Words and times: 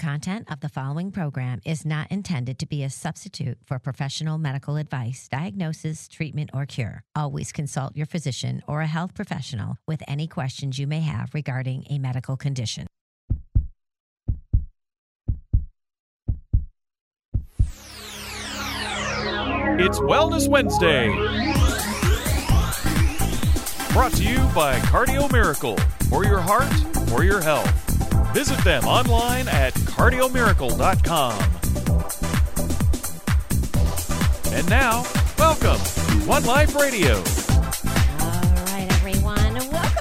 content 0.00 0.50
of 0.50 0.60
the 0.60 0.68
following 0.68 1.12
program 1.12 1.60
is 1.64 1.84
not 1.84 2.10
intended 2.10 2.58
to 2.58 2.66
be 2.66 2.82
a 2.82 2.90
substitute 2.90 3.58
for 3.66 3.78
professional 3.78 4.38
medical 4.38 4.76
advice, 4.76 5.28
diagnosis, 5.30 6.08
treatment, 6.08 6.48
or 6.54 6.64
cure. 6.64 7.04
Always 7.14 7.52
consult 7.52 7.94
your 7.94 8.06
physician 8.06 8.62
or 8.66 8.80
a 8.80 8.86
health 8.86 9.14
professional 9.14 9.76
with 9.86 10.02
any 10.08 10.26
questions 10.26 10.78
you 10.78 10.86
may 10.86 11.00
have 11.00 11.34
regarding 11.34 11.84
a 11.90 11.98
medical 11.98 12.36
condition. 12.38 12.86
It's 19.82 19.98
Wellness 20.00 20.48
Wednesday. 20.48 21.08
Brought 23.92 24.12
to 24.14 24.24
you 24.24 24.38
by 24.54 24.78
Cardio 24.80 25.30
Miracle 25.30 25.76
for 26.08 26.24
your 26.24 26.40
heart, 26.40 26.72
for 27.10 27.22
your 27.22 27.42
health. 27.42 27.89
Visit 28.32 28.62
them 28.62 28.84
online 28.84 29.48
at 29.48 29.74
cardiomiracle.com. 29.74 31.32
And 34.52 34.68
now, 34.70 35.04
welcome 35.38 35.78
to 35.78 36.28
One 36.28 36.44
Life 36.44 36.76
Radio. 36.76 37.39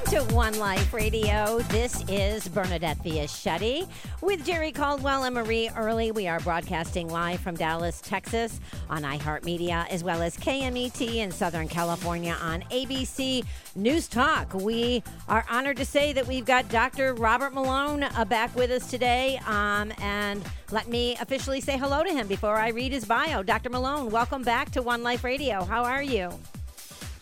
To 0.09 0.23
One 0.33 0.57
Life 0.57 0.91
Radio. 0.91 1.59
This 1.69 2.03
is 2.09 2.47
Bernadette 2.47 2.97
Fiaschetti 3.03 3.87
with 4.23 4.43
Jerry 4.43 4.71
Caldwell 4.71 5.25
and 5.25 5.35
Marie 5.35 5.69
Early. 5.77 6.11
We 6.11 6.27
are 6.27 6.39
broadcasting 6.39 7.07
live 7.07 7.39
from 7.41 7.53
Dallas, 7.53 8.01
Texas 8.01 8.59
on 8.89 9.03
iHeartMedia, 9.03 9.87
as 9.89 10.03
well 10.03 10.23
as 10.23 10.35
KMET 10.35 11.17
in 11.17 11.29
Southern 11.29 11.67
California 11.67 12.35
on 12.41 12.63
ABC 12.71 13.45
News 13.75 14.07
Talk. 14.07 14.51
We 14.55 15.03
are 15.27 15.45
honored 15.47 15.77
to 15.77 15.85
say 15.85 16.11
that 16.13 16.25
we've 16.25 16.45
got 16.45 16.69
Dr. 16.69 17.13
Robert 17.13 17.53
Malone 17.53 18.01
uh, 18.01 18.25
back 18.25 18.55
with 18.55 18.71
us 18.71 18.89
today. 18.89 19.39
Um, 19.45 19.93
and 20.01 20.41
let 20.71 20.87
me 20.87 21.17
officially 21.21 21.61
say 21.61 21.77
hello 21.77 22.03
to 22.03 22.09
him 22.09 22.25
before 22.25 22.55
I 22.55 22.69
read 22.69 22.93
his 22.93 23.05
bio. 23.05 23.43
Dr. 23.43 23.69
Malone, 23.69 24.09
welcome 24.09 24.41
back 24.41 24.71
to 24.71 24.81
One 24.81 25.03
Life 25.03 25.23
Radio. 25.23 25.63
How 25.63 25.83
are 25.83 26.01
you? 26.01 26.31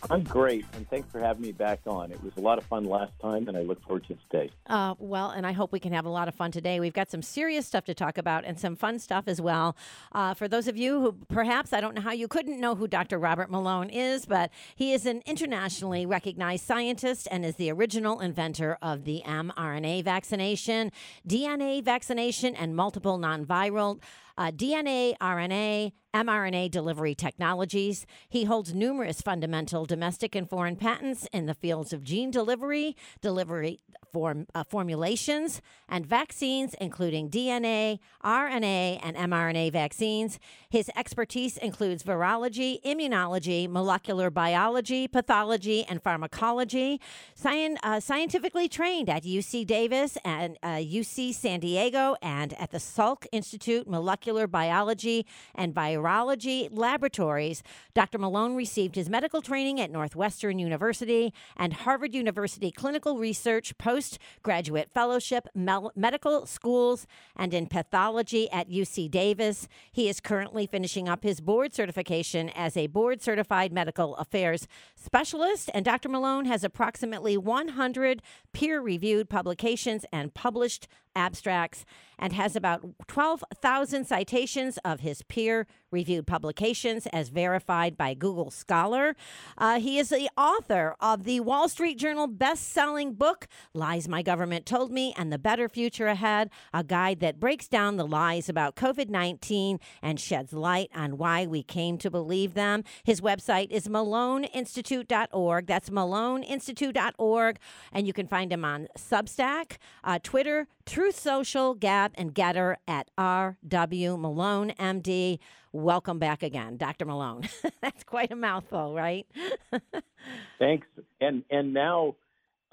I'm 0.09 0.23
great, 0.23 0.65
and 0.73 0.89
thanks 0.89 1.11
for 1.11 1.19
having 1.19 1.41
me 1.41 1.51
back 1.51 1.81
on. 1.85 2.11
It 2.11 2.23
was 2.23 2.31
a 2.37 2.39
lot 2.39 2.57
of 2.57 2.63
fun 2.65 2.85
last 2.85 3.11
time, 3.21 3.49
and 3.49 3.57
I 3.57 3.61
look 3.63 3.83
forward 3.83 4.07
to 4.07 4.15
today. 4.15 4.51
Uh, 4.65 4.95
well, 4.99 5.31
and 5.31 5.45
I 5.45 5.51
hope 5.51 5.73
we 5.73 5.81
can 5.81 5.91
have 5.91 6.05
a 6.05 6.09
lot 6.09 6.29
of 6.29 6.35
fun 6.35 6.51
today. 6.51 6.79
We've 6.79 6.93
got 6.93 7.11
some 7.11 7.21
serious 7.21 7.67
stuff 7.67 7.83
to 7.85 7.93
talk 7.93 8.17
about 8.17 8.45
and 8.45 8.57
some 8.57 8.77
fun 8.77 8.99
stuff 8.99 9.25
as 9.27 9.41
well. 9.41 9.75
Uh, 10.13 10.33
for 10.33 10.47
those 10.47 10.69
of 10.69 10.77
you 10.77 11.01
who 11.01 11.11
perhaps, 11.27 11.73
I 11.73 11.81
don't 11.81 11.93
know 11.93 12.01
how 12.01 12.13
you 12.13 12.29
couldn't 12.29 12.59
know 12.59 12.75
who 12.75 12.87
Dr. 12.87 13.19
Robert 13.19 13.51
Malone 13.51 13.89
is, 13.89 14.25
but 14.25 14.49
he 14.75 14.93
is 14.93 15.05
an 15.05 15.23
internationally 15.25 16.05
recognized 16.05 16.65
scientist 16.65 17.27
and 17.29 17.45
is 17.45 17.55
the 17.55 17.69
original 17.69 18.21
inventor 18.21 18.77
of 18.81 19.03
the 19.03 19.23
mRNA 19.25 20.05
vaccination, 20.05 20.91
DNA 21.27 21.83
vaccination, 21.83 22.55
and 22.55 22.75
multiple 22.77 23.17
non 23.17 23.45
viral. 23.45 23.99
Uh, 24.37 24.51
DNA, 24.51 25.17
RNA, 25.17 25.91
mRNA 26.13 26.71
delivery 26.71 27.13
technologies. 27.15 28.05
He 28.29 28.45
holds 28.45 28.73
numerous 28.73 29.21
fundamental 29.21 29.85
domestic 29.85 30.35
and 30.35 30.49
foreign 30.49 30.75
patents 30.75 31.27
in 31.31 31.45
the 31.45 31.53
fields 31.53 31.93
of 31.93 32.03
gene 32.03 32.31
delivery, 32.31 32.95
delivery 33.21 33.79
form, 34.11 34.47
uh, 34.55 34.63
formulations, 34.63 35.61
and 35.89 36.05
vaccines, 36.05 36.73
including 36.79 37.29
DNA, 37.29 37.99
RNA, 38.23 38.99
and 39.03 39.15
mRNA 39.17 39.71
vaccines. 39.71 40.39
His 40.69 40.89
expertise 40.95 41.57
includes 41.57 42.03
virology, 42.03 42.81
immunology, 42.83 43.69
molecular 43.69 44.29
biology, 44.29 45.07
pathology, 45.07 45.85
and 45.87 46.01
pharmacology. 46.01 46.99
Scien- 47.39 47.77
uh, 47.83 47.99
scientifically 47.99 48.67
trained 48.67 49.09
at 49.09 49.23
UC 49.23 49.67
Davis 49.67 50.17
and 50.23 50.57
uh, 50.63 50.77
UC 50.77 51.33
San 51.33 51.59
Diego 51.59 52.15
and 52.21 52.53
at 52.53 52.71
the 52.71 52.77
Salk 52.77 53.25
Institute 53.31 53.87
Molecular 53.87 54.26
Biology 54.47 55.25
and 55.55 55.73
Virology 55.73 56.67
Laboratories. 56.71 57.63
Dr. 57.93 58.17
Malone 58.17 58.55
received 58.55 58.95
his 58.95 59.09
medical 59.09 59.41
training 59.41 59.79
at 59.79 59.91
Northwestern 59.91 60.59
University 60.59 61.33
and 61.55 61.73
Harvard 61.73 62.13
University 62.13 62.71
Clinical 62.71 63.17
Research 63.17 63.77
Postgraduate 63.77 64.89
Fellowship 64.93 65.47
Medical 65.55 66.45
Schools 66.45 67.07
and 67.35 67.53
in 67.53 67.67
Pathology 67.67 68.49
at 68.51 68.69
UC 68.69 69.09
Davis. 69.09 69.67
He 69.91 70.09
is 70.09 70.19
currently 70.19 70.67
finishing 70.67 71.07
up 71.07 71.23
his 71.23 71.39
board 71.39 71.73
certification 71.73 72.49
as 72.49 72.75
a 72.75 72.87
board 72.87 73.21
certified 73.21 73.71
medical 73.71 74.15
affairs 74.17 74.67
specialist. 74.95 75.69
And 75.73 75.85
Dr. 75.85 76.09
Malone 76.09 76.45
has 76.45 76.63
approximately 76.63 77.37
100 77.37 78.21
peer 78.53 78.81
reviewed 78.81 79.29
publications 79.29 80.05
and 80.11 80.33
published 80.33 80.87
abstracts 81.17 81.83
and 82.19 82.31
has 82.33 82.55
about 82.55 82.85
12,000 83.07 84.05
citations 84.05 84.77
of 84.85 85.01
his 85.01 85.21
peer 85.23 85.67
reviewed 85.91 86.27
publications 86.27 87.07
as 87.07 87.29
verified 87.29 87.97
by 87.97 88.13
Google 88.13 88.51
Scholar. 88.51 89.15
Uh, 89.57 89.79
he 89.79 89.97
is 89.97 90.09
the 90.09 90.29
author 90.37 90.95
of 90.99 91.23
the 91.23 91.39
Wall 91.39 91.69
Street 91.69 91.97
Journal 91.97 92.27
best 92.27 92.69
selling 92.69 93.13
book, 93.13 93.47
Lies 93.73 94.07
My 94.07 94.21
Government 94.21 94.65
Told 94.65 94.91
Me 94.91 95.13
and 95.17 95.31
the 95.31 95.37
Better 95.37 95.69
Future 95.69 96.07
Ahead, 96.07 96.49
a 96.73 96.83
guide 96.83 97.19
that 97.21 97.39
breaks 97.39 97.67
down 97.67 97.97
the 97.97 98.07
lies 98.07 98.49
about 98.49 98.75
COVID 98.75 99.09
19 99.09 99.79
and 100.01 100.19
sheds 100.19 100.53
light 100.53 100.89
on 100.93 101.17
why 101.17 101.45
we 101.45 101.63
came 101.63 101.97
to 101.99 102.11
believe 102.11 102.53
them. 102.53 102.83
His 103.03 103.21
website 103.21 103.71
is 103.71 103.87
maloneinstitute.org. 103.87 105.67
That's 105.67 105.89
maloneinstitute.org. 105.89 107.59
And 107.91 108.07
you 108.07 108.13
can 108.13 108.27
find 108.27 108.51
him 108.51 108.65
on 108.65 108.87
Substack, 108.97 109.77
uh, 110.03 110.19
Twitter, 110.21 110.67
Truth 110.85 111.19
Social, 111.19 111.73
Gab, 111.73 112.11
and 112.15 112.33
GETTR 112.33 112.75
at 112.87 113.09
RW 113.17 114.19
Malone 114.19 114.73
MD. 114.79 115.39
Welcome 115.73 116.19
back 116.19 116.43
again, 116.43 116.77
Dr. 116.77 117.05
Malone. 117.05 117.43
That's 117.81 118.03
quite 118.03 118.31
a 118.31 118.35
mouthful, 118.35 118.93
right? 118.93 119.27
Thanks. 120.59 120.87
And 121.21 121.43
and 121.49 121.73
now 121.73 122.15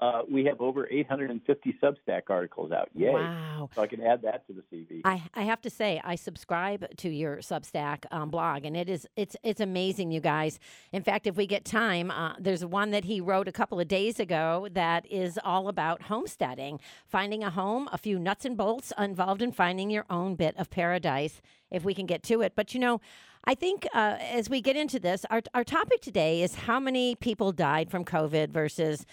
uh, 0.01 0.23
we 0.29 0.43
have 0.43 0.59
over 0.59 0.87
850 0.91 1.77
Substack 1.81 2.23
articles 2.29 2.71
out. 2.71 2.89
Yay! 2.93 3.13
Wow. 3.13 3.69
So 3.73 3.81
I 3.81 3.87
can 3.87 4.01
add 4.01 4.21
that 4.23 4.45
to 4.47 4.53
the 4.53 4.61
CV. 4.61 5.01
I, 5.05 5.23
I 5.33 5.43
have 5.43 5.61
to 5.61 5.69
say 5.69 6.01
I 6.03 6.15
subscribe 6.15 6.85
to 6.97 7.09
your 7.09 7.37
Substack 7.37 8.05
um, 8.11 8.29
blog, 8.29 8.65
and 8.65 8.75
it 8.75 8.89
is 8.89 9.07
it's 9.15 9.37
it's 9.41 9.61
amazing, 9.61 10.11
you 10.11 10.19
guys. 10.19 10.59
In 10.91 11.01
fact, 11.01 11.27
if 11.27 11.37
we 11.37 11.47
get 11.47 11.63
time, 11.63 12.11
uh, 12.11 12.33
there's 12.39 12.65
one 12.65 12.91
that 12.91 13.05
he 13.05 13.21
wrote 13.21 13.47
a 13.47 13.53
couple 13.53 13.79
of 13.79 13.87
days 13.87 14.19
ago 14.19 14.67
that 14.73 15.09
is 15.09 15.39
all 15.43 15.69
about 15.69 16.03
homesteading, 16.03 16.81
finding 17.07 17.41
a 17.43 17.49
home, 17.49 17.87
a 17.93 17.97
few 17.97 18.19
nuts 18.19 18.43
and 18.43 18.57
bolts 18.57 18.91
involved 18.97 19.41
in 19.41 19.53
finding 19.53 19.89
your 19.89 20.05
own 20.09 20.35
bit 20.35 20.55
of 20.57 20.69
paradise. 20.69 21.41
If 21.71 21.85
we 21.85 21.93
can 21.93 22.05
get 22.05 22.21
to 22.23 22.41
it, 22.41 22.53
but 22.55 22.73
you 22.73 22.79
know. 22.79 22.99
I 23.47 23.53
think 23.53 23.85
uh, 23.93 24.17
as 24.19 24.49
we 24.49 24.59
get 24.59 24.75
into 24.75 24.99
this, 24.99 25.23
our, 25.29 25.43
our 25.53 25.63
topic 25.63 26.01
today 26.01 26.41
is 26.41 26.55
how 26.55 26.79
many 26.79 27.13
people 27.13 27.51
died 27.51 27.91
from 27.91 28.03
COVID 28.03 28.49
versus 28.49 29.05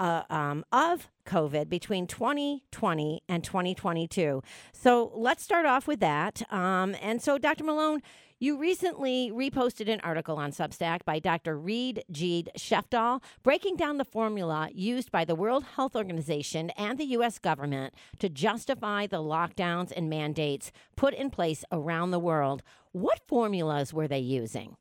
uh, 0.00 0.22
um, 0.30 0.64
of 0.72 1.08
COVID 1.26 1.68
between 1.68 2.06
2020 2.06 3.22
and 3.28 3.44
2022. 3.44 4.42
So 4.72 5.12
let's 5.14 5.44
start 5.44 5.66
off 5.66 5.86
with 5.86 6.00
that. 6.00 6.42
Um, 6.52 6.96
and 7.00 7.22
so, 7.22 7.38
Dr. 7.38 7.64
Malone, 7.64 8.00
you 8.38 8.56
recently 8.56 9.30
reposted 9.30 9.92
an 9.92 10.00
article 10.00 10.38
on 10.38 10.50
Substack 10.50 11.04
by 11.04 11.18
Dr. 11.18 11.58
Reid 11.58 12.02
G. 12.10 12.46
Sheftall 12.56 13.22
breaking 13.42 13.76
down 13.76 13.98
the 13.98 14.04
formula 14.04 14.70
used 14.72 15.12
by 15.12 15.26
the 15.26 15.34
World 15.34 15.64
Health 15.76 15.94
Organization 15.94 16.70
and 16.70 16.98
the 16.98 17.04
U.S. 17.04 17.38
government 17.38 17.92
to 18.18 18.30
justify 18.30 19.06
the 19.06 19.18
lockdowns 19.18 19.92
and 19.94 20.08
mandates 20.08 20.72
put 20.96 21.12
in 21.12 21.28
place 21.28 21.66
around 21.70 22.12
the 22.12 22.18
world. 22.18 22.62
What 22.92 23.20
formulas 23.28 23.92
were 23.92 24.08
they 24.08 24.20
using? 24.20 24.76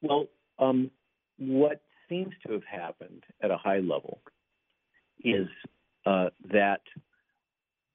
Well, 0.00 0.28
um, 0.58 0.90
what 1.36 1.82
seems 2.10 2.34
to 2.46 2.52
have 2.52 2.64
happened 2.64 3.22
at 3.42 3.50
a 3.50 3.56
high 3.56 3.78
level 3.78 4.20
is 5.24 5.46
uh, 6.04 6.28
that 6.52 6.82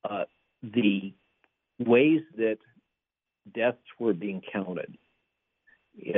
uh, 0.09 0.23
the 0.63 1.13
ways 1.79 2.21
that 2.37 2.57
deaths 3.53 3.77
were 3.99 4.13
being 4.13 4.41
counted 4.51 4.97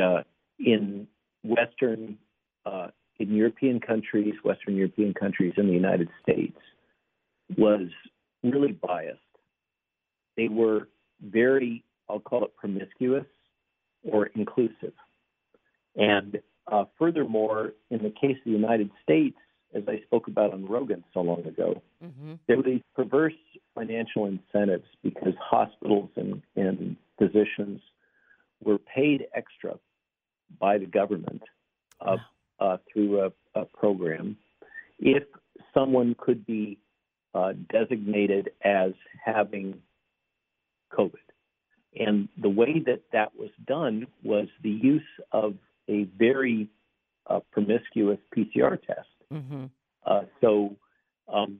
uh, 0.02 0.22
in 0.60 1.08
Western, 1.44 2.18
uh, 2.66 2.88
in 3.20 3.34
European 3.34 3.80
countries, 3.80 4.36
Western 4.44 4.76
European 4.76 5.14
countries, 5.14 5.54
in 5.58 5.68
the 5.68 5.74
United 5.74 6.10
States 6.22 6.58
was 7.58 7.88
really 8.44 8.74
biased. 8.74 9.20
They 10.36 10.48
were 10.48 10.88
very, 11.22 11.84
I'll 12.10 12.20
call 12.20 12.44
it 12.46 12.56
promiscuous 12.56 13.26
or 14.04 14.28
inclusive. 14.28 14.94
And 15.96 16.40
furthermore, 16.98 17.74
in 17.90 18.00
the 18.04 18.10
case 18.10 18.38
of 18.38 18.46
the 18.46 18.52
United 18.52 18.90
States, 19.04 19.38
as 19.74 19.84
I 19.88 20.02
spoke 20.06 20.28
about 20.28 20.54
on 20.54 20.66
Rogan 20.66 21.04
so 21.14 21.22
long 21.22 21.46
ago, 21.46 21.82
mm-hmm. 22.04 22.34
there 22.48 22.58
were 22.58 22.64
these 22.64 22.82
perverse 22.96 23.34
financial 23.76 24.26
incentives 24.26 24.88
because 25.04 25.34
hospitals 25.40 26.10
and, 26.16 26.42
and 26.56 26.96
physicians 27.20 27.82
were 28.64 28.78
paid 28.78 29.28
extra 29.36 29.76
by 30.60 30.78
the 30.78 30.86
government 30.86 31.42
uh, 32.02 32.18
uh, 32.60 32.78
through 32.92 33.22
a, 33.22 33.60
a 33.60 33.66
program 33.66 34.38
if 35.00 35.24
someone 35.74 36.16
could 36.18 36.46
be 36.46 36.80
uh, 37.34 37.54
designated 37.72 38.50
as 38.64 38.94
having 39.24 39.80
COVID. 40.98 41.14
And 41.96 42.30
the 42.42 42.50
way 42.50 42.82
that 42.86 43.02
that 43.12 43.36
was 43.38 43.50
done 43.66 44.08
was 44.24 44.48
the 44.64 44.70
use 44.70 45.02
of 45.32 45.56
a 45.90 46.04
very 46.18 46.70
uh, 47.30 47.40
promiscuous 47.52 48.20
PCR 48.36 48.82
test. 48.82 49.08
Mm-hmm. 49.32 49.66
Uh, 50.06 50.22
so 50.42 50.76
um, 51.32 51.60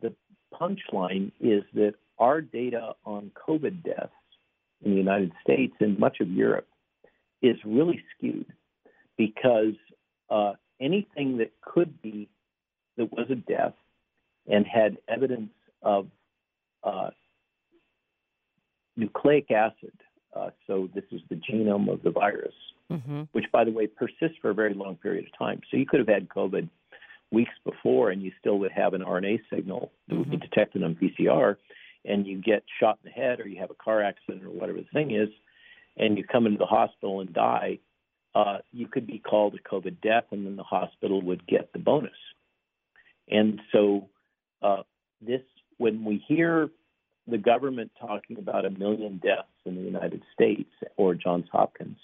the 0.00 0.14
punchline 0.52 1.32
is 1.40 1.62
that 1.74 1.94
our 2.18 2.40
data 2.40 2.92
on 3.04 3.30
COVID 3.48 3.84
deaths 3.84 4.12
in 4.84 4.92
the 4.92 4.96
United 4.96 5.32
States 5.42 5.74
and 5.80 5.98
much 5.98 6.20
of 6.20 6.30
Europe 6.30 6.68
is 7.42 7.56
really 7.64 8.02
skewed 8.16 8.52
because 9.16 9.74
uh, 10.30 10.52
anything 10.80 11.38
that 11.38 11.52
could 11.60 12.00
be 12.02 12.28
that 12.96 13.12
was 13.12 13.26
a 13.30 13.34
death 13.34 13.74
and 14.46 14.66
had 14.66 14.98
evidence 15.08 15.50
of 15.82 16.06
uh, 16.82 17.10
nucleic 18.96 19.50
acid. 19.50 19.92
Uh, 20.34 20.50
so 20.66 20.88
this 20.94 21.04
is 21.12 21.20
the 21.28 21.36
genome 21.36 21.92
of 21.92 22.02
the 22.02 22.10
virus, 22.10 22.54
Mm-hmm. 22.92 23.22
which, 23.32 23.46
by 23.50 23.64
the 23.64 23.70
way, 23.70 23.86
persists 23.86 24.36
for 24.42 24.50
a 24.50 24.54
very 24.54 24.74
long 24.74 24.96
period 24.96 25.24
of 25.24 25.38
time. 25.38 25.62
So 25.70 25.78
you 25.78 25.86
could 25.86 26.00
have 26.00 26.08
had 26.08 26.28
COVID 26.28 26.68
weeks 27.32 27.54
before, 27.64 28.10
and 28.10 28.22
you 28.22 28.30
still 28.38 28.58
would 28.58 28.72
have 28.72 28.92
an 28.92 29.00
RNA 29.00 29.40
signal 29.50 29.90
that 30.06 30.16
would 30.16 30.30
be 30.30 30.36
detected 30.36 30.84
on 30.84 30.94
PCR, 30.94 31.56
and 32.04 32.26
you 32.26 32.42
get 32.42 32.62
shot 32.78 32.98
in 33.02 33.10
the 33.10 33.22
head, 33.22 33.40
or 33.40 33.48
you 33.48 33.58
have 33.58 33.70
a 33.70 33.74
car 33.82 34.02
accident, 34.02 34.44
or 34.44 34.50
whatever 34.50 34.78
the 34.78 34.86
thing 34.92 35.12
is, 35.12 35.30
and 35.96 36.18
you 36.18 36.24
come 36.24 36.44
into 36.46 36.58
the 36.58 36.66
hospital 36.66 37.20
and 37.20 37.32
die. 37.32 37.78
Uh, 38.34 38.58
you 38.70 38.86
could 38.86 39.06
be 39.06 39.18
called 39.18 39.54
a 39.54 39.68
COVID 39.68 40.00
death, 40.02 40.24
and 40.30 40.44
then 40.44 40.56
the 40.56 40.62
hospital 40.62 41.22
would 41.22 41.46
get 41.46 41.72
the 41.72 41.78
bonus. 41.78 42.12
And 43.28 43.60
so, 43.72 44.10
uh, 44.60 44.82
this 45.22 45.40
when 45.78 46.04
we 46.04 46.22
hear 46.28 46.68
the 47.26 47.38
government 47.38 47.90
talking 47.98 48.38
about 48.38 48.64
a 48.64 48.70
million 48.70 49.18
deaths 49.22 49.48
in 49.64 49.76
the 49.76 49.82
United 49.82 50.22
States 50.34 50.70
or 50.96 51.14
Johns 51.14 51.46
Hopkins, 51.50 51.96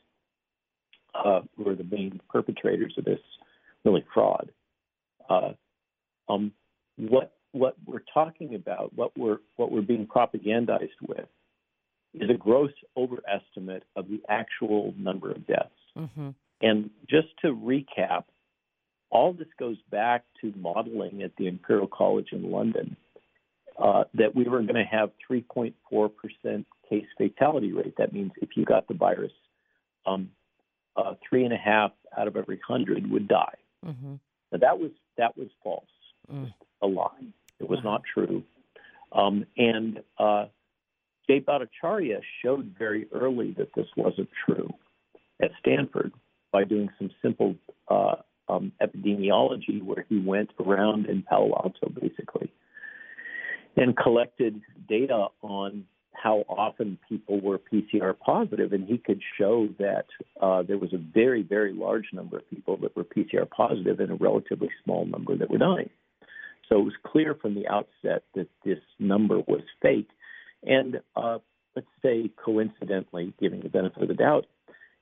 uh, 1.15 1.41
who 1.57 1.69
are 1.69 1.75
the 1.75 1.85
main 1.85 2.21
perpetrators 2.29 2.95
of 2.97 3.05
this 3.05 3.21
really 3.85 4.05
fraud. 4.13 4.51
Uh, 5.29 5.53
um, 6.29 6.53
what 6.97 7.33
what 7.53 7.77
we're 7.85 8.05
talking 8.15 8.55
about, 8.55 8.93
what 8.95 9.17
we're 9.17 9.39
what 9.57 9.73
we're 9.73 9.83
being 9.83 10.07
propagandized 10.07 10.89
with, 11.07 11.27
is 12.15 12.31
a 12.31 12.35
gross 12.35 12.73
overestimate 12.97 13.85
of 13.97 14.09
the 14.09 14.21
actual 14.29 14.95
number 14.97 15.31
of 15.31 15.47
deaths. 15.47 15.71
Mm-hmm. 15.97 16.31
And 16.63 16.91
just 17.09 17.29
to 17.43 17.49
recap, 17.49 18.25
all 19.11 19.33
this 19.33 19.49
goes 19.59 19.79
back 19.91 20.25
to 20.41 20.53
modeling 20.57 21.23
at 21.23 21.33
the 21.37 21.47
Imperial 21.47 21.89
College 21.89 22.29
in 22.33 22.51
London 22.51 22.97
uh, 23.81 24.05
that 24.15 24.35
we 24.35 24.45
were 24.45 24.61
going 24.63 24.75
to 24.75 24.85
have 24.85 25.11
3.4% 25.31 25.73
case 26.89 27.07
fatality 27.17 27.73
rate. 27.73 27.95
That 27.99 28.13
means 28.13 28.33
if 28.43 28.51
you 28.57 28.65
got 28.65 28.87
the 28.89 28.95
virus, 28.95 29.33
um, 30.07 30.31
uh, 30.97 31.15
three 31.29 31.45
and 31.45 31.53
a 31.53 31.57
half 31.57 31.93
out 32.17 32.29
of 32.29 32.37
every 32.37 32.61
hundred 32.67 33.11
would 33.11 33.27
die. 33.29 33.55
Mm-hmm. 33.87 34.15
Now 34.53 34.59
that 34.59 34.79
was 34.79 34.91
that 35.17 35.37
was 35.37 35.49
false, 35.63 35.85
Mm. 36.33 36.53
a 36.83 36.87
lie. 36.87 37.25
It 37.59 37.69
was 37.69 37.79
Wow. 37.83 37.93
not 37.93 38.03
true. 38.05 38.43
Um, 39.13 39.47
and 39.57 40.03
uh, 40.19 40.47
Jay 41.29 41.41
Bhattacharya 41.41 42.21
showed 42.43 42.75
very 42.79 43.07
early 43.13 43.53
that 43.53 43.73
this 43.75 43.89
wasn't 43.97 44.29
true 44.47 44.69
at 45.41 45.51
Stanford 45.61 46.13
by 46.53 46.65
doing 46.65 46.89
some 46.99 47.11
simple 47.23 47.55
uh, 47.89 48.17
um, 48.49 48.73
epidemiology, 48.83 49.83
where 49.83 50.05
he 50.09 50.19
went 50.19 50.51
around 50.61 51.07
in 51.07 51.23
Palo 51.23 51.53
Alto 51.55 51.89
basically 52.01 52.51
and 53.77 53.97
collected 53.97 54.61
data 54.89 55.29
on 55.43 55.85
how 56.13 56.45
often 56.49 56.99
people 57.09 57.41
were 57.41 57.59
PCR 57.59 58.19
positive, 58.19 58.73
and 58.73 58.87
he 58.87 58.99
could 58.99 59.21
show 59.39 59.69
that 59.79 60.07
uh, 60.41 60.63
there 60.63 60.77
was 60.77 60.93
a 60.93 60.99
very, 60.99 61.43
very 61.43 61.73
large 61.73 62.07
number 62.13 62.37
of 62.37 62.51
people 62.51 62.77
that 62.79 62.95
were 62.95 63.05
PCR 63.05 63.49
positive 63.49 64.01
and 64.01 64.11
a 64.11 64.15
relatively 64.15 64.69
small 64.85 65.07
number 65.07 65.37
that 65.37 65.51
were 65.51 65.59
dying. 65.59 65.89
So 66.69 66.81
it 66.81 66.85
was 66.85 66.93
clear 67.05 67.35
from 67.35 67.55
the 67.55 67.67
outset 67.69 68.25
that 68.35 68.49
this 68.65 68.79
number 68.99 69.39
was 69.39 69.63
fake. 69.81 70.11
And 70.63 71.01
uh, 71.17 71.39
let's 71.75 71.89
say 72.03 72.31
coincidentally, 72.45 73.33
giving 73.41 73.61
the 73.61 73.69
benefit 73.69 74.03
of 74.03 74.09
the 74.09 74.15
doubt, 74.15 74.47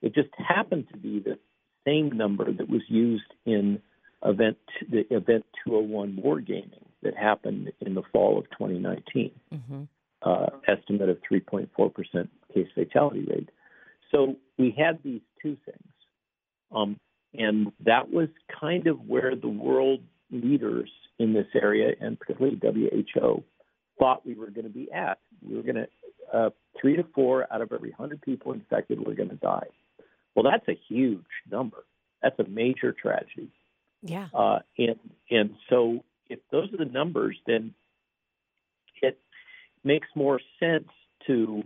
it 0.00 0.14
just 0.14 0.30
happened 0.36 0.86
to 0.92 0.98
be 0.98 1.18
the 1.18 1.38
same 1.84 2.10
number 2.16 2.52
that 2.52 2.68
was 2.68 2.82
used 2.88 3.32
in 3.44 3.80
event 4.24 4.58
the 4.90 5.06
event 5.14 5.44
201 5.64 6.20
wargaming 6.24 6.87
that 7.02 7.16
happened 7.16 7.72
in 7.80 7.94
the 7.94 8.02
fall 8.12 8.38
of 8.38 8.44
2019 8.50 9.30
Mm-hmm. 9.52 9.82
uh, 10.22 10.46
estimate 10.66 11.08
of 11.08 11.18
3.4% 11.30 12.28
case 12.54 12.66
fatality 12.74 13.24
rate. 13.28 13.50
So 14.10 14.36
we 14.58 14.74
had 14.76 14.98
these 15.04 15.20
two 15.42 15.56
things. 15.64 15.92
Um, 16.74 16.98
and 17.34 17.72
that 17.84 18.10
was 18.10 18.28
kind 18.60 18.86
of 18.86 19.00
where 19.06 19.34
the 19.36 19.48
world 19.48 20.00
leaders 20.30 20.90
in 21.18 21.32
this 21.32 21.46
area, 21.54 21.94
and 22.00 22.18
particularly 22.18 22.58
WHO, 22.62 23.42
thought 23.98 24.24
we 24.24 24.34
were 24.34 24.50
going 24.50 24.64
to 24.64 24.70
be 24.72 24.90
at. 24.92 25.18
We 25.46 25.56
were 25.56 25.62
going 25.62 25.76
to, 25.76 25.88
uh, 26.36 26.50
three 26.80 26.96
to 26.96 27.04
four 27.14 27.46
out 27.52 27.60
of 27.60 27.72
every 27.72 27.90
100 27.90 28.22
people 28.22 28.52
infected 28.52 29.04
were 29.04 29.14
going 29.14 29.30
to 29.30 29.36
die. 29.36 29.66
Well, 30.34 30.44
that's 30.50 30.68
a 30.68 30.78
huge 30.88 31.24
number. 31.50 31.84
That's 32.22 32.38
a 32.38 32.44
major 32.48 32.92
tragedy. 32.92 33.50
Yeah. 34.02 34.28
Uh, 34.32 34.60
and 34.76 34.96
and 35.30 35.50
so 35.68 36.04
if 36.28 36.38
those 36.50 36.72
are 36.72 36.76
the 36.76 36.90
numbers, 36.90 37.36
then 37.46 37.74
it 39.02 39.18
makes 39.84 40.08
more 40.14 40.40
sense 40.60 40.88
to 41.26 41.62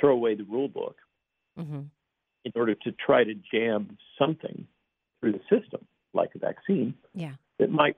throw 0.00 0.12
away 0.12 0.34
the 0.34 0.44
rule 0.44 0.68
book 0.68 0.96
Mm-hmm. 1.58 1.80
in 2.46 2.52
order 2.54 2.74
to 2.74 2.92
try 2.92 3.24
to 3.24 3.34
jam 3.52 3.98
something 4.18 4.66
through 5.20 5.32
the 5.32 5.40
system, 5.50 5.84
like 6.14 6.30
a 6.34 6.38
vaccine, 6.38 6.94
Yeah. 7.14 7.34
that 7.58 7.70
might 7.70 7.94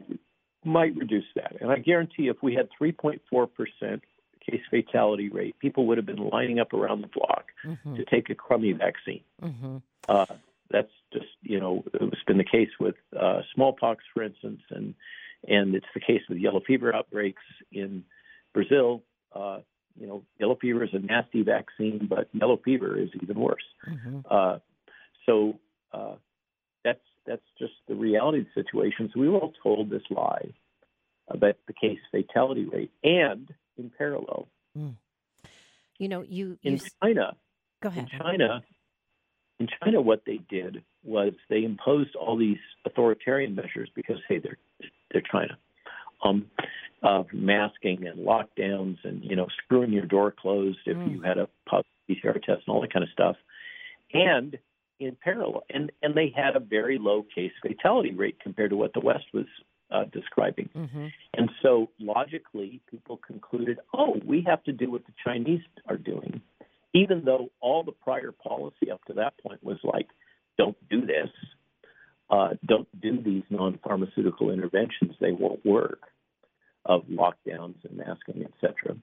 might 0.64 0.96
reduce 0.96 1.26
that. 1.36 1.60
And 1.60 1.70
I 1.70 1.78
guarantee 1.78 2.26
if 2.26 2.42
we 2.42 2.52
had 2.54 2.68
3.4 2.82 3.20
percent 3.54 4.02
case 4.44 4.60
fatality 4.72 5.28
rate, 5.28 5.56
people 5.60 5.86
would 5.86 5.98
have 5.98 6.06
been 6.06 6.28
lining 6.30 6.58
up 6.58 6.72
around 6.72 7.02
the 7.02 7.06
block 7.08 7.44
Mm-hmm. 7.64 7.94
to 7.94 8.04
take 8.06 8.28
a 8.28 8.34
crummy 8.34 8.72
vaccine. 8.72 9.22
Mm-hmm. 9.40 9.76
Uh, 10.08 10.26
that's 10.70 10.90
just 11.12 11.26
you 11.42 11.60
know 11.60 11.84
it's 11.94 12.24
been 12.26 12.38
the 12.38 12.44
case 12.44 12.70
with 12.80 12.96
uh, 13.16 13.42
smallpox, 13.54 14.02
for 14.12 14.24
instance, 14.24 14.62
and 14.70 14.94
and 15.48 15.74
it's 15.74 15.86
the 15.94 16.00
case 16.00 16.22
with 16.28 16.38
yellow 16.38 16.60
fever 16.66 16.94
outbreaks 16.94 17.42
in 17.72 18.04
Brazil. 18.52 19.02
Uh, 19.34 19.60
you 19.98 20.06
know, 20.06 20.24
yellow 20.38 20.56
fever 20.60 20.84
is 20.84 20.90
a 20.92 20.98
nasty 20.98 21.42
vaccine, 21.42 22.06
but 22.08 22.28
yellow 22.32 22.60
fever 22.64 22.98
is 22.98 23.10
even 23.22 23.38
worse. 23.38 23.62
Mm-hmm. 23.88 24.20
Uh, 24.28 24.58
so 25.26 25.58
uh, 25.92 26.14
that's 26.84 27.00
that's 27.26 27.42
just 27.58 27.74
the 27.88 27.94
reality 27.94 28.40
of 28.40 28.46
the 28.54 28.62
situation. 28.62 29.10
So 29.14 29.20
we 29.20 29.28
were 29.28 29.38
all 29.38 29.52
told 29.62 29.90
this 29.90 30.02
lie 30.10 30.52
about 31.28 31.56
the 31.66 31.72
case 31.72 31.98
fatality 32.12 32.64
rate, 32.64 32.90
and 33.02 33.48
in 33.78 33.90
parallel, 33.96 34.48
You 34.74 36.08
know, 36.08 36.22
you 36.22 36.58
you 36.62 36.72
in 36.72 36.80
China, 37.02 37.36
go 37.82 37.88
ahead. 37.88 38.08
in 38.12 38.20
ahead. 38.20 38.20
China, 38.20 38.62
in 39.60 39.68
China, 39.82 40.00
what 40.00 40.22
they 40.26 40.40
did 40.48 40.82
was 41.04 41.32
they 41.48 41.62
imposed 41.64 42.16
all 42.16 42.36
these 42.36 42.58
authoritarian 42.84 43.54
measures 43.54 43.88
because 43.94 44.18
hey, 44.28 44.38
they're 44.38 44.58
they're 45.12 45.22
China, 45.30 45.56
um, 46.24 46.46
of 47.02 47.26
masking 47.32 48.06
and 48.06 48.18
lockdowns 48.26 48.98
and 49.04 49.22
you 49.24 49.36
know 49.36 49.46
screwing 49.64 49.92
your 49.92 50.06
door 50.06 50.32
closed 50.32 50.78
if 50.86 50.96
Mm. 50.96 51.12
you 51.12 51.20
had 51.22 51.38
a 51.38 51.48
positive 51.66 51.90
PCR 52.08 52.34
test 52.34 52.62
and 52.66 52.74
all 52.74 52.80
that 52.80 52.92
kind 52.92 53.02
of 53.02 53.10
stuff, 53.10 53.36
and 54.12 54.58
in 55.00 55.16
parallel, 55.22 55.64
and 55.70 55.92
and 56.02 56.14
they 56.14 56.32
had 56.34 56.56
a 56.56 56.60
very 56.60 56.98
low 56.98 57.24
case 57.34 57.52
fatality 57.62 58.12
rate 58.12 58.38
compared 58.40 58.70
to 58.70 58.76
what 58.76 58.92
the 58.92 59.00
West 59.00 59.26
was 59.32 59.46
uh, 59.90 60.04
describing. 60.12 60.68
Mm-hmm. 60.76 61.06
And 61.34 61.50
so 61.62 61.90
logically, 61.98 62.80
people 62.90 63.18
concluded, 63.24 63.78
oh, 63.92 64.20
we 64.24 64.42
have 64.46 64.62
to 64.64 64.72
do 64.72 64.90
what 64.90 65.04
the 65.06 65.12
Chinese 65.24 65.60
are 65.88 65.96
doing, 65.96 66.40
even 66.94 67.24
though 67.24 67.50
all 67.60 67.82
the 67.82 67.92
prior 67.92 68.32
policy 68.32 68.90
up 68.90 69.04
to 69.06 69.14
that 69.14 69.34
point 69.38 69.62
was 69.62 69.78
like, 69.82 70.06
don't 70.56 70.76
do 70.88 71.00
this, 71.04 71.28
uh, 72.30 72.50
don't 72.66 72.88
do 73.00 73.20
these 73.20 73.42
non 73.50 73.78
pharmaceutical 73.84 74.50
interventions, 74.50 75.14
they 75.20 75.32
won't 75.32 75.64
work, 75.66 76.00
of 76.86 77.02
lockdowns 77.06 77.76
and 77.84 77.96
masking, 77.96 78.44
et 78.44 78.52
cetera. 78.60 78.96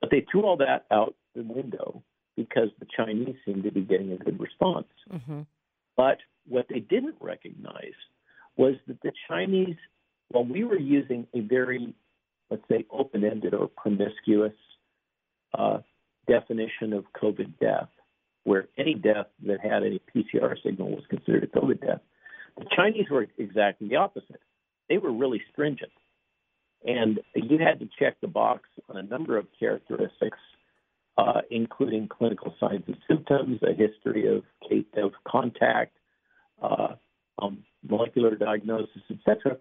But 0.00 0.10
they 0.10 0.26
threw 0.30 0.42
all 0.42 0.56
that 0.58 0.86
out 0.90 1.14
the 1.34 1.42
window 1.42 2.02
because 2.36 2.68
the 2.80 2.86
Chinese 2.96 3.36
seemed 3.44 3.64
to 3.64 3.70
be 3.70 3.80
getting 3.80 4.12
a 4.12 4.16
good 4.16 4.38
response. 4.38 4.88
Mm-hmm. 5.10 5.42
But 5.96 6.18
what 6.46 6.66
they 6.68 6.80
didn't 6.80 7.16
recognize 7.20 7.94
was 8.56 8.74
that 8.86 9.00
the 9.02 9.12
Chinese, 9.28 9.76
while 10.28 10.44
we 10.44 10.64
were 10.64 10.78
using 10.78 11.26
a 11.34 11.40
very, 11.40 11.94
let's 12.50 12.62
say, 12.70 12.84
open 12.90 13.24
ended 13.24 13.54
or 13.54 13.68
promiscuous 13.68 14.52
uh, 15.56 15.78
definition 16.26 16.92
of 16.92 17.04
COVID 17.20 17.58
death, 17.60 17.88
where 18.44 18.68
any 18.78 18.94
death 18.94 19.26
that 19.46 19.60
had 19.60 19.82
any 19.82 20.00
PCR 20.14 20.54
signal 20.62 20.90
was 20.90 21.04
considered 21.08 21.44
a 21.44 21.58
COVID 21.58 21.80
death, 21.80 22.00
the 22.56 22.66
Chinese 22.74 23.06
were 23.10 23.26
exactly 23.38 23.88
the 23.88 23.96
opposite. 23.96 24.40
They 24.88 24.98
were 24.98 25.12
really 25.12 25.42
stringent. 25.52 25.92
and 26.84 27.20
you 27.34 27.58
had 27.58 27.80
to 27.80 27.88
check 27.98 28.20
the 28.20 28.28
box 28.28 28.68
on 28.88 28.96
a 28.96 29.02
number 29.02 29.36
of 29.36 29.46
characteristics, 29.58 30.38
uh, 31.18 31.40
including 31.50 32.06
clinical 32.06 32.54
signs 32.60 32.84
and 32.86 32.96
symptoms, 33.08 33.60
a 33.62 33.72
history 33.72 34.26
of 34.26 34.44
of 34.96 35.12
contact, 35.26 35.96
uh, 36.62 36.94
um, 37.38 37.64
molecular 37.88 38.34
diagnosis, 38.36 39.02
etc. 39.10 39.58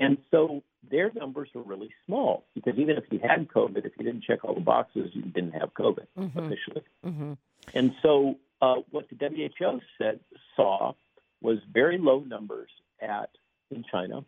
And 0.00 0.18
so 0.30 0.62
their 0.90 1.10
numbers 1.14 1.48
were 1.54 1.62
really 1.62 1.90
small 2.06 2.44
because 2.54 2.74
even 2.78 2.96
if 2.96 3.04
you 3.10 3.20
had 3.20 3.48
COVID, 3.48 3.84
if 3.84 3.92
you 3.98 4.04
didn't 4.04 4.24
check 4.24 4.44
all 4.44 4.54
the 4.54 4.60
boxes, 4.60 5.10
you 5.14 5.22
didn't 5.22 5.52
have 5.52 5.72
COVID 5.74 6.06
Mhm. 6.16 6.36
officially. 6.36 6.82
Mm-hmm. 7.04 7.32
And 7.74 7.94
so 8.02 8.36
uh, 8.60 8.76
what 8.90 9.08
the 9.08 9.16
WHO 9.16 9.80
said 9.98 10.20
saw 10.56 10.94
was 11.40 11.58
very 11.72 11.98
low 11.98 12.20
numbers 12.20 12.70
at 13.00 13.30
in 13.70 13.84
China, 13.90 14.24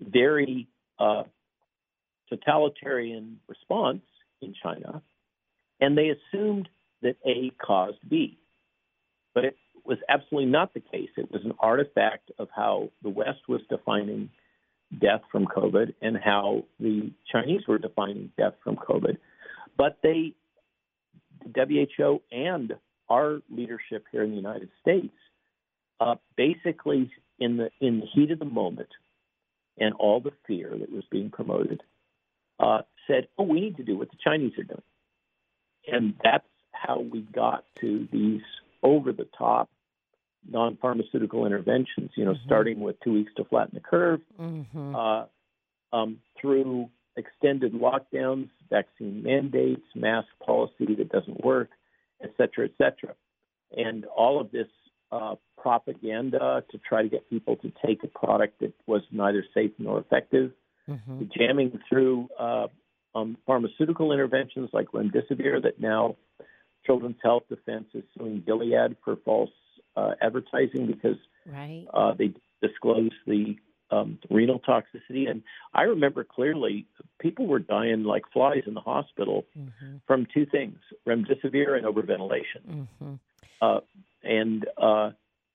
very 0.00 0.68
uh, 0.98 1.24
totalitarian 2.28 3.40
response 3.48 4.02
in 4.40 4.54
China, 4.62 5.02
and 5.80 5.96
they 5.96 6.10
assumed 6.10 6.68
that 7.02 7.16
A 7.26 7.50
caused 7.64 7.98
B. 8.08 8.38
But 9.34 9.44
it 9.44 9.56
was 9.84 9.98
absolutely 10.08 10.50
not 10.50 10.74
the 10.74 10.80
case. 10.80 11.10
It 11.16 11.30
was 11.30 11.44
an 11.44 11.54
artifact 11.58 12.30
of 12.38 12.48
how 12.54 12.90
the 13.02 13.08
West 13.08 13.48
was 13.48 13.60
defining 13.70 14.30
death 14.96 15.20
from 15.30 15.46
COVID 15.46 15.94
and 16.00 16.16
how 16.16 16.64
the 16.80 17.12
Chinese 17.30 17.62
were 17.68 17.78
defining 17.78 18.32
death 18.36 18.54
from 18.64 18.76
COVID. 18.76 19.18
But 19.76 19.98
they, 20.02 20.32
the 21.44 21.86
WHO 21.98 22.22
and 22.32 22.74
our 23.08 23.40
leadership 23.50 24.04
here 24.10 24.22
in 24.22 24.30
the 24.30 24.36
United 24.36 24.70
States, 24.80 25.14
uh, 26.00 26.16
basically 26.36 27.10
in 27.38 27.56
the 27.56 27.70
in 27.80 28.00
the 28.00 28.06
heat 28.06 28.30
of 28.30 28.38
the 28.38 28.44
moment 28.44 28.88
and 29.78 29.94
all 29.94 30.20
the 30.20 30.32
fear 30.46 30.76
that 30.78 30.90
was 30.90 31.04
being 31.10 31.30
promoted, 31.30 31.82
uh, 32.58 32.82
said, 33.06 33.28
"Oh, 33.36 33.44
we 33.44 33.60
need 33.60 33.76
to 33.76 33.84
do 33.84 33.96
what 33.96 34.10
the 34.10 34.16
Chinese 34.22 34.58
are 34.58 34.64
doing," 34.64 34.82
and 35.86 36.14
that's 36.22 36.46
how 36.72 37.00
we 37.00 37.20
got 37.20 37.64
to 37.80 38.08
these 38.12 38.42
over-the-top 38.82 39.68
non-pharmaceutical 40.48 41.46
interventions. 41.46 42.10
You 42.14 42.24
know, 42.26 42.34
Mhm. 42.34 42.44
starting 42.44 42.80
with 42.80 42.98
two 43.00 43.12
weeks 43.12 43.32
to 43.34 43.44
flatten 43.44 43.74
the 43.74 43.80
curve, 43.80 44.20
Mm-hmm. 44.38 44.94
uh, 44.94 45.26
um, 45.92 46.20
through 46.36 46.90
extended 47.16 47.72
lockdowns, 47.72 48.48
vaccine 48.70 49.22
mandates, 49.22 49.84
mask 49.94 50.28
policy 50.44 50.94
that 50.94 51.08
doesn't 51.10 51.42
work, 51.44 51.70
et 52.20 52.32
cetera, 52.36 52.66
et 52.66 52.72
cetera. 52.78 53.14
And 53.76 54.04
all 54.06 54.40
of 54.40 54.50
this 54.50 54.68
uh, 55.10 55.36
propaganda 55.56 56.62
to 56.70 56.78
try 56.78 57.02
to 57.02 57.08
get 57.08 57.28
people 57.30 57.56
to 57.56 57.72
take 57.84 58.04
a 58.04 58.08
product 58.08 58.60
that 58.60 58.72
was 58.86 59.02
neither 59.10 59.44
safe 59.54 59.72
nor 59.78 59.98
effective, 59.98 60.52
Mm-hmm. 60.88 61.24
jamming 61.36 61.78
through 61.86 62.28
uh, 62.38 62.66
um, 63.14 63.36
pharmaceutical 63.46 64.10
interventions 64.12 64.70
like 64.72 64.88
remdesivir 64.92 65.62
that 65.62 65.78
now 65.78 66.16
Children's 66.86 67.18
Health 67.22 67.42
Defense 67.50 67.88
is 67.92 68.04
suing 68.16 68.42
Gilead 68.46 68.96
for 69.04 69.16
false 69.16 69.50
uh, 69.98 70.10
advertising 70.28 70.84
because 70.94 71.18
Right. 71.58 71.86
uh, 71.98 72.12
they 72.20 72.28
disclosed 72.66 73.14
the 73.26 73.56
um, 73.90 74.18
renal 74.38 74.60
toxicity. 74.60 75.24
And 75.30 75.38
I 75.80 75.82
remember 75.94 76.22
clearly 76.36 76.74
people 77.24 77.46
were 77.52 77.58
dying 77.76 78.02
like 78.04 78.24
flies 78.36 78.64
in 78.70 78.74
the 78.74 78.86
hospital 78.92 79.38
Mm-hmm. 79.58 79.92
from 80.08 80.26
two 80.34 80.46
things 80.56 80.78
remdesivir 81.10 81.70
and 81.78 81.84
overventilation. 81.90 82.62
Mm-hmm. 82.70 83.14
Uh, 83.66 83.80
and 84.22 84.58
uh, 84.88 85.08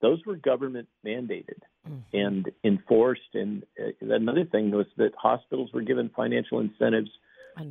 those 0.04 0.20
were 0.26 0.36
government 0.52 0.88
mandated 1.10 1.60
Mm-hmm. 1.86 2.16
and 2.24 2.42
enforced. 2.64 3.32
And 3.34 3.62
uh, 3.78 3.92
another 4.20 4.44
thing 4.54 4.70
was 4.80 4.86
that 4.96 5.12
hospitals 5.30 5.68
were 5.74 5.82
given 5.90 6.06
financial 6.22 6.58
incentives 6.66 7.10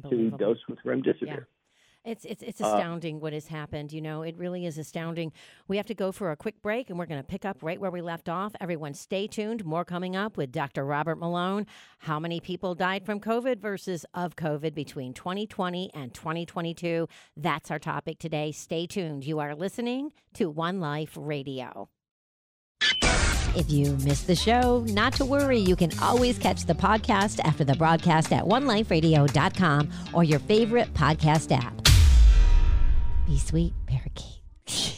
to 0.09 0.17
dose 0.43 0.63
with 0.69 0.79
remdesivir. 0.85 1.21
Yeah. 1.27 1.39
It's 2.05 2.25
it's 2.25 2.43
it's 2.43 2.59
Uh, 2.61 2.65
astounding 2.65 3.21
what 3.21 3.31
has 3.31 3.47
happened. 3.47 3.93
You 3.93 4.01
know, 4.01 4.23
it 4.23 4.37
really 4.37 4.65
is 4.65 4.77
astounding. 4.77 5.31
We 5.69 5.77
have 5.77 5.85
to 5.85 5.93
go 5.93 6.11
for 6.11 6.31
a 6.31 6.35
quick 6.35 6.61
break, 6.61 6.89
and 6.89 6.99
we're 6.99 7.05
going 7.05 7.21
to 7.21 7.27
pick 7.27 7.45
up 7.45 7.63
right 7.63 7.79
where 7.79 7.91
we 7.91 8.01
left 8.01 8.27
off. 8.27 8.53
Everyone, 8.59 8.93
stay 8.93 9.25
tuned. 9.25 9.63
More 9.63 9.85
coming 9.85 10.13
up 10.15 10.35
with 10.35 10.51
Dr. 10.51 10.83
Robert 10.85 11.17
Malone. 11.17 11.65
How 11.99 12.19
many 12.19 12.41
people 12.41 12.75
died 12.75 13.05
from 13.05 13.21
COVID 13.21 13.59
versus 13.59 14.05
of 14.13 14.35
COVID 14.35 14.73
between 14.73 15.13
2020 15.13 15.91
and 15.93 16.13
2022? 16.13 17.07
That's 17.37 17.71
our 17.71 17.79
topic 17.79 18.19
today. 18.19 18.51
Stay 18.51 18.85
tuned. 18.85 19.23
You 19.23 19.39
are 19.39 19.55
listening 19.55 20.11
to 20.33 20.49
One 20.49 20.81
Life 20.81 21.13
Radio. 21.17 21.87
If 23.55 23.69
you 23.69 23.95
missed 24.03 24.25
the 24.27 24.35
show, 24.35 24.83
not 24.89 25.13
to 25.13 25.25
worry. 25.25 25.59
You 25.59 25.75
can 25.75 25.91
always 25.99 26.39
catch 26.39 26.65
the 26.65 26.73
podcast 26.73 27.39
after 27.45 27.63
the 27.63 27.75
broadcast 27.75 28.33
at 28.33 28.43
oneliferadio.com 28.45 29.91
or 30.11 30.23
your 30.23 30.39
favorite 30.39 30.91
podcast 30.95 31.55
app. 31.55 31.82
Be 33.25 33.39
sweet, 33.39 33.73
parakeet. 33.87 34.41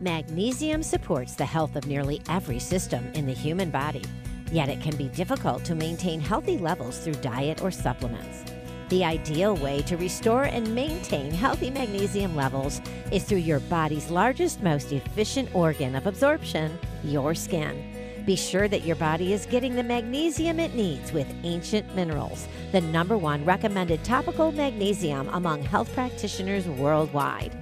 Magnesium 0.00 0.84
supports 0.84 1.34
the 1.34 1.44
health 1.44 1.74
of 1.74 1.86
nearly 1.86 2.22
every 2.28 2.60
system 2.60 3.04
in 3.14 3.26
the 3.26 3.32
human 3.32 3.70
body, 3.70 4.04
yet 4.52 4.68
it 4.68 4.80
can 4.80 4.96
be 4.96 5.08
difficult 5.08 5.64
to 5.64 5.74
maintain 5.74 6.20
healthy 6.20 6.58
levels 6.58 6.98
through 6.98 7.14
diet 7.14 7.60
or 7.62 7.72
supplements. 7.72 8.44
The 8.88 9.04
ideal 9.04 9.56
way 9.56 9.82
to 9.82 9.96
restore 9.96 10.44
and 10.44 10.72
maintain 10.72 11.32
healthy 11.32 11.70
magnesium 11.70 12.36
levels 12.36 12.80
is 13.10 13.24
through 13.24 13.38
your 13.38 13.60
body's 13.60 14.10
largest, 14.10 14.62
most 14.62 14.92
efficient 14.92 15.52
organ 15.54 15.96
of 15.96 16.06
absorption, 16.06 16.78
your 17.02 17.34
skin. 17.34 17.93
Be 18.26 18.36
sure 18.36 18.68
that 18.68 18.86
your 18.86 18.96
body 18.96 19.34
is 19.34 19.44
getting 19.44 19.74
the 19.74 19.82
magnesium 19.82 20.58
it 20.58 20.74
needs 20.74 21.12
with 21.12 21.26
Ancient 21.42 21.94
Minerals, 21.94 22.48
the 22.72 22.80
number 22.80 23.18
one 23.18 23.44
recommended 23.44 24.02
topical 24.02 24.50
magnesium 24.50 25.28
among 25.32 25.62
health 25.62 25.92
practitioners 25.92 26.66
worldwide. 26.66 27.54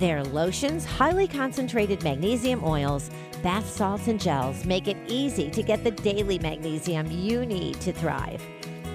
Their 0.00 0.24
lotions, 0.24 0.84
highly 0.84 1.28
concentrated 1.28 2.02
magnesium 2.02 2.64
oils, 2.64 3.10
bath 3.44 3.70
salts, 3.70 4.08
and 4.08 4.20
gels 4.20 4.64
make 4.64 4.88
it 4.88 4.96
easy 5.06 5.50
to 5.50 5.62
get 5.62 5.84
the 5.84 5.92
daily 5.92 6.40
magnesium 6.40 7.08
you 7.12 7.46
need 7.46 7.80
to 7.82 7.92
thrive. 7.92 8.42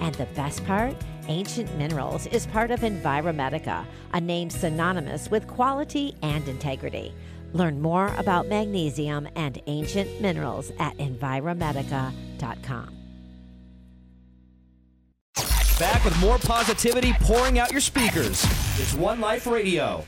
And 0.02 0.14
the 0.16 0.26
best 0.34 0.62
part? 0.66 0.94
Ancient 1.28 1.74
Minerals 1.78 2.26
is 2.26 2.46
part 2.48 2.70
of 2.70 2.80
Enviromedica, 2.80 3.86
a 4.12 4.20
name 4.20 4.50
synonymous 4.50 5.30
with 5.30 5.46
quality 5.46 6.14
and 6.20 6.46
integrity. 6.48 7.14
Learn 7.54 7.80
more 7.80 8.14
about 8.18 8.46
magnesium 8.48 9.26
and 9.34 9.60
ancient 9.66 10.20
minerals 10.20 10.70
at 10.78 10.96
enviromedica.com. 10.98 12.90
Back 15.78 16.04
with 16.04 16.16
more 16.20 16.38
positivity 16.38 17.12
pouring 17.20 17.58
out 17.58 17.72
your 17.72 17.80
speakers. 17.80 18.44
It's 18.78 18.94
One 18.94 19.20
Life 19.20 19.46
Radio. 19.46 20.04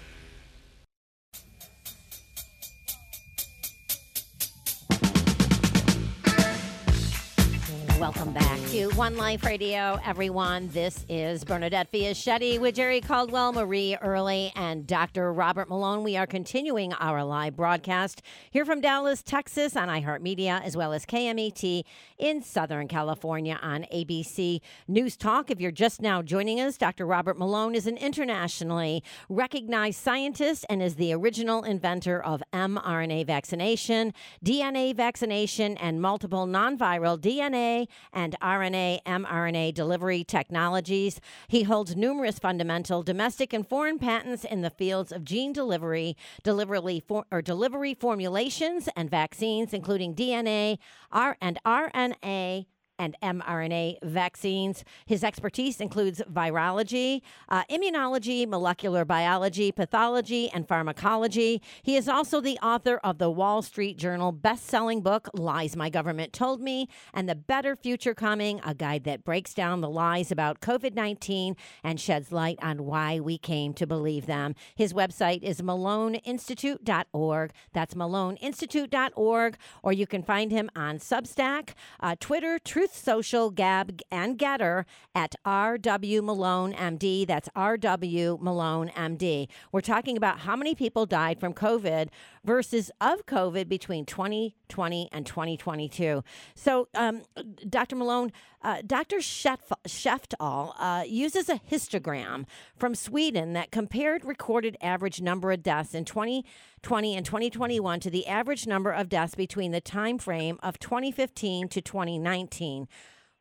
Welcome 8.00 8.34
back 8.34 8.60
to 8.72 8.88
One 8.88 9.16
Life 9.16 9.42
Radio, 9.42 9.98
everyone. 10.04 10.68
This 10.68 11.06
is 11.08 11.44
Bernadette 11.44 11.90
Fiaschetti 11.90 12.60
with 12.60 12.74
Jerry 12.74 13.00
Caldwell, 13.00 13.54
Marie 13.54 13.96
Early, 14.02 14.52
and 14.54 14.86
Dr. 14.86 15.32
Robert 15.32 15.70
Malone. 15.70 16.04
We 16.04 16.18
are 16.18 16.26
continuing 16.26 16.92
our 16.92 17.24
live 17.24 17.56
broadcast 17.56 18.20
here 18.50 18.66
from 18.66 18.82
Dallas, 18.82 19.22
Texas 19.22 19.78
on 19.78 19.88
iHeartMedia, 19.88 20.62
as 20.62 20.76
well 20.76 20.92
as 20.92 21.06
KMET 21.06 21.84
in 22.18 22.42
Southern 22.42 22.86
California 22.86 23.58
on 23.62 23.86
ABC 23.90 24.60
News 24.86 25.16
Talk. 25.16 25.50
If 25.50 25.58
you're 25.58 25.70
just 25.70 26.02
now 26.02 26.20
joining 26.20 26.60
us, 26.60 26.76
Dr. 26.76 27.06
Robert 27.06 27.38
Malone 27.38 27.74
is 27.74 27.86
an 27.86 27.96
internationally 27.96 29.02
recognized 29.30 29.98
scientist 29.98 30.66
and 30.68 30.82
is 30.82 30.96
the 30.96 31.14
original 31.14 31.64
inventor 31.64 32.22
of 32.22 32.42
mRNA 32.52 33.26
vaccination, 33.26 34.12
DNA 34.44 34.94
vaccination, 34.94 35.78
and 35.78 36.02
multiple 36.02 36.44
non 36.44 36.76
viral 36.76 37.18
DNA 37.18 37.85
and 38.12 38.36
RNA 38.40 39.02
mRNA 39.04 39.74
delivery 39.74 40.24
technologies. 40.24 41.20
He 41.48 41.64
holds 41.64 41.96
numerous 41.96 42.38
fundamental 42.38 43.02
domestic 43.02 43.52
and 43.52 43.66
foreign 43.66 43.98
patents 43.98 44.44
in 44.44 44.62
the 44.62 44.70
fields 44.70 45.12
of 45.12 45.24
gene 45.24 45.52
delivery, 45.52 46.16
delivery 46.42 47.02
for, 47.06 47.24
or 47.30 47.42
delivery 47.42 47.94
formulations, 47.94 48.88
and 48.96 49.10
vaccines, 49.10 49.72
including 49.72 50.14
DNA, 50.14 50.78
R 51.10 51.36
and 51.40 51.58
RNA 51.64 52.66
and 52.98 53.16
mRNA 53.22 53.98
vaccines. 54.02 54.84
His 55.06 55.24
expertise 55.24 55.80
includes 55.80 56.22
virology, 56.30 57.22
uh, 57.48 57.64
immunology, 57.70 58.46
molecular 58.46 59.04
biology, 59.04 59.72
pathology, 59.72 60.50
and 60.50 60.66
pharmacology. 60.66 61.60
He 61.82 61.96
is 61.96 62.08
also 62.08 62.40
the 62.40 62.58
author 62.58 62.98
of 63.04 63.18
the 63.18 63.30
Wall 63.30 63.62
Street 63.62 63.98
Journal 63.98 64.32
best-selling 64.32 65.00
book 65.02 65.28
Lies 65.34 65.76
My 65.76 65.90
Government 65.90 66.32
Told 66.32 66.60
Me 66.60 66.88
and 67.12 67.28
The 67.28 67.34
Better 67.34 67.76
Future 67.76 68.14
Coming, 68.14 68.60
a 68.64 68.74
guide 68.74 69.04
that 69.04 69.24
breaks 69.24 69.54
down 69.54 69.80
the 69.80 69.90
lies 69.90 70.30
about 70.30 70.60
COVID-19 70.60 71.56
and 71.82 72.00
sheds 72.00 72.32
light 72.32 72.58
on 72.62 72.84
why 72.84 73.20
we 73.20 73.38
came 73.38 73.72
to 73.74 73.86
believe 73.86 74.26
them. 74.26 74.54
His 74.74 74.92
website 74.92 75.42
is 75.42 75.60
maloneinstitute.org. 75.60 77.52
That's 77.72 77.94
maloneinstitute.org 77.94 79.56
or 79.82 79.92
you 79.92 80.06
can 80.06 80.22
find 80.22 80.50
him 80.50 80.70
on 80.76 80.98
Substack, 80.98 81.70
uh, 82.00 82.16
Twitter, 82.18 82.58
Truth 82.58 82.85
Truth 82.86 83.02
Social, 83.02 83.50
Gab, 83.50 84.00
and 84.12 84.38
GETTR 84.38 84.84
at 85.12 85.34
RW 85.44 86.22
Malone 86.22 86.72
MD. 86.72 87.26
That's 87.26 87.48
RW 87.56 88.40
Malone 88.40 88.90
MD. 88.90 89.48
We're 89.72 89.80
talking 89.80 90.16
about 90.16 90.38
how 90.40 90.54
many 90.54 90.76
people 90.76 91.04
died 91.04 91.40
from 91.40 91.52
COVID 91.52 92.10
versus 92.46 92.90
of 93.00 93.26
COVID 93.26 93.68
between 93.68 94.06
2020 94.06 95.08
and 95.12 95.26
2022. 95.26 96.22
So, 96.54 96.88
um, 96.94 97.22
Dr. 97.68 97.96
Malone, 97.96 98.32
uh, 98.62 98.82
Dr. 98.86 99.16
Sheftall 99.16 100.74
uh, 100.78 101.02
uses 101.06 101.48
a 101.48 101.60
histogram 101.70 102.46
from 102.76 102.94
Sweden 102.94 103.52
that 103.54 103.72
compared 103.72 104.24
recorded 104.24 104.76
average 104.80 105.20
number 105.20 105.50
of 105.50 105.62
deaths 105.62 105.94
in 105.94 106.04
2020 106.04 107.16
and 107.16 107.26
2021 107.26 108.00
to 108.00 108.10
the 108.10 108.26
average 108.26 108.66
number 108.66 108.92
of 108.92 109.08
deaths 109.08 109.34
between 109.34 109.72
the 109.72 109.80
time 109.80 110.16
frame 110.16 110.58
of 110.62 110.78
2015 110.78 111.68
to 111.68 111.82
2019. 111.82 112.86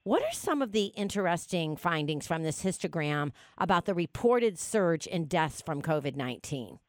What 0.03 0.21
are 0.21 0.31
some 0.31 0.61
of 0.61 0.71
the 0.71 0.85
interesting 0.95 1.75
findings 1.75 2.27
from 2.27 2.43
this 2.43 2.63
histogram 2.63 3.31
about 3.57 3.85
the 3.85 3.95
reported 3.95 4.59
surge 4.59 5.07
in 5.07 5.25
deaths 5.25 5.63
from 5.63 5.81
COVID 5.81 6.15
19? 6.15 6.79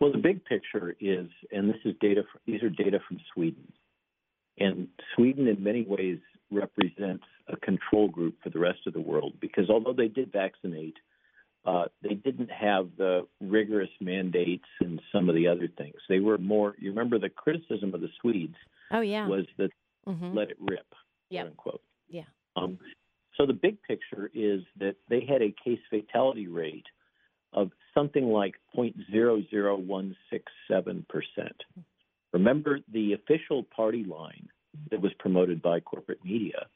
Well, 0.00 0.12
the 0.12 0.18
big 0.18 0.44
picture 0.44 0.94
is, 1.00 1.26
and 1.50 1.68
this 1.68 1.80
is 1.84 1.94
data. 2.00 2.22
These 2.46 2.62
are 2.62 2.70
data 2.70 3.00
from 3.06 3.18
Sweden, 3.34 3.72
and 4.58 4.88
Sweden, 5.14 5.48
in 5.48 5.62
many 5.62 5.82
ways, 5.82 6.18
represents 6.50 7.24
a 7.48 7.56
control 7.56 8.08
group 8.08 8.36
for 8.42 8.50
the 8.50 8.58
rest 8.58 8.80
of 8.86 8.92
the 8.92 9.00
world 9.00 9.34
because 9.40 9.68
although 9.70 9.92
they 9.92 10.08
did 10.08 10.32
vaccinate, 10.32 10.96
uh, 11.64 11.84
they 12.02 12.14
didn't 12.14 12.50
have 12.50 12.88
the 12.96 13.26
rigorous 13.40 13.90
mandates 14.00 14.64
and 14.80 15.00
some 15.12 15.28
of 15.28 15.34
the 15.34 15.46
other 15.46 15.68
things. 15.76 15.96
They 16.08 16.20
were 16.20 16.38
more. 16.38 16.74
You 16.78 16.90
remember 16.90 17.18
the 17.18 17.28
criticism 17.28 17.94
of 17.94 18.00
the 18.00 18.08
Swedes? 18.20 18.56
Oh 18.90 19.00
yeah, 19.00 19.26
was 19.26 19.46
that 19.58 19.70
mm-hmm. 20.06 20.34
let 20.34 20.50
it 20.50 20.56
rip, 20.60 20.86
quote 21.30 21.46
unquote. 21.46 21.82
Yeah. 22.08 22.22
Um, 22.56 22.78
so 23.36 23.46
the 23.46 23.52
big 23.52 23.82
picture 23.82 24.30
is 24.34 24.62
that 24.78 24.96
they 25.08 25.24
had 25.28 25.42
a 25.42 25.54
case 25.64 25.80
fatality 25.90 26.48
rate 26.48 26.86
of 27.52 27.70
something 27.94 28.26
like 28.26 28.54
0.00167%. 28.76 30.14
Remember, 32.32 32.80
the 32.92 33.14
official 33.14 33.62
party 33.64 34.04
line 34.04 34.48
that 34.90 35.00
was 35.00 35.12
promoted 35.18 35.62
by 35.62 35.80
corporate 35.80 36.24
media 36.24 36.66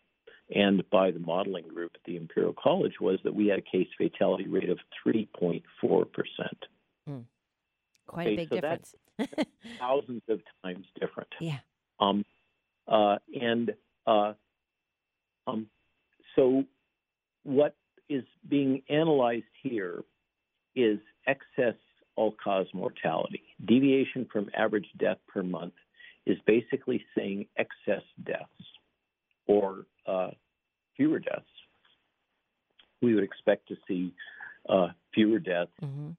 and 0.54 0.82
by 0.90 1.10
the 1.10 1.18
modeling 1.18 1.68
group 1.68 1.92
at 1.94 2.00
the 2.04 2.16
Imperial 2.16 2.54
College 2.60 2.94
was 3.00 3.18
that 3.24 3.34
we 3.34 3.46
had 3.48 3.58
a 3.58 3.62
case 3.62 3.88
fatality 3.96 4.48
rate 4.48 4.70
of 4.70 4.78
3.4%. 5.06 5.62
Mm. 7.08 7.24
Quite 8.06 8.26
okay, 8.26 8.34
a 8.34 8.36
big 8.36 8.48
so 8.48 8.54
difference. 8.56 8.94
thousands 9.78 10.22
of 10.28 10.40
times 10.64 10.86
different. 10.98 11.28
Yeah. 11.40 11.58
Um, 12.00 12.24
uh, 12.88 13.16
and 13.40 13.72
uh, 14.06 14.32
um, 15.46 15.66
so 16.34 16.64
what 17.44 17.76
is 18.08 18.24
being 18.48 18.82
analyzed 18.88 19.44
here 19.62 20.02
is 20.74 20.98
excess 21.26 21.74
all 22.16 22.34
cause 22.42 22.66
mortality. 22.74 23.42
Deviation 23.64 24.26
from 24.32 24.50
average 24.56 24.86
death 24.98 25.18
per 25.28 25.42
month 25.42 25.74
is 26.26 26.36
basically 26.46 27.04
saying 27.16 27.46
excess 27.56 28.02
deaths 28.24 28.48
or 29.46 29.86
uh, 30.06 30.30
fewer 30.96 31.18
deaths. 31.18 31.44
We 33.00 33.14
would 33.14 33.24
expect 33.24 33.68
to 33.68 33.76
see 33.88 34.14
uh, 34.68 34.88
fewer 35.12 35.38
deaths 35.38 35.72
mm-hmm. 35.82 36.10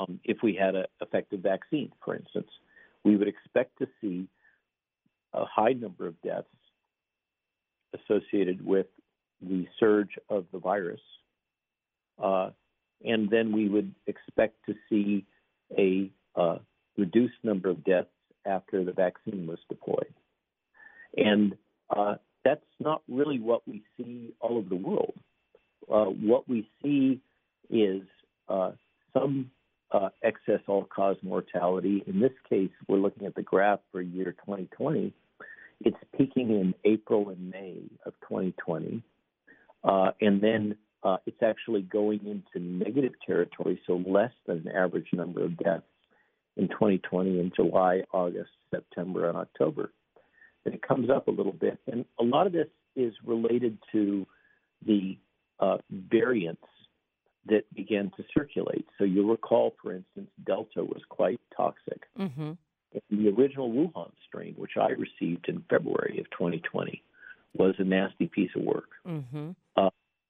um, 0.00 0.20
if 0.24 0.38
we 0.42 0.54
had 0.54 0.74
an 0.74 0.86
effective 1.00 1.40
vaccine, 1.40 1.92
for 2.04 2.16
instance. 2.16 2.48
We 3.04 3.16
would 3.16 3.28
expect 3.28 3.78
to 3.78 3.86
see 4.00 4.28
a 5.32 5.44
high 5.44 5.72
number 5.72 6.06
of 6.06 6.20
deaths 6.22 6.48
associated 7.94 8.64
with 8.64 8.86
the 9.40 9.66
surge 9.78 10.18
of 10.28 10.46
the 10.52 10.58
virus. 10.58 11.00
Uh, 12.22 12.50
and 13.04 13.30
then 13.30 13.52
we 13.52 13.68
would 13.68 13.94
expect 14.06 14.56
to 14.66 14.74
see 14.88 15.24
a 15.78 16.10
uh, 16.36 16.58
reduced 16.96 17.34
number 17.42 17.68
of 17.70 17.84
deaths 17.84 18.08
after 18.46 18.84
the 18.84 18.92
vaccine 18.92 19.46
was 19.46 19.58
deployed. 19.68 20.12
And 21.16 21.56
uh, 21.94 22.16
that's 22.44 22.60
not 22.80 23.02
really 23.08 23.38
what 23.38 23.66
we 23.66 23.82
see 23.96 24.34
all 24.40 24.58
over 24.58 24.68
the 24.68 24.76
world. 24.76 25.14
Uh, 25.90 26.06
what 26.06 26.48
we 26.48 26.68
see 26.82 27.20
is 27.70 28.02
uh, 28.48 28.72
some 29.12 29.50
uh, 29.92 30.08
excess 30.22 30.60
all 30.66 30.84
cause 30.84 31.16
mortality. 31.22 32.02
In 32.06 32.20
this 32.20 32.32
case, 32.48 32.70
we're 32.88 32.98
looking 32.98 33.26
at 33.26 33.34
the 33.34 33.42
graph 33.42 33.80
for 33.90 34.00
year 34.00 34.32
2020. 34.44 35.12
It's 35.84 35.96
peaking 36.16 36.50
in 36.50 36.74
April 36.84 37.28
and 37.28 37.50
May 37.50 37.78
of 38.06 38.14
2020. 38.28 39.02
Uh, 39.84 40.12
and 40.20 40.40
then 40.40 40.76
uh, 41.04 41.16
it's 41.26 41.42
actually 41.42 41.82
going 41.82 42.20
into 42.26 42.64
negative 42.64 43.12
territory, 43.26 43.80
so 43.86 44.02
less 44.06 44.32
than 44.46 44.58
an 44.58 44.68
average 44.68 45.08
number 45.12 45.44
of 45.44 45.56
deaths 45.58 45.84
in 46.56 46.68
2020 46.68 47.40
in 47.40 47.52
July, 47.54 48.02
August, 48.12 48.50
September, 48.70 49.28
and 49.28 49.36
October. 49.36 49.92
And 50.64 50.74
it 50.74 50.82
comes 50.86 51.10
up 51.10 51.28
a 51.28 51.30
little 51.30 51.52
bit. 51.52 51.78
And 51.90 52.04
a 52.20 52.22
lot 52.22 52.46
of 52.46 52.52
this 52.52 52.68
is 52.94 53.12
related 53.24 53.78
to 53.92 54.26
the 54.86 55.18
uh, 55.58 55.78
variants 55.90 56.62
that 57.46 57.62
began 57.74 58.12
to 58.16 58.24
circulate. 58.36 58.86
So 58.98 59.04
you'll 59.04 59.30
recall, 59.30 59.74
for 59.82 59.92
instance, 59.92 60.28
Delta 60.46 60.84
was 60.84 61.02
quite 61.08 61.40
toxic. 61.56 62.02
Mm-hmm. 62.18 62.52
The 63.10 63.28
original 63.30 63.70
Wuhan 63.70 64.12
strain, 64.28 64.54
which 64.56 64.72
I 64.80 64.90
received 64.90 65.48
in 65.48 65.64
February 65.68 66.18
of 66.18 66.30
2020, 66.30 67.02
was 67.54 67.74
a 67.78 67.84
nasty 67.84 68.26
piece 68.26 68.50
of 68.54 68.62
work. 68.62 68.90
Mm-hmm. 69.06 69.50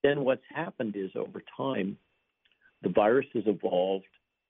Then 0.02 0.24
what's 0.24 0.42
happened 0.54 0.96
is 0.96 1.10
over 1.14 1.42
time, 1.56 1.96
the 2.82 2.88
virus 2.88 3.26
has 3.34 3.44
evolved, 3.46 4.06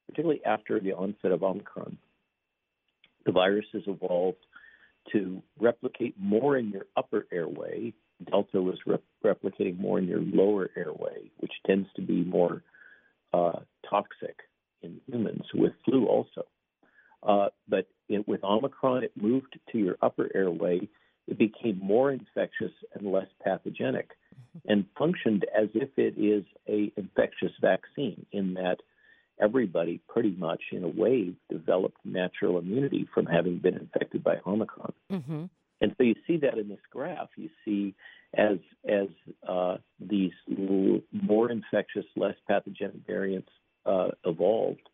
particularly 0.08 0.44
after 0.44 0.80
the 0.80 0.92
onset 0.92 1.32
of 1.32 1.42
Omicron. 1.42 1.98
The 3.26 3.32
virus 3.32 3.66
has 3.72 3.82
evolved 3.86 4.38
to 5.12 5.42
replicate 5.60 6.14
more 6.18 6.56
in 6.56 6.70
your 6.70 6.86
upper 6.96 7.26
airway. 7.32 7.92
Delta 8.30 8.60
was 8.62 8.78
re- 8.86 8.98
replicating 9.24 9.78
more 9.78 9.98
in 9.98 10.06
your 10.06 10.20
lower 10.20 10.70
airway, 10.76 11.30
which 11.38 11.52
tends 11.66 11.88
to 11.96 12.02
be 12.02 12.24
more 12.24 12.62
uh, 13.32 13.60
toxic 13.88 14.36
in 14.82 15.00
humans, 15.06 15.44
with 15.54 15.72
flu 15.84 16.06
also. 16.06 16.44
Uh, 17.22 17.48
but 17.68 17.86
it, 18.08 18.26
with 18.26 18.42
Omicron, 18.42 19.04
it 19.04 19.12
moved 19.16 19.58
to 19.70 19.78
your 19.78 19.96
upper 20.02 20.28
airway. 20.34 20.88
It 21.28 21.38
became 21.38 21.78
more 21.78 22.11
infectious 22.11 22.72
and 22.94 23.11
less 23.11 23.28
pathogenic 23.44 24.11
and 24.66 24.85
functioned 24.98 25.46
as 25.56 25.68
if 25.74 25.90
it 25.96 26.18
is 26.18 26.44
a 26.68 26.92
infectious 26.96 27.52
vaccine 27.61 28.26
in 28.32 28.54
that 28.54 28.78
everybody 29.40 30.00
pretty 30.08 30.35
much 30.38 30.61
in 30.72 30.85
a 30.85 30.88
wave 30.88 31.35
developed 31.50 31.98
natural 32.04 32.58
immunity 32.58 33.08
from 33.14 33.26
having 33.26 33.58
been 33.58 33.74
infected 33.74 34.22
by 34.22 34.37
Omicron. 34.46 34.92
Mm-hmm. 35.11 35.44
And 35.80 35.94
so 35.96 36.04
you 36.04 36.14
see 36.26 36.37
that 36.38 36.58
in 36.58 36.68
this 36.68 36.78
graph. 36.90 37.28
You 37.37 37.50
see 37.64 37.94
as 38.37 38.58
as 38.88 39.08
uh, 39.48 39.76
these 40.00 40.32
more 41.12 41.50
infectious, 41.50 42.04
less 42.16 42.37
pathogenic 42.48 43.06
variants 43.06 43.50
uh, 43.85 44.08
evolved, 44.24 44.88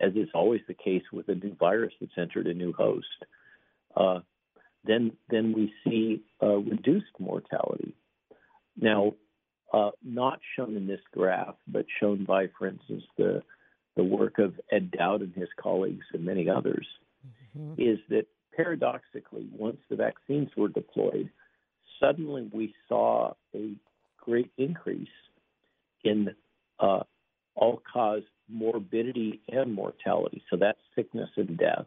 as 0.00 0.12
is 0.14 0.28
always 0.34 0.62
the 0.66 0.74
case 0.74 1.02
with 1.12 1.28
a 1.28 1.34
new 1.34 1.54
virus 1.56 1.92
that's 2.00 2.12
entered 2.16 2.46
a 2.46 2.54
new 2.54 2.72
host, 2.72 3.06
uh, 3.94 4.20
then 4.84 5.12
then 5.28 5.52
we 5.52 5.72
see 5.84 6.22
uh, 6.42 6.56
reduced 6.56 7.18
mortality. 7.18 7.94
Now, 8.76 9.14
uh, 9.72 9.90
not 10.04 10.40
shown 10.56 10.76
in 10.76 10.86
this 10.86 11.00
graph, 11.12 11.54
but 11.66 11.86
shown 12.00 12.24
by, 12.24 12.48
for 12.58 12.66
instance, 12.66 13.04
the 13.16 13.42
the 13.96 14.04
work 14.04 14.38
of 14.38 14.54
Ed 14.70 14.90
Dowd 14.90 15.20
and 15.20 15.34
his 15.34 15.48
colleagues 15.60 16.06
and 16.14 16.24
many 16.24 16.48
others, 16.48 16.86
mm-hmm. 17.56 17.80
is 17.80 17.98
that 18.08 18.26
paradoxically, 18.56 19.46
once 19.52 19.78
the 19.90 19.96
vaccines 19.96 20.48
were 20.56 20.68
deployed, 20.68 21.30
suddenly 22.00 22.50
we 22.52 22.74
saw 22.88 23.34
a 23.54 23.74
great 24.18 24.50
increase 24.56 25.08
in 26.04 26.34
uh, 26.80 27.00
all 27.54 27.82
cause 27.92 28.22
morbidity 28.48 29.40
and 29.48 29.72
mortality. 29.72 30.42
So 30.50 30.56
that's 30.56 30.78
sickness 30.94 31.28
and 31.36 31.56
death, 31.56 31.86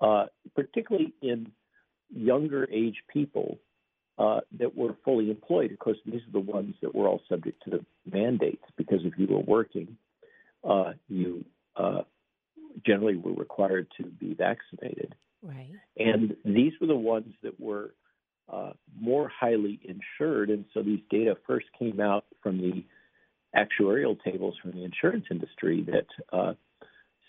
uh, 0.00 0.26
particularly 0.54 1.12
in 1.22 1.50
younger 2.14 2.68
age 2.70 2.96
people 3.12 3.58
uh, 4.18 4.40
that 4.58 4.76
were 4.76 4.94
fully 5.04 5.30
employed. 5.30 5.72
Of 5.72 5.78
course, 5.78 5.96
these 6.04 6.20
are 6.20 6.32
the 6.32 6.40
ones 6.40 6.74
that 6.82 6.94
were 6.94 7.08
all 7.08 7.22
subject 7.28 7.62
to 7.64 7.70
the 7.70 7.84
mandates 8.10 8.62
because 8.76 9.00
if 9.04 9.14
you 9.16 9.26
were 9.26 9.40
working, 9.40 9.96
uh, 10.62 10.92
you 11.08 11.44
uh, 11.76 12.02
generally 12.84 13.16
were 13.16 13.32
required 13.32 13.86
to 13.96 14.04
be 14.04 14.34
vaccinated. 14.34 15.14
Right. 15.42 15.70
And 15.96 16.36
these 16.44 16.72
were 16.80 16.86
the 16.86 16.94
ones 16.94 17.32
that 17.42 17.58
were 17.58 17.94
uh, 18.52 18.72
more 19.00 19.28
highly 19.28 19.80
insured. 19.84 20.50
And 20.50 20.66
so 20.74 20.82
these 20.82 21.00
data 21.08 21.36
first 21.46 21.66
came 21.78 21.98
out 22.00 22.26
from 22.42 22.58
the 22.58 22.84
actuarial 23.56 24.22
tables 24.22 24.54
from 24.60 24.72
the 24.72 24.84
insurance 24.84 25.24
industry 25.30 25.86
that 25.90 26.06
uh, 26.30 26.52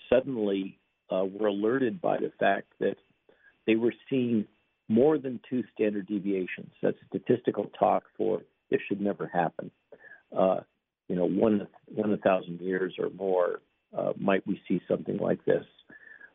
suddenly 0.09 0.77
were 1.09 1.47
alerted 1.47 2.01
by 2.01 2.17
the 2.17 2.31
fact 2.39 2.67
that 2.79 2.95
they 3.65 3.75
were 3.75 3.93
seeing 4.09 4.45
more 4.91 5.17
than 5.17 5.39
two 5.49 5.63
standard 5.73 6.05
deviations. 6.07 6.71
That's 6.81 6.97
statistical 7.07 7.65
talk 7.79 8.03
for 8.17 8.41
this 8.69 8.81
should 8.87 9.01
never 9.01 9.25
happen. 9.41 9.71
Uh, 10.37 10.59
you 11.07 11.15
know, 11.15 11.27
one 11.27 11.67
thousand 12.23 12.61
years 12.61 12.93
or 12.99 13.09
more 13.09 13.61
uh, 13.97 14.13
might 14.17 14.45
we 14.47 14.61
see 14.67 14.79
something 14.87 15.17
like 15.17 15.43
this. 15.45 15.65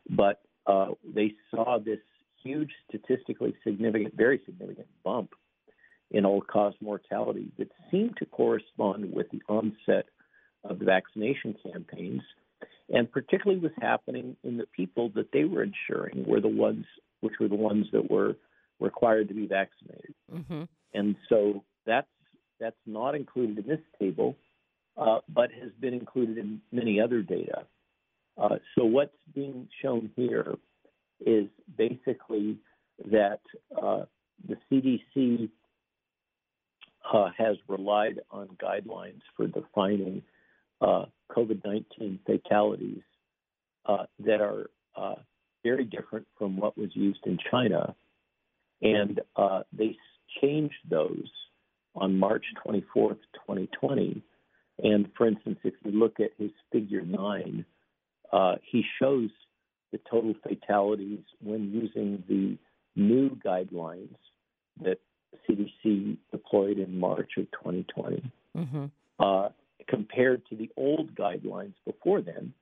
But 0.09 0.41
uh, 0.65 0.89
they 1.15 1.33
saw 1.51 1.79
this 1.79 1.99
huge 2.43 2.71
statistically 2.87 3.53
significant, 3.65 4.13
very 4.15 4.39
significant 4.45 4.87
bump 5.03 5.31
in 6.11 6.25
all-cause 6.25 6.73
mortality 6.79 7.51
that 7.57 7.69
seemed 7.91 8.15
to 8.17 8.25
correspond 8.25 9.11
with 9.13 9.27
the 9.31 9.41
onset 9.49 10.05
of 10.63 10.79
the 10.79 10.85
vaccination 10.85 11.55
campaigns, 11.71 12.21
and 12.89 13.11
particularly 13.11 13.59
was 13.59 13.71
happening 13.81 14.35
in 14.43 14.57
the 14.57 14.67
people 14.75 15.09
that 15.15 15.31
they 15.33 15.43
were 15.43 15.63
insuring 15.63 16.25
were 16.25 16.39
the 16.39 16.47
ones, 16.47 16.85
which 17.21 17.33
were 17.39 17.49
the 17.49 17.55
ones 17.55 17.85
that 17.91 18.09
were 18.09 18.35
required 18.79 19.27
to 19.29 19.33
be 19.33 19.47
vaccinated. 19.47 20.13
Mm-hmm. 20.33 20.63
And 20.93 21.15
so 21.29 21.63
that's 21.85 22.07
that's 22.59 22.75
not 22.85 23.15
included 23.15 23.59
in 23.59 23.67
this 23.67 23.79
table, 23.99 24.35
uh, 24.97 25.19
but 25.29 25.51
has 25.51 25.71
been 25.79 25.93
included 25.93 26.37
in 26.37 26.61
many 26.71 26.99
other 26.99 27.21
data. 27.21 27.65
Uh, 28.37 28.57
so 28.75 28.85
what's 28.85 29.15
being 29.33 29.67
shown 29.81 30.09
here 30.15 30.55
is 31.25 31.47
basically 31.77 32.57
that 33.11 33.39
uh, 33.81 34.03
the 34.47 34.57
CDC 34.71 35.49
uh, 37.13 37.29
has 37.37 37.57
relied 37.67 38.19
on 38.31 38.47
guidelines 38.61 39.21
for 39.35 39.47
defining 39.47 40.21
uh, 40.81 41.05
COVID 41.31 41.63
19 41.65 42.19
fatalities 42.25 43.01
uh, 43.85 44.05
that 44.19 44.41
are 44.41 44.69
uh, 44.95 45.15
very 45.63 45.85
different 45.85 46.27
from 46.37 46.57
what 46.57 46.77
was 46.77 46.89
used 46.93 47.25
in 47.25 47.37
China. 47.49 47.95
And 48.81 49.21
uh, 49.35 49.63
they 49.71 49.95
changed 50.41 50.75
those 50.89 51.29
on 51.95 52.17
March 52.17 52.45
24th, 52.65 53.17
2020. 53.45 54.21
And 54.83 55.09
for 55.17 55.27
instance, 55.27 55.57
if 55.63 55.73
you 55.83 55.91
look 55.91 56.19
at 56.19 56.31
his 56.37 56.51
figure 56.71 57.01
nine, 57.01 57.65
uh, 58.31 58.55
he 58.61 58.83
shows 59.01 59.29
the 59.91 59.99
total 60.09 60.35
fatalities 60.43 61.23
when 61.41 61.71
using 61.71 62.23
the 62.27 62.57
new 62.95 63.29
guidelines 63.43 64.15
that 64.83 64.99
CDC 65.49 66.17
deployed 66.31 66.77
in 66.77 66.99
March 66.99 67.31
of 67.37 67.45
2020, 67.51 68.31
Mm-hmm. 68.55 68.85
uh, 69.19 69.49
compared 69.87 70.41
to 70.49 70.55
the 70.55 70.69
old 70.77 71.15
guidelines 71.15 71.73
before 71.85 72.21
then, 72.21 72.53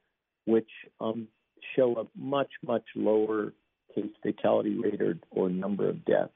which 0.46 0.70
um, 1.00 1.28
show 1.76 1.96
a 1.98 2.20
much, 2.20 2.52
much 2.66 2.84
lower 2.96 3.54
case 3.96 4.12
fatality 4.22 4.78
rate 4.78 5.02
or, 5.02 5.18
or 5.32 5.50
number 5.50 5.90
of 5.90 6.06
deaths, 6.06 6.34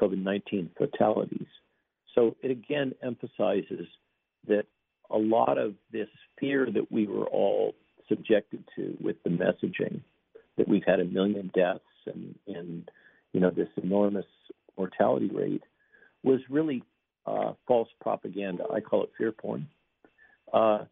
COVID 0.00 0.22
19 0.22 0.70
fatalities. 0.76 1.46
So 2.14 2.36
it 2.42 2.50
again 2.50 2.94
emphasizes 3.02 3.86
that 4.46 4.66
a 5.10 5.18
lot 5.18 5.58
of 5.58 5.74
this 5.92 6.08
fear 6.38 6.66
that 6.66 6.90
we 6.90 7.06
were 7.06 7.26
all 7.26 7.74
subjected 8.08 8.64
to 8.76 8.96
with 9.00 9.16
the 9.24 9.30
messaging 9.30 10.00
that 10.56 10.68
we've 10.68 10.84
had 10.86 11.00
a 11.00 11.04
million 11.04 11.50
deaths 11.54 11.80
and, 12.06 12.34
and 12.46 12.90
you 13.32 13.40
know 13.40 13.50
this 13.50 13.68
enormous 13.82 14.26
mortality 14.76 15.30
rate 15.32 15.62
was 16.22 16.40
really 16.48 16.82
uh, 17.26 17.52
false 17.66 17.88
propaganda. 18.00 18.64
I 18.72 18.80
call 18.80 19.04
it 19.04 19.10
fear 19.16 19.32
porn. 19.32 19.68
Uh, 20.52 20.84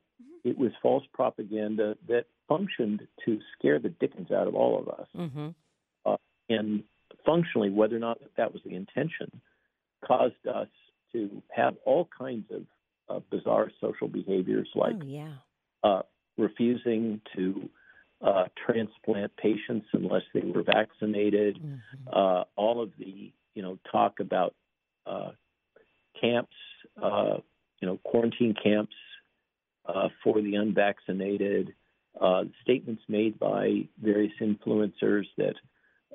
it 0.45 0.59
was 0.59 0.73
false 0.83 1.05
propaganda 1.13 1.97
that 2.09 2.27
functioned 2.49 3.07
to 3.25 3.39
scare 3.57 3.79
the 3.79 3.89
dickens 3.89 4.31
out 4.31 4.49
of 4.49 4.55
all 4.55 4.79
of 4.79 4.89
us. 4.89 5.07
Mm-hmm. 5.17 5.49
And 6.53 6.83
functionally, 7.25 7.71
whether 7.71 7.97
or 7.97 8.01
not 8.01 8.19
that 8.37 8.53
was 8.53 8.63
the 8.65 8.75
intention, 8.75 9.31
caused 10.05 10.47
us 10.53 10.69
to 11.13 11.43
have 11.55 11.75
all 11.85 12.09
kinds 12.17 12.47
of 12.51 12.63
uh, 13.09 13.21
bizarre 13.31 13.71
social 13.81 14.09
behaviors 14.09 14.69
like 14.75 14.95
oh, 15.01 15.05
yeah. 15.05 15.35
uh, 15.83 16.03
refusing 16.39 17.21
to 17.37 17.69
uh, 18.23 18.45
transplant 18.65 19.37
patients 19.37 19.87
unless 19.93 20.23
they 20.33 20.41
were 20.41 20.63
vaccinated. 20.63 21.59
Mhm. 21.63 21.81
Uh, 22.13 22.45
all 22.57 22.81
of 22.83 22.91
the 22.99 23.33
you 23.55 23.63
know 23.63 23.79
talk 23.91 24.21
about 24.21 24.55
uh, 25.07 25.33
camps, 26.21 26.57
uh, 27.03 27.39
you 27.81 27.89
know 27.89 27.99
quarantine 28.05 28.55
camps 28.63 28.95
uh, 29.87 30.09
for 30.23 30.41
the 30.41 30.55
unvaccinated. 30.55 31.75
Uh, 32.21 32.45
statements 32.63 33.03
made 33.09 33.39
by 33.39 33.89
various 34.01 34.33
influencers 34.41 35.25
that, 35.39 35.55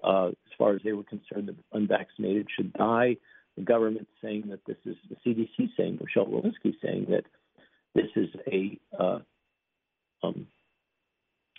uh, 0.04 0.28
as 0.30 0.54
far 0.58 0.74
as 0.76 0.82
they 0.84 0.94
were 0.94 1.04
concerned, 1.04 1.48
the 1.48 1.56
unvaccinated 1.78 2.48
should 2.56 2.74
die. 2.74 3.18
The 3.56 3.64
government 3.64 4.08
saying 4.22 4.46
that 4.50 4.64
this 4.66 4.78
is 4.86 4.96
the 5.10 5.16
CDC 5.26 5.72
saying, 5.76 6.00
Michelle 6.02 6.26
Walensky 6.28 6.76
saying 6.82 7.08
that 7.10 7.24
this 7.96 8.10
is 8.16 8.30
a 8.52 8.80
uh, 8.98 9.20
um, 10.24 10.48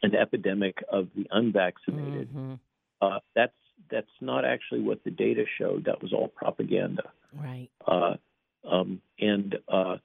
an 0.03 0.15
epidemic 0.15 0.83
of 0.91 1.09
the 1.17 1.27
unvaccinated. 1.31 2.29
Mhm. 2.33 2.59
Uh, 3.01 3.19
that's 3.35 3.53
that's 3.91 4.11
not 4.21 4.45
actually 4.45 4.81
what 4.81 5.03
the 5.05 5.11
data 5.11 5.45
showed. 5.59 5.85
That 5.85 6.03
was 6.03 6.13
all 6.13 6.29
propaganda, 6.29 7.11
Right. 7.37 7.69
uh, 7.87 8.17
um, 8.65 9.01
and 9.19 9.57
uh, 9.69 9.99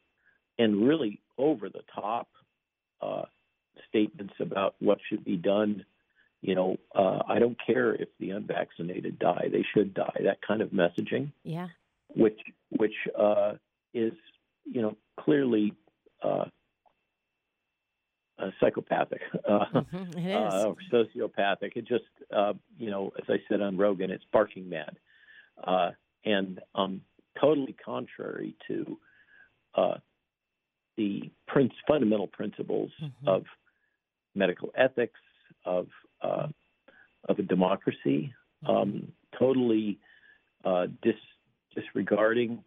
and 0.57 0.87
really 0.87 1.19
over 1.37 1.69
the 1.69 1.83
top 1.93 2.27
uh, 3.01 3.25
statements 3.89 4.33
about 4.39 4.75
what 4.79 4.99
should 5.09 5.23
be 5.23 5.37
done. 5.37 5.85
You 6.43 6.55
know, 6.55 6.77
uh, 6.93 7.19
I 7.27 7.39
don't 7.39 7.57
care 7.65 7.95
if 7.95 8.09
the 8.19 8.31
unvaccinated 8.31 9.17
die; 9.17 9.47
they 9.49 9.65
should 9.73 9.93
die. 9.93 10.19
That 10.23 10.39
kind 10.45 10.61
of 10.61 10.71
messaging, 10.71 11.31
Yeah. 11.43 11.69
which 12.15 12.39
which 12.77 12.93
uh, 13.17 13.53
is 13.93 14.11
you 14.65 14.81
know 14.81 14.97
clearly 15.17 15.73
uh, 16.21 16.45
uh, 18.39 18.51
psychopathic. 18.59 19.21
Uh, 19.47 19.65
Mhm. 19.81 20.17
It 20.17 20.25
is. 20.25 20.35
uh, 20.35 20.67
or 20.67 20.75
sociopathic. 20.91 21.75
It 21.77 21.85
just, 21.87 22.03
uh, 22.31 22.53
you 22.77 22.89
know, 22.91 23.11
as 23.17 23.25
I 23.29 23.37
said 23.49 23.61
on 23.61 23.77
Rogan, 23.77 24.11
it's 24.11 24.23
barking 24.33 24.67
mad, 24.69 24.97
uh, 25.65 25.91
and 26.25 26.59
um, 26.75 27.01
totally 27.39 27.73
contrary 27.83 28.55
to 28.67 28.97
uh, 29.75 29.95
the 30.97 31.29
prince, 31.47 31.73
fundamental 31.87 32.27
principles 32.27 32.91
Mhm. 33.01 33.27
of 33.27 33.45
medical 34.35 34.71
ethics, 34.75 35.19
of 35.65 35.87
uh, 36.21 36.47
of 37.29 37.39
a 37.39 37.43
democracy. 37.43 38.33
Um, 38.65 39.11
totally 39.37 39.99
uh, 40.63 40.87
dis, 41.01 41.15
disregarding 41.75 42.63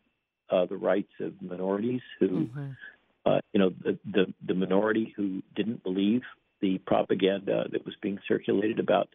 uh, 0.51 0.67
the 0.67 0.77
rights 0.77 1.13
of 1.21 1.41
minorities 1.41 2.03
who 2.21 2.29
Mhm. 2.47 2.77
uh, 3.25 3.41
you 3.53 3.59
know, 3.59 3.71
the, 3.71 3.99
the, 4.05 4.33
the 4.47 4.55
minority 4.55 5.13
who 5.17 5.43
didn't 5.57 5.83
believe 5.83 6.23
the 6.61 6.79
propaganda 6.79 7.67
that 7.73 7.85
was 7.85 7.95
being 8.01 8.19
circulated 8.29 8.79
about 8.79 9.09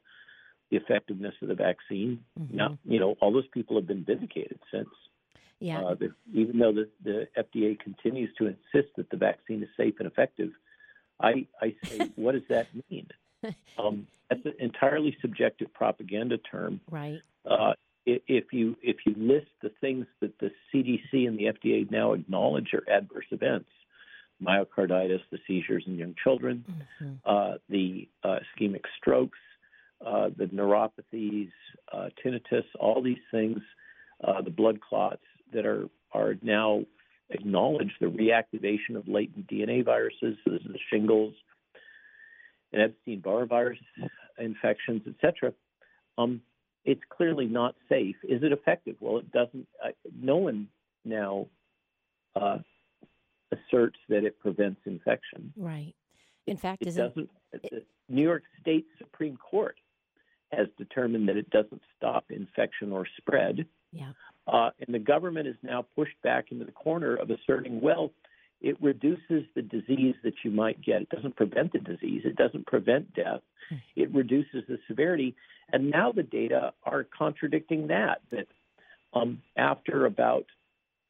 the 0.69 0.77
effectiveness 0.77 1.33
of 1.41 1.47
the 1.47 1.55
vaccine. 1.55 2.23
Mhm. 2.39 2.53
Now, 2.53 2.77
you 2.83 2.99
know, 2.99 3.15
all 3.21 3.31
those 3.31 3.47
people 3.53 3.77
have 3.77 3.87
been 3.87 4.03
vindicated 4.03 4.59
since. 4.71 4.89
Yeah. 5.59 5.81
Uh, 5.81 5.93
the, 5.95 6.13
even 6.33 6.57
though 6.59 6.73
the, 6.73 6.89
the 7.03 7.27
FDA 7.37 7.79
continues 7.79 8.33
to 8.37 8.47
insist 8.47 8.95
that 8.97 9.09
the 9.11 9.17
vaccine 9.17 9.61
is 9.63 9.69
safe 9.77 9.93
and 9.99 10.07
effective, 10.07 10.51
I, 11.19 11.45
I 11.61 11.75
say, 11.85 12.09
what 12.15 12.33
does 12.33 12.47
that 12.49 12.67
mean? 12.89 13.07
Um, 13.77 14.07
that's 14.29 14.45
an 14.45 14.53
entirely 14.59 15.17
subjective 15.21 15.73
propaganda 15.73 16.37
term. 16.37 16.79
right. 16.89 17.19
Uh, 17.45 17.73
if 18.05 18.45
you 18.51 18.75
if 18.81 18.97
you 19.05 19.13
list 19.17 19.47
the 19.61 19.71
things 19.79 20.05
that 20.21 20.37
the 20.39 20.51
CDC 20.73 21.27
and 21.27 21.37
the 21.37 21.45
FDA 21.45 21.89
now 21.91 22.13
acknowledge 22.13 22.73
are 22.73 22.83
adverse 22.91 23.25
events, 23.31 23.69
myocarditis, 24.43 25.21
the 25.31 25.37
seizures 25.47 25.83
in 25.87 25.97
young 25.97 26.15
children, 26.23 26.65
Mhm. 26.99 27.19
uh, 27.25 27.57
the 27.69 28.07
uh, 28.23 28.39
ischemic 28.39 28.85
strokes, 28.97 29.37
uh, 30.05 30.29
the 30.35 30.45
neuropathies, 30.47 31.51
uh, 31.91 32.09
tinnitus, 32.23 32.65
all 32.79 33.01
these 33.01 33.21
things, 33.29 33.61
uh, 34.23 34.41
the 34.41 34.49
blood 34.49 34.81
clots 34.81 35.23
that 35.53 35.65
are 35.65 35.87
are 36.13 36.35
now 36.41 36.83
acknowledged, 37.29 37.93
the 38.01 38.07
reactivation 38.07 38.95
of 38.95 39.07
latent 39.07 39.47
DNA 39.47 39.83
viruses, 39.85 40.37
this 40.45 40.61
is 40.61 40.67
the 40.67 40.79
shingles, 40.89 41.33
and 42.73 42.81
Epstein-Barr 42.81 43.45
virus 43.45 43.79
infections, 44.37 45.01
etc. 45.07 45.53
Um, 46.17 46.41
it's 46.85 47.01
clearly 47.09 47.45
not 47.45 47.75
safe. 47.89 48.15
Is 48.23 48.43
it 48.43 48.51
effective? 48.51 48.95
Well, 48.99 49.17
it 49.17 49.31
doesn't. 49.31 49.67
I, 49.83 49.91
no 50.19 50.37
one 50.37 50.67
now 51.05 51.47
uh, 52.35 52.59
asserts 53.51 53.97
that 54.09 54.23
it 54.23 54.39
prevents 54.39 54.81
infection. 54.85 55.53
Right. 55.57 55.93
In 56.47 56.57
fact, 56.57 56.81
It 56.81 56.87
isn't 56.89 57.07
doesn't. 57.15 57.29
the 57.51 57.83
New 58.09 58.23
York 58.23 58.43
State 58.61 58.85
Supreme 58.97 59.37
Court 59.37 59.75
has 60.51 60.67
determined 60.77 61.29
that 61.29 61.37
it 61.37 61.49
doesn't 61.49 61.81
stop 61.97 62.25
infection 62.29 62.91
or 62.91 63.05
spread. 63.17 63.65
yeah. 63.91 64.11
Uh, 64.47 64.71
and 64.85 64.93
the 64.93 64.99
government 64.99 65.47
is 65.47 65.55
now 65.61 65.85
pushed 65.95 66.19
back 66.23 66.45
into 66.51 66.65
the 66.65 66.71
corner 66.71 67.15
of 67.15 67.29
asserting, 67.29 67.79
well, 67.79 68.11
it 68.61 68.81
reduces 68.81 69.43
the 69.55 69.61
disease 69.61 70.15
that 70.23 70.33
you 70.43 70.51
might 70.51 70.81
get. 70.81 71.01
It 71.01 71.09
doesn't 71.09 71.35
prevent 71.35 71.73
the 71.73 71.79
disease, 71.79 72.21
it 72.25 72.35
doesn't 72.35 72.67
prevent 72.67 73.13
death, 73.13 73.41
it 73.95 74.13
reduces 74.13 74.63
the 74.67 74.77
severity. 74.87 75.35
And 75.73 75.89
now 75.89 76.11
the 76.11 76.23
data 76.23 76.73
are 76.83 77.05
contradicting 77.17 77.87
that, 77.87 78.21
that 78.31 78.47
um, 79.13 79.41
after 79.57 80.05
about 80.05 80.45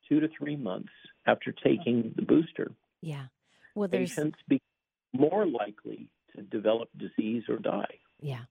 two 0.08 0.20
to 0.20 0.30
three 0.38 0.56
months 0.56 0.92
after 1.26 1.52
taking 1.52 2.14
the 2.16 2.22
booster, 2.22 2.72
Yeah. 3.02 3.26
Well, 3.76 3.88
there's 3.88 4.10
patients 4.10 4.38
be 4.48 4.62
more 5.14 5.46
likely 5.46 6.08
to 6.36 6.42
develop 6.42 6.90
disease 6.98 7.44
or 7.50 7.58
die. 7.58 8.00
Yeah. 8.22 8.44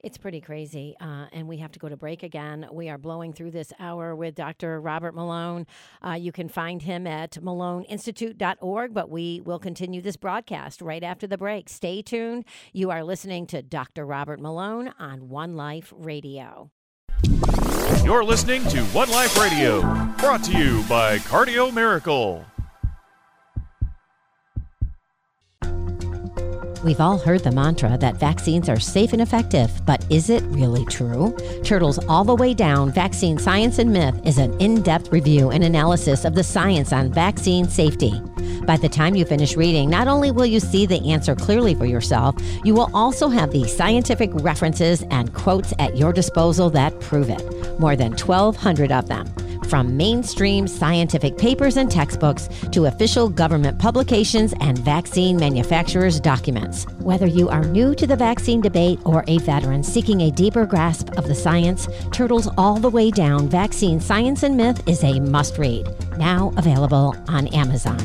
It's 0.00 0.16
pretty 0.16 0.40
crazy. 0.40 0.94
Uh, 1.00 1.26
and 1.32 1.48
we 1.48 1.56
have 1.56 1.72
to 1.72 1.78
go 1.78 1.88
to 1.88 1.96
break 1.96 2.22
again. 2.22 2.66
We 2.70 2.88
are 2.88 2.98
blowing 2.98 3.32
through 3.32 3.50
this 3.50 3.72
hour 3.80 4.14
with 4.14 4.36
Dr. 4.36 4.80
Robert 4.80 5.14
Malone. 5.14 5.66
Uh, 6.06 6.12
you 6.12 6.30
can 6.30 6.48
find 6.48 6.82
him 6.82 7.06
at 7.06 7.32
maloneinstitute.org, 7.32 8.94
but 8.94 9.10
we 9.10 9.40
will 9.40 9.58
continue 9.58 10.00
this 10.00 10.16
broadcast 10.16 10.80
right 10.80 11.02
after 11.02 11.26
the 11.26 11.38
break. 11.38 11.68
Stay 11.68 12.02
tuned. 12.02 12.44
You 12.72 12.90
are 12.90 13.02
listening 13.02 13.46
to 13.48 13.60
Dr. 13.60 14.06
Robert 14.06 14.40
Malone 14.40 14.92
on 15.00 15.28
One 15.28 15.56
Life 15.56 15.92
Radio. 15.96 16.70
You're 18.04 18.24
listening 18.24 18.62
to 18.68 18.80
One 18.86 19.10
Life 19.10 19.36
Radio, 19.36 19.80
brought 20.18 20.44
to 20.44 20.52
you 20.56 20.84
by 20.88 21.18
Cardio 21.18 21.74
Miracle. 21.74 22.44
We've 26.84 27.00
all 27.00 27.18
heard 27.18 27.42
the 27.42 27.50
mantra 27.50 27.98
that 27.98 28.20
vaccines 28.20 28.68
are 28.68 28.78
safe 28.78 29.12
and 29.12 29.20
effective, 29.20 29.70
but 29.84 30.04
is 30.10 30.30
it 30.30 30.44
really 30.44 30.84
true? 30.84 31.36
Turtles 31.64 31.98
All 32.06 32.22
the 32.22 32.36
Way 32.36 32.54
Down 32.54 32.92
Vaccine 32.92 33.36
Science 33.36 33.80
and 33.80 33.92
Myth 33.92 34.14
is 34.24 34.38
an 34.38 34.56
in 34.60 34.82
depth 34.82 35.10
review 35.10 35.50
and 35.50 35.64
analysis 35.64 36.24
of 36.24 36.36
the 36.36 36.44
science 36.44 36.92
on 36.92 37.12
vaccine 37.12 37.68
safety. 37.68 38.20
By 38.64 38.76
the 38.76 38.88
time 38.88 39.16
you 39.16 39.24
finish 39.24 39.56
reading, 39.56 39.90
not 39.90 40.06
only 40.06 40.30
will 40.30 40.46
you 40.46 40.60
see 40.60 40.86
the 40.86 41.10
answer 41.10 41.34
clearly 41.34 41.74
for 41.74 41.86
yourself, 41.86 42.36
you 42.64 42.74
will 42.74 42.90
also 42.94 43.28
have 43.28 43.50
the 43.50 43.66
scientific 43.66 44.30
references 44.34 45.02
and 45.10 45.34
quotes 45.34 45.74
at 45.80 45.96
your 45.96 46.12
disposal 46.12 46.70
that 46.70 47.00
prove 47.00 47.28
it. 47.28 47.80
More 47.80 47.96
than 47.96 48.12
1,200 48.12 48.92
of 48.92 49.08
them. 49.08 49.26
From 49.68 49.98
mainstream 49.98 50.66
scientific 50.66 51.36
papers 51.36 51.76
and 51.76 51.90
textbooks 51.90 52.48
to 52.72 52.86
official 52.86 53.28
government 53.28 53.78
publications 53.78 54.54
and 54.60 54.78
vaccine 54.78 55.36
manufacturers' 55.36 56.20
documents. 56.20 56.86
Whether 57.00 57.26
you 57.26 57.50
are 57.50 57.64
new 57.64 57.94
to 57.96 58.06
the 58.06 58.16
vaccine 58.16 58.62
debate 58.62 58.98
or 59.04 59.24
a 59.28 59.36
veteran 59.40 59.82
seeking 59.82 60.22
a 60.22 60.30
deeper 60.30 60.64
grasp 60.64 61.10
of 61.18 61.28
the 61.28 61.34
science, 61.34 61.86
Turtles 62.12 62.48
All 62.56 62.76
the 62.76 62.88
Way 62.88 63.10
Down 63.10 63.46
Vaccine 63.46 64.00
Science 64.00 64.42
and 64.42 64.56
Myth 64.56 64.82
is 64.88 65.04
a 65.04 65.20
must 65.20 65.58
read. 65.58 65.86
Now 66.16 66.50
available 66.56 67.14
on 67.28 67.48
Amazon. 67.48 67.98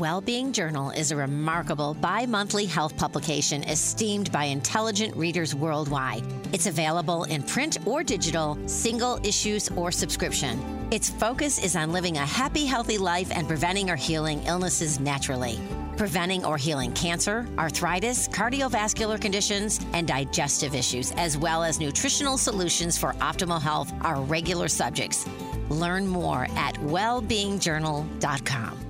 Wellbeing 0.00 0.50
Journal 0.50 0.90
is 0.92 1.10
a 1.10 1.16
remarkable 1.16 1.92
bi 1.92 2.24
monthly 2.24 2.64
health 2.64 2.96
publication 2.96 3.62
esteemed 3.64 4.32
by 4.32 4.44
intelligent 4.44 5.14
readers 5.14 5.54
worldwide. 5.54 6.24
It's 6.54 6.64
available 6.64 7.24
in 7.24 7.42
print 7.42 7.76
or 7.86 8.02
digital, 8.02 8.56
single 8.66 9.20
issues 9.22 9.68
or 9.72 9.92
subscription. 9.92 10.58
Its 10.90 11.10
focus 11.10 11.62
is 11.62 11.76
on 11.76 11.92
living 11.92 12.16
a 12.16 12.24
happy, 12.24 12.64
healthy 12.64 12.96
life 12.96 13.30
and 13.30 13.46
preventing 13.46 13.90
or 13.90 13.96
healing 13.96 14.42
illnesses 14.44 14.98
naturally. 15.00 15.60
Preventing 15.98 16.46
or 16.46 16.56
healing 16.56 16.92
cancer, 16.92 17.46
arthritis, 17.58 18.26
cardiovascular 18.26 19.20
conditions, 19.20 19.80
and 19.92 20.08
digestive 20.08 20.74
issues, 20.74 21.12
as 21.18 21.36
well 21.36 21.62
as 21.62 21.78
nutritional 21.78 22.38
solutions 22.38 22.96
for 22.96 23.12
optimal 23.20 23.60
health, 23.60 23.92
are 24.00 24.22
regular 24.22 24.66
subjects. 24.66 25.26
Learn 25.68 26.06
more 26.06 26.46
at 26.56 26.74
wellbeingjournal.com. 26.76 28.89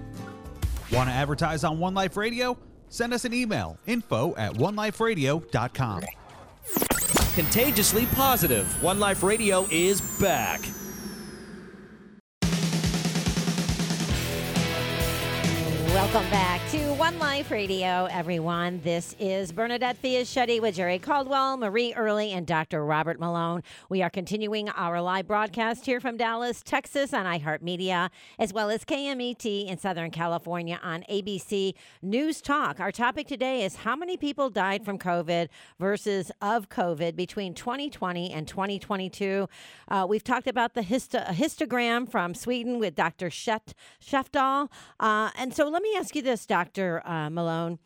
Want 0.93 1.09
to 1.09 1.15
advertise 1.15 1.63
on 1.65 1.79
One 1.79 1.95
Life 1.95 2.17
Radio? 2.17 2.59
Send 2.89 3.15
us 3.15 3.25
an 3.25 3.33
email 3.33 3.79
info 3.87 4.35
at 4.37 4.55
oneliferadio.com. 4.55 6.03
Contagiously 7.35 8.07
positive. 8.07 8.83
One 8.83 8.99
Life 8.99 9.23
Radio 9.23 9.67
is 9.71 10.01
back. 10.21 10.61
Welcome 15.95 16.31
back 16.31 16.61
to 16.71 16.79
One 16.95 17.19
Life 17.19 17.51
Radio, 17.51 18.07
everyone. 18.13 18.81
This 18.85 19.17
is 19.19 19.51
Bernadette 19.51 20.01
Fiaschetti 20.01 20.61
with 20.61 20.77
Jerry 20.77 21.01
Caldwell, 21.01 21.57
Marie 21.57 21.93
Early, 21.95 22.31
and 22.31 22.47
Dr. 22.47 22.85
Robert 22.85 23.19
Malone. 23.19 23.65
We 23.89 24.01
are 24.01 24.09
continuing 24.09 24.69
our 24.69 25.03
live 25.03 25.27
broadcast 25.27 25.85
here 25.85 25.99
from 25.99 26.17
Dallas, 26.17 26.63
Texas 26.63 27.13
on 27.13 27.27
iHeartMedia, 27.27 28.11
as 28.39 28.53
well 28.53 28.71
as 28.71 28.85
KMET 28.85 29.67
in 29.67 29.79
Southern 29.79 30.13
California 30.13 30.79
on 30.81 31.03
ABC 31.11 31.75
News 32.03 32.41
Talk. 32.41 32.79
Our 32.79 32.93
topic 32.93 33.27
today 33.27 33.65
is 33.65 33.75
how 33.75 33.97
many 33.97 34.17
people 34.17 34.49
died 34.49 34.85
from 34.85 34.97
COVID 34.97 35.49
versus 35.81 36.31
of 36.41 36.69
COVID 36.69 37.17
between 37.17 37.53
2020 37.53 38.31
and 38.31 38.47
2022. 38.47 39.49
Uh, 39.89 40.07
we've 40.09 40.25
talked 40.25 40.47
about 40.47 40.75
the 40.75 40.83
histo- 40.83 41.27
histogram 41.27 42.09
from 42.09 42.33
Sweden 42.33 42.79
with 42.79 42.95
Dr. 42.95 43.29
Shet- 43.29 43.75
Sheftall. 44.01 44.69
Uh, 45.01 45.31
and 45.37 45.53
so 45.53 45.69
let 45.69 45.80
me 45.81 45.95
ask 45.97 46.15
you 46.15 46.23
this, 46.23 46.47
Dr. 46.47 47.07
Uh, 47.07 47.31
Malone. 47.31 47.79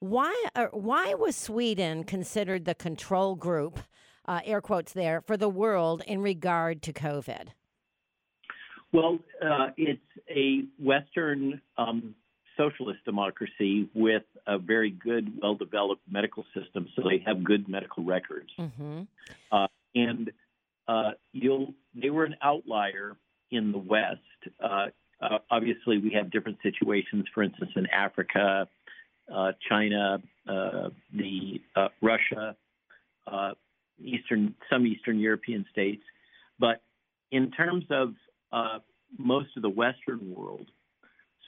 Why, 0.00 0.46
uh, 0.54 0.66
why 0.72 1.14
was 1.14 1.36
Sweden 1.36 2.04
considered 2.04 2.64
the 2.64 2.74
control 2.74 3.36
group, 3.36 3.78
uh, 4.26 4.40
air 4.44 4.60
quotes 4.60 4.92
there, 4.92 5.20
for 5.20 5.36
the 5.36 5.48
world 5.48 6.02
in 6.06 6.20
regard 6.20 6.82
to 6.82 6.92
COVID? 6.92 7.48
Well, 8.92 9.20
uh, 9.40 9.68
it's 9.76 10.00
a 10.28 10.64
Western 10.78 11.62
um, 11.78 12.14
socialist 12.56 13.04
democracy 13.04 13.88
with 13.94 14.24
a 14.46 14.58
very 14.58 14.90
good, 14.90 15.40
well 15.40 15.54
developed 15.54 16.02
medical 16.10 16.44
system, 16.54 16.88
so 16.94 17.02
they 17.08 17.22
have 17.24 17.42
good 17.42 17.68
medical 17.68 18.04
records. 18.04 18.50
Mm-hmm. 18.58 19.02
Uh, 19.50 19.68
and 19.94 20.30
uh, 20.88 21.12
you'll, 21.32 21.74
they 21.94 22.10
were 22.10 22.24
an 22.24 22.36
outlier 22.42 23.16
in 23.50 23.72
the 23.72 23.78
West. 23.78 24.20
Uh, 24.62 24.86
uh, 25.22 25.38
obviously, 25.50 25.98
we 25.98 26.10
have 26.10 26.30
different 26.30 26.58
situations. 26.62 27.24
For 27.32 27.42
instance, 27.42 27.70
in 27.76 27.86
Africa, 27.86 28.68
uh, 29.32 29.52
China, 29.68 30.18
uh, 30.48 30.90
the 31.14 31.60
uh, 31.76 31.88
Russia, 32.02 32.56
uh, 33.26 33.52
Eastern, 34.02 34.54
some 34.70 34.86
Eastern 34.86 35.18
European 35.18 35.64
states. 35.70 36.02
But 36.58 36.82
in 37.30 37.50
terms 37.52 37.84
of 37.90 38.14
uh, 38.52 38.80
most 39.16 39.56
of 39.56 39.62
the 39.62 39.68
Western 39.68 40.34
world, 40.34 40.66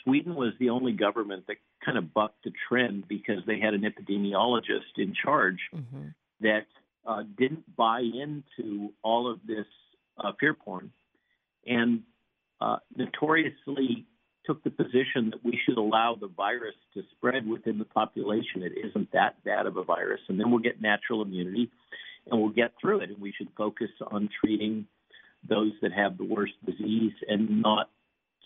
Sweden 0.04 0.34
was 0.34 0.52
the 0.60 0.70
only 0.70 0.92
government 0.92 1.46
that 1.48 1.56
kind 1.84 1.98
of 1.98 2.14
bucked 2.14 2.44
the 2.44 2.52
trend 2.68 3.08
because 3.08 3.38
they 3.46 3.58
had 3.58 3.74
an 3.74 3.82
epidemiologist 3.82 4.96
in 4.96 5.14
charge 5.14 5.58
Mm-hmm. 5.74 6.08
that 6.40 6.66
uh, 7.06 7.22
didn't 7.36 7.76
buy 7.76 8.00
into 8.00 8.92
all 9.02 9.30
of 9.30 9.40
this 9.46 9.66
uh, 10.18 10.32
fear 10.38 10.54
porn 10.54 10.90
and 11.66 12.02
uh, 12.60 12.76
notoriously 12.96 14.06
took 14.44 14.62
the 14.62 14.70
position 14.70 15.30
that 15.30 15.42
we 15.42 15.58
should 15.64 15.78
allow 15.78 16.16
the 16.20 16.28
virus 16.28 16.74
to 16.92 17.02
spread 17.12 17.48
within 17.48 17.78
the 17.78 17.84
population. 17.84 18.62
It 18.62 18.72
isn't 18.88 19.12
that 19.12 19.42
bad 19.44 19.66
of 19.66 19.76
a 19.76 19.84
virus, 19.84 20.20
and 20.28 20.38
then 20.38 20.50
we'll 20.50 20.60
get 20.60 20.80
natural 20.80 21.22
immunity 21.22 21.70
and 22.30 22.40
we'll 22.40 22.50
get 22.50 22.72
through 22.80 23.00
it. 23.00 23.10
And 23.10 23.20
we 23.20 23.32
should 23.32 23.48
focus 23.56 23.90
on 24.06 24.28
treating 24.40 24.86
those 25.46 25.72
that 25.82 25.92
have 25.92 26.16
the 26.18 26.24
worst 26.24 26.52
disease 26.64 27.12
and 27.28 27.62
not 27.62 27.90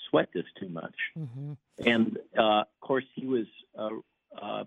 sweat 0.08 0.28
this 0.34 0.44
too 0.58 0.68
much. 0.68 0.94
Mm-hmm. 1.16 1.52
And 1.86 2.18
uh, 2.36 2.60
of 2.60 2.80
course, 2.80 3.04
he 3.14 3.26
was 3.26 3.46
uh, 3.78 3.90
uh, 4.40 4.64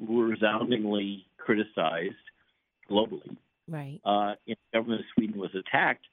resoundingly 0.00 1.26
criticized 1.38 2.14
globally. 2.90 3.36
Right. 3.68 4.00
Uh, 4.04 4.34
and 4.46 4.56
the 4.72 4.78
government 4.78 5.00
of 5.00 5.06
Sweden 5.14 5.40
was 5.40 5.50
attacked. 5.54 6.06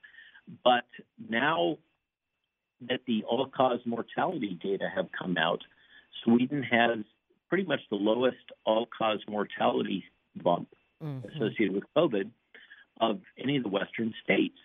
But 0.63 0.85
now 1.29 1.77
that 2.89 3.01
the 3.05 3.23
all 3.23 3.45
cause 3.47 3.79
mortality 3.85 4.57
data 4.61 4.89
have 4.93 5.07
come 5.17 5.37
out, 5.37 5.61
Sweden 6.23 6.63
has 6.63 6.99
pretty 7.49 7.63
much 7.65 7.81
the 7.89 7.95
lowest 7.95 8.51
all 8.65 8.87
cause 8.97 9.19
mortality 9.27 10.03
bump 10.35 10.67
Mhm. 11.01 11.23
associated 11.35 11.73
with 11.73 11.83
COVID 11.95 12.31
of 12.99 13.21
any 13.37 13.57
of 13.57 13.63
the 13.63 13.69
Western 13.69 14.13
states. 14.23 14.57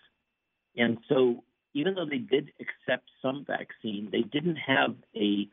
And 0.76 0.98
so, 1.08 1.42
even 1.74 1.94
though 1.94 2.06
they 2.06 2.18
did 2.18 2.52
accept 2.60 3.10
some 3.20 3.44
vaccine, 3.44 4.10
they 4.10 4.22
didn't 4.22 4.56
have 4.56 4.96
a 5.14 5.48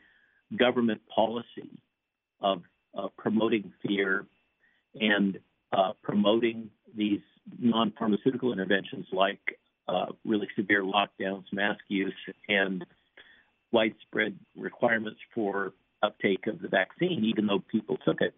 government 0.55 1.01
policy 1.07 1.69
of 2.39 2.63
uh, 2.93 3.09
promoting 3.17 3.73
fear 3.81 4.25
and 4.99 5.39
uh, 5.71 5.93
promoting 6.01 6.69
these 6.95 7.21
non 7.59 7.91
pharmaceutical 7.91 8.53
interventions 8.53 9.05
like 9.11 9.59
uh, 9.87 10.07
really 10.25 10.47
severe 10.55 10.83
lockdowns, 10.83 11.43
mask 11.51 11.81
use, 11.87 12.13
and 12.49 12.85
widespread 13.71 14.37
requirements 14.55 15.19
for 15.33 15.73
uptake 16.01 16.47
of 16.47 16.61
the 16.61 16.67
vaccine, 16.67 17.23
even 17.25 17.45
though 17.47 17.59
people 17.71 17.97
took 18.05 18.21
it. 18.21 18.33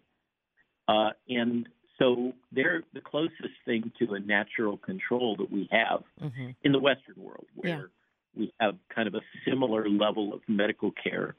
Uh, 0.88 1.10
and 1.28 1.68
so 1.98 2.32
they're 2.52 2.82
the 2.94 3.00
closest 3.00 3.54
thing 3.64 3.90
to 3.98 4.14
a 4.14 4.20
natural 4.20 4.76
control 4.78 5.36
that 5.36 5.50
we 5.50 5.68
have 5.70 6.02
Mm-hmm. 6.22 6.50
in 6.62 6.72
the 6.72 6.78
Western 6.78 7.16
world, 7.16 7.46
where 7.54 7.70
Yeah. 7.70 7.82
we 8.36 8.52
have 8.60 8.76
kind 8.94 9.08
of 9.08 9.14
a 9.14 9.20
similar 9.44 9.88
level 9.88 10.32
of 10.32 10.40
medical 10.48 10.92
care 10.92 11.34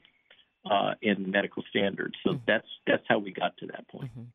uh, 0.68 0.94
and 1.02 1.26
medical 1.28 1.62
standards. 1.70 2.14
So 2.22 2.34
Mhm. 2.34 2.40
that's 2.46 2.66
that's 2.86 3.04
how 3.08 3.18
we 3.18 3.30
got 3.32 3.56
to 3.58 3.66
that 3.68 3.88
point. 3.88 4.10
Mhm. 4.16 4.26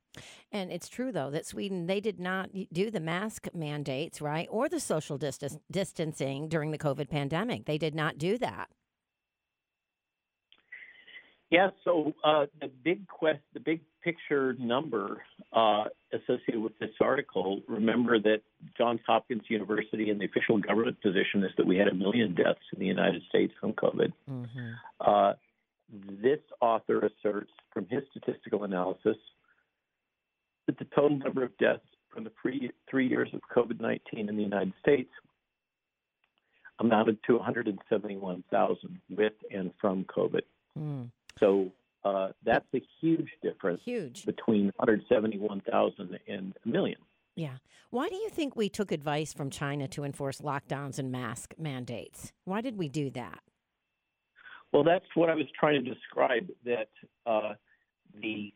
And 0.51 0.71
it's 0.71 0.89
true 0.89 1.11
though 1.11 1.29
that 1.31 1.45
Sweden 1.45 1.85
they 1.85 1.99
did 1.99 2.19
not 2.19 2.49
do 2.71 2.89
the 2.89 2.99
mask 2.99 3.47
mandates, 3.53 4.21
right, 4.21 4.47
or 4.49 4.67
the 4.69 4.79
social 4.79 5.19
distan- 5.19 5.61
distancing 5.69 6.47
during 6.49 6.71
the 6.71 6.77
COVID 6.79 7.09
pandemic. 7.09 7.65
They 7.65 7.77
did 7.77 7.93
not 7.93 8.17
do 8.17 8.37
that. 8.39 8.69
Yeah. 11.51 11.69
So 11.83 12.13
uh, 12.23 12.47
the 12.59 12.67
big 12.67 13.07
quest, 13.07 13.39
the 13.53 13.59
big 13.59 13.81
picture 14.03 14.53
number 14.59 15.23
uh, 15.53 15.85
associated 16.11 16.61
with 16.61 16.77
this 16.79 16.91
article. 16.99 17.61
Remember 17.67 18.19
that 18.19 18.41
Johns 18.77 18.99
Hopkins 19.05 19.43
University 19.47 20.09
and 20.09 20.19
the 20.19 20.25
official 20.25 20.57
government 20.57 21.01
position 21.01 21.43
is 21.43 21.51
that 21.57 21.65
we 21.65 21.77
had 21.77 21.87
a 21.87 21.93
million 21.93 22.33
deaths 22.35 22.61
in 22.73 22.79
the 22.79 22.85
United 22.85 23.21
States 23.29 23.53
from 23.59 23.73
COVID. 23.73 24.11
Mm-hmm. 24.29 24.71
This 25.91 26.39
author 26.61 26.99
asserts 26.99 27.51
from 27.71 27.87
his 27.89 28.01
statistical 28.11 28.63
analysis 28.63 29.17
that 30.65 30.77
the 30.79 30.85
total 30.95 31.17
number 31.17 31.43
of 31.43 31.55
deaths 31.57 31.85
from 32.11 32.23
the 32.23 32.29
pre- 32.31 32.71
three 32.89 33.07
years 33.07 33.29
of 33.33 33.41
COVID 33.55 33.79
19 33.79 34.29
in 34.29 34.35
the 34.35 34.43
United 34.43 34.73
States 34.79 35.11
amounted 36.79 37.17
to 37.27 37.35
171,000 37.35 39.01
with 39.09 39.33
and 39.51 39.71
from 39.79 40.05
COVID. 40.05 40.41
Mm. 40.77 41.09
So 41.39 41.71
uh, 42.03 42.29
that's 42.43 42.65
a 42.73 42.81
huge 43.01 43.29
difference 43.41 43.81
Huge. 43.83 44.25
between 44.25 44.65
171,000 44.77 46.19
and 46.27 46.53
a 46.63 46.67
million. 46.67 46.97
Yeah. 47.35 47.57
Why 47.89 48.09
do 48.09 48.15
you 48.15 48.29
think 48.29 48.55
we 48.55 48.69
took 48.69 48.91
advice 48.91 49.33
from 49.33 49.49
China 49.49 49.87
to 49.89 50.03
enforce 50.03 50.41
lockdowns 50.41 50.99
and 50.99 51.11
mask 51.11 51.53
mandates? 51.57 52.31
Why 52.43 52.61
did 52.61 52.77
we 52.77 52.89
do 52.89 53.09
that? 53.11 53.39
Well, 54.71 54.83
that's 54.83 55.05
what 55.15 55.29
I 55.29 55.35
was 55.35 55.45
trying 55.57 55.83
to 55.83 55.93
describe. 55.93 56.47
That 56.65 56.89
uh, 57.25 57.53
the 58.21 58.53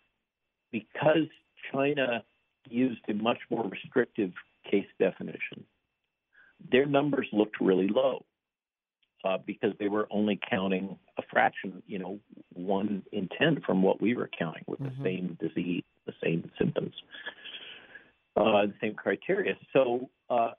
because 0.72 1.28
China 1.72 2.24
used 2.70 3.02
a 3.10 3.14
much 3.14 3.40
more 3.50 3.68
restrictive 3.68 4.32
case 4.70 4.86
definition, 5.00 5.64
their 6.72 6.86
numbers 6.86 7.28
looked 7.32 7.60
really 7.62 7.88
low 7.88 8.26
uh, 9.24 9.38
because 9.46 9.72
they 9.80 9.88
were 9.88 10.08
only 10.12 10.40
counting 10.50 10.98
a 11.18 11.22
fraction, 11.32 11.82
you 11.88 12.00
know, 12.00 12.20
one 12.54 13.04
in 13.12 13.30
ten 13.38 13.62
from 13.66 13.82
what 13.82 14.02
we 14.02 14.16
were 14.16 14.30
counting 14.38 14.64
with 14.68 14.80
Mhm. 14.80 14.98
the 14.98 15.04
same 15.04 15.38
disease, 15.40 15.84
the 16.06 16.14
same 16.24 16.50
symptoms, 16.58 16.96
uh, 18.36 18.66
the 18.68 18.76
same 18.82 18.96
criteria. 18.96 19.58
So 19.74 20.10
uh, 20.30 20.54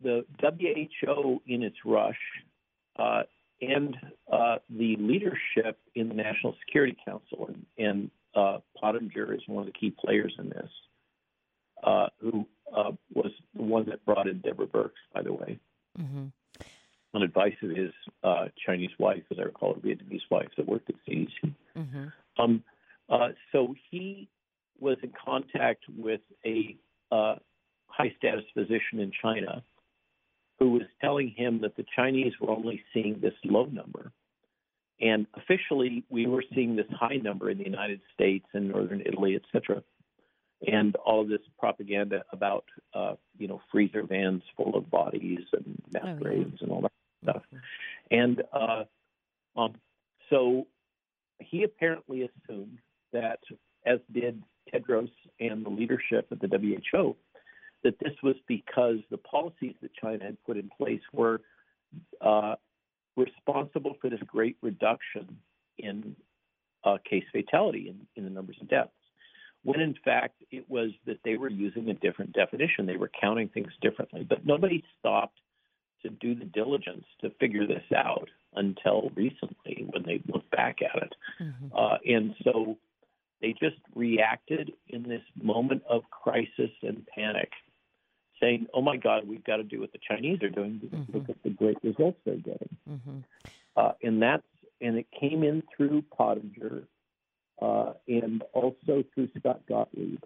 the 0.00 0.26
WHO, 0.40 1.42
in 1.46 1.62
its 1.62 1.84
rush, 1.84 2.20
uh, 2.96 3.22
and 3.60 3.96
uh, 4.30 4.56
the 4.70 4.96
leadership 4.98 5.78
in 5.94 6.08
the 6.08 6.14
National 6.14 6.54
Security 6.66 6.96
Council, 7.04 7.48
and, 7.48 7.66
and 7.78 8.10
uh, 8.34 8.58
Pottinger 8.78 9.34
is 9.34 9.40
one 9.46 9.66
of 9.66 9.72
the 9.72 9.78
key 9.78 9.90
players 9.90 10.34
in 10.38 10.50
this, 10.50 10.70
uh, 11.82 12.08
who 12.20 12.46
uh, 12.74 12.92
was 13.14 13.30
the 13.54 13.62
one 13.62 13.86
that 13.86 14.04
brought 14.04 14.28
in 14.28 14.40
Deborah 14.40 14.66
Birx, 14.66 14.92
by 15.14 15.22
the 15.22 15.32
way, 15.32 15.58
Mm-hmm. 15.98 16.26
on 17.14 17.22
advice 17.22 17.54
of 17.62 17.70
his 17.70 17.90
uh, 18.22 18.48
Chinese 18.66 18.90
wife, 18.98 19.22
as 19.30 19.38
I 19.38 19.44
recall, 19.44 19.70
a 19.70 19.76
Vietnamese 19.76 20.20
wife 20.30 20.50
that 20.58 20.68
worked 20.68 20.90
at 20.90 20.96
CDC. 21.08 21.54
Mm-hmm. 21.74 22.04
Um, 22.38 22.62
uh, 23.08 23.28
so 23.50 23.74
he 23.90 24.28
was 24.78 24.98
in 25.02 25.10
contact 25.24 25.84
with 25.96 26.20
a 26.44 26.76
uh, 27.10 27.36
high 27.86 28.14
status 28.18 28.44
physician 28.52 29.00
in 29.00 29.10
China 29.22 29.62
who 30.58 30.70
was 30.72 30.82
telling 31.00 31.30
him 31.36 31.60
that 31.60 31.76
the 31.76 31.84
Chinese 31.94 32.32
were 32.40 32.50
only 32.50 32.82
seeing 32.92 33.20
this 33.20 33.34
low 33.44 33.66
number. 33.66 34.12
And 35.00 35.26
officially, 35.34 36.04
we 36.08 36.26
were 36.26 36.44
seeing 36.54 36.74
this 36.76 36.86
high 36.90 37.16
number 37.16 37.50
in 37.50 37.58
the 37.58 37.64
United 37.64 38.00
States 38.14 38.46
and 38.54 38.68
northern 38.68 39.02
Italy, 39.04 39.34
et 39.34 39.42
cetera. 39.52 39.82
And 40.66 40.96
all 40.96 41.20
of 41.20 41.28
this 41.28 41.42
propaganda 41.58 42.24
about, 42.32 42.64
uh, 42.94 43.14
you 43.38 43.46
know, 43.46 43.60
freezer 43.70 44.02
vans 44.02 44.42
full 44.56 44.74
of 44.74 44.90
bodies 44.90 45.40
and 45.52 45.82
mass 45.92 46.02
Oh, 46.06 46.08
yeah. 46.08 46.14
graves 46.14 46.62
and 46.62 46.70
all 46.70 46.80
that 46.80 46.92
stuff. 47.22 47.42
And 48.10 48.42
uh, 48.54 48.84
um, 49.54 49.74
so 50.30 50.66
he 51.40 51.62
apparently 51.64 52.22
assumed 52.48 52.78
that, 53.12 53.40
as 53.84 53.98
did 54.14 54.42
Tedros 54.72 55.10
and 55.40 55.64
the 55.64 55.70
leadership 55.70 56.26
at 56.30 56.40
the 56.40 56.48
WHO, 56.48 57.14
that 57.86 57.98
this 58.00 58.14
was 58.20 58.34
because 58.48 58.96
the 59.10 59.18
policies 59.18 59.74
that 59.80 59.94
China 59.94 60.24
had 60.24 60.36
put 60.44 60.56
in 60.56 60.68
place 60.76 61.00
were 61.12 61.40
uh, 62.20 62.56
responsible 63.16 63.94
for 64.00 64.10
this 64.10 64.18
great 64.26 64.56
reduction 64.60 65.38
in 65.78 66.16
uh, 66.84 66.98
case 67.08 67.22
fatality 67.32 67.88
in, 67.88 68.06
in 68.16 68.24
the 68.24 68.30
numbers 68.30 68.56
of 68.60 68.68
deaths. 68.68 68.90
When 69.62 69.80
in 69.80 69.94
fact 70.04 70.42
it 70.50 70.68
was 70.68 70.90
that 71.06 71.18
they 71.24 71.36
were 71.36 71.48
using 71.48 71.88
a 71.88 71.94
different 71.94 72.32
definition. 72.32 72.86
They 72.86 72.96
were 72.96 73.10
counting 73.20 73.48
things 73.48 73.72
differently. 73.80 74.26
But 74.28 74.44
nobody 74.44 74.82
stopped 74.98 75.38
to 76.02 76.10
do 76.10 76.34
the 76.34 76.44
diligence 76.44 77.04
to 77.20 77.30
figure 77.38 77.66
this 77.68 77.84
out 77.96 78.28
until 78.54 79.10
recently 79.14 79.86
when 79.90 80.02
they 80.04 80.20
looked 80.32 80.50
back 80.50 80.78
at 80.82 81.02
it. 81.02 81.14
Mm-hmm. 81.40 81.66
Uh, 81.76 81.96
and 82.04 82.34
so 82.42 82.78
they 83.40 83.52
just 83.52 83.76
reacted 83.94 84.72
in 84.88 85.02
this 85.02 85.22
moment 85.40 85.82
of 85.88 86.02
crisis 86.10 86.70
and 86.82 87.06
panic, 87.14 87.50
saying, 88.40 88.66
"Oh 88.74 88.82
my 88.82 88.96
God, 88.96 89.26
we've 89.26 89.44
got 89.44 89.56
to 89.58 89.62
do 89.64 89.80
what 89.80 89.92
the 89.92 89.98
Chinese 90.06 90.42
are 90.42 90.50
doing 90.50 90.78
because 90.78 91.06
Mhm. 91.06 91.14
look 91.14 91.28
at 91.30 91.42
the 91.42 91.50
great 91.50 91.78
results 91.82 92.18
they're 92.24 92.36
getting." 92.36 92.76
Mm-hmm. 92.88 93.18
Uh, 93.76 93.92
and 94.02 94.22
that's 94.22 94.46
and 94.80 94.98
it 94.98 95.06
came 95.18 95.42
in 95.42 95.62
through 95.74 96.02
Pottinger 96.16 96.82
uh, 97.62 97.94
and 98.08 98.42
also 98.52 99.02
through 99.14 99.28
Scott 99.38 99.62
Gottlieb 99.66 100.22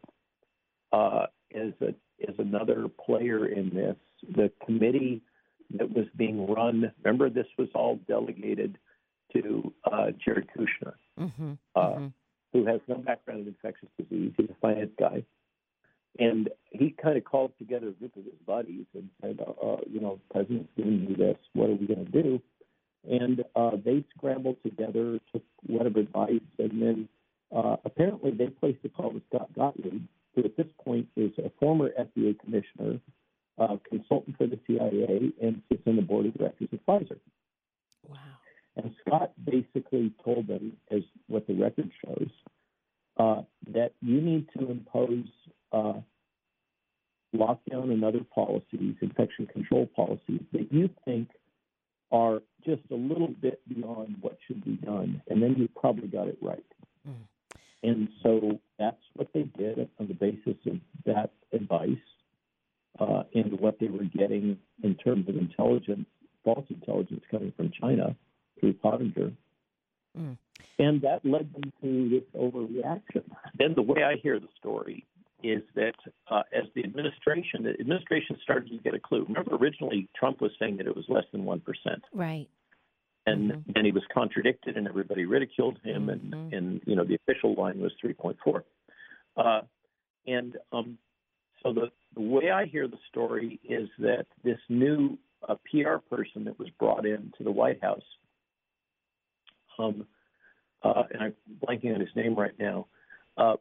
uh, 0.93 1.27
as 1.55 1.73
a 1.81 1.95
as 2.29 2.35
another 2.39 2.89
player 2.89 3.47
in 3.47 3.71
this. 3.71 3.97
The 4.29 4.51
committee 4.67 5.23
that 5.71 5.91
was 5.95 6.07
being 6.17 6.47
run. 6.51 6.93
Remember, 7.05 7.31
this 7.31 7.47
was 7.57 7.69
all 7.75 7.97
delegated 8.09 8.77
to 9.33 9.73
uh, 9.85 10.11
Jared 10.25 10.49
Kushner 10.57 10.95
Mm-hmm. 11.19 11.53
uh, 11.77 12.09
who 12.53 12.67
has 12.67 12.81
no 12.89 12.97
background 12.97 13.43
in 13.43 13.47
infectious 13.49 13.89
disease. 13.97 14.33
He's 14.37 14.51
a 14.51 14.55
finance 14.61 14.91
guy. 14.99 15.23
And 16.19 16.51
he 16.71 16.95
kind 17.03 17.17
of 17.17 17.25
called 17.25 17.53
together 17.59 17.89
a 17.89 17.93
group 17.93 18.17
of 18.17 18.25
his 18.25 18.35
buddies 18.47 18.87
and 18.95 19.09
said, 19.21 19.41
uh, 19.41 19.77
you 19.89 20.01
know, 20.01 20.21
president's 20.31 20.71
giving 20.77 21.07
me 21.07 21.15
this. 21.15 21.37
What 21.53 21.71
are 21.71 21.75
we 21.75 21.87
going 21.87 22.05
to 22.05 22.23
do? 22.23 22.43
And 23.09 23.45
uh, 23.57 23.73
they 23.83 24.05
scrambled 24.17 24.57
together, 24.63 25.19
took 25.33 25.43
whatever 25.67 26.01
advice, 26.01 26.41
and 26.59 26.83
then 26.83 27.09
uh, 27.55 27.77
apparently 27.85 28.33
they 28.33 28.49
placed 28.49 28.79
a 28.85 28.89
call 28.89 29.13
to 29.13 29.23
Scott 29.29 29.49
Gottlieb, 29.55 30.03
who 30.35 30.45
at 30.45 30.57
this 30.57 30.67
point 30.85 31.09
is 31.17 31.31
a 31.39 31.51
former 31.59 31.91
FDA 31.99 32.39
commissioner, 32.39 33.01
uh, 33.59 33.77
consultant 33.89 34.37
for 34.37 34.47
the 34.47 34.59
CIA, 34.67 35.33
and 35.41 35.63
sits 35.69 35.83
on 35.87 35.97
the 35.97 36.03
board 36.03 36.27
of 36.27 36.35
directors 36.35 36.69
of 36.73 36.81
Pfizer. 36.87 37.19
Wow. 38.07 38.17
And 38.77 38.95
Scott 39.07 39.33
basically 39.45 40.13
told 40.25 40.47
them, 40.47 40.77
as 40.91 41.03
what 41.27 41.47
the 41.47 41.55
record 41.55 41.91
shows, 42.05 42.31
uh, 43.19 43.43
that 43.73 43.93
you 44.01 44.21
need 44.21 44.49
to 44.57 44.71
impose 44.71 45.27
uh, 45.27 45.60
lockdown 45.73 46.03
and 47.93 48.05
other 48.05 48.25
policies, 48.35 48.97
infection 49.01 49.47
control 49.47 49.89
policies, 49.95 50.41
that 50.53 50.73
you 50.73 50.91
think 51.05 51.29
are 52.13 52.41
just 52.65 52.83
a 52.91 52.95
little 52.95 53.29
bit 53.29 53.61
beyond 53.69 54.17
what 54.21 54.37
should 54.47 54.65
be 54.65 54.77
done, 54.85 55.23
and 55.29 55.43
then 55.43 55.55
you 55.57 55.69
probably 55.81 56.09
got 56.09 56.27
it 56.27 56.39
right. 56.43 56.65
Mm. 57.09 57.15
And 57.83 58.09
so 58.23 58.61
that's 58.79 59.01
what 59.15 59.29
they 59.33 59.43
did 59.43 59.89
on 59.99 60.09
the 60.09 60.15
basis 60.15 60.57
of 60.67 60.79
that 61.07 61.31
advice 61.53 61.89
uh, 62.99 63.23
and 63.35 63.59
what 63.61 63.79
they 63.79 63.87
were 63.87 64.05
getting 64.05 64.59
in 64.83 64.95
terms 64.97 65.29
of 65.29 65.37
intelligence, 65.37 66.07
false 66.45 66.67
intelligence 66.69 67.23
coming 67.31 67.53
from 67.57 67.71
China 67.81 68.17
through 68.59 68.75
Pottinger. 68.75 69.33
Mm. 70.19 70.37
And 70.79 71.01
that 71.03 71.25
led 71.25 71.53
them 71.55 71.73
to 71.83 72.09
this 72.11 72.25
overreaction. 72.39 73.23
Then 73.57 73.75
the 73.75 73.83
way 73.83 74.03
I 74.03 74.17
hear 74.23 74.41
the 74.41 74.49
story 74.59 75.07
is 75.43 75.63
that 75.75 75.95
uh, 76.29 76.43
as 76.53 76.65
the 76.75 76.85
administration, 76.85 77.63
the 77.63 77.71
administration 77.81 78.37
started 78.43 78.71
to 78.71 78.79
get 78.79 78.95
a 78.95 78.99
clue. 79.01 79.25
Remember, 79.29 79.57
originally 79.57 80.09
Trump 80.19 80.41
was 80.41 80.51
saying 80.59 80.77
that 80.79 80.87
it 80.87 80.95
was 80.95 81.05
less 81.09 81.25
than 81.33 81.45
one 81.45 81.61
percent, 81.61 82.05
Right. 82.13 82.49
and 83.27 83.51
Mhm. 83.53 83.75
then 83.75 83.85
he 83.85 83.93
was 83.93 84.05
contradicted, 84.13 84.77
and 84.77 84.87
everybody 84.89 85.25
ridiculed 85.25 85.79
him, 85.81 86.07
Mhm. 86.07 86.13
and 86.13 86.55
and 86.55 86.83
you 86.87 86.97
know 86.97 87.05
the 87.05 87.15
official 87.15 87.55
line 87.55 87.81
was 87.81 87.93
three 88.01 88.15
point 88.15 88.39
four. 88.41 88.65
Uh, 89.37 89.63
and 90.27 90.57
um, 90.73 90.99
so 91.63 91.73
the 91.73 91.91
the 92.15 92.21
way 92.21 92.51
I 92.51 92.67
hear 92.67 92.89
the 92.89 92.99
story 93.09 93.61
is 93.65 93.89
that 93.99 94.27
this 94.43 94.61
new 94.69 95.19
uh, 95.49 95.57
PR 95.71 95.97
person 95.99 96.45
that 96.45 96.59
was 96.59 96.69
brought 96.71 97.07
in 97.07 97.33
to 97.39 97.45
the 97.45 97.51
White 97.51 97.81
House, 97.83 98.05
um, 99.79 100.07
uh, 100.83 101.05
and 101.11 101.23
I'm 101.23 101.37
blanking 101.65 101.95
on 101.95 102.01
his 102.01 102.15
name 102.15 102.35
right 102.35 102.59
now, 102.59 102.87
uh, 103.37 103.57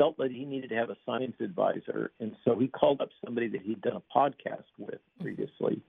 felt 0.00 0.16
that 0.16 0.30
he 0.30 0.46
needed 0.46 0.70
to 0.70 0.76
have 0.76 0.88
a 0.88 0.96
science 1.04 1.36
advisor, 1.40 2.10
and 2.20 2.34
so 2.42 2.58
he 2.58 2.66
called 2.68 3.02
up 3.02 3.10
somebody 3.22 3.48
that 3.48 3.60
he'd 3.60 3.82
done 3.82 3.96
a 3.96 4.18
podcast 4.18 4.64
with 4.78 5.00
previously, 5.20 5.82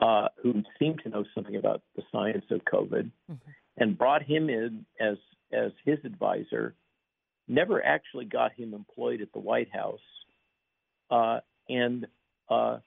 uh, 0.00 0.26
who 0.42 0.60
seemed 0.76 0.98
to 1.04 1.08
know 1.08 1.24
something 1.32 1.54
about 1.54 1.82
the 1.94 2.02
science 2.10 2.44
of 2.50 2.60
COVID, 2.64 3.08
Mhm. 3.30 3.38
and 3.76 3.96
brought 3.96 4.22
him 4.22 4.50
in 4.50 4.84
as 4.98 5.18
as 5.52 5.70
his 5.84 5.98
advisor. 6.04 6.74
Never 7.46 7.84
actually 7.84 8.24
got 8.24 8.52
him 8.52 8.74
employed 8.74 9.20
at 9.20 9.30
the 9.32 9.38
White 9.38 9.70
House, 9.70 10.00
uh, 11.10 11.40
and 11.68 12.08
uh, 12.48 12.80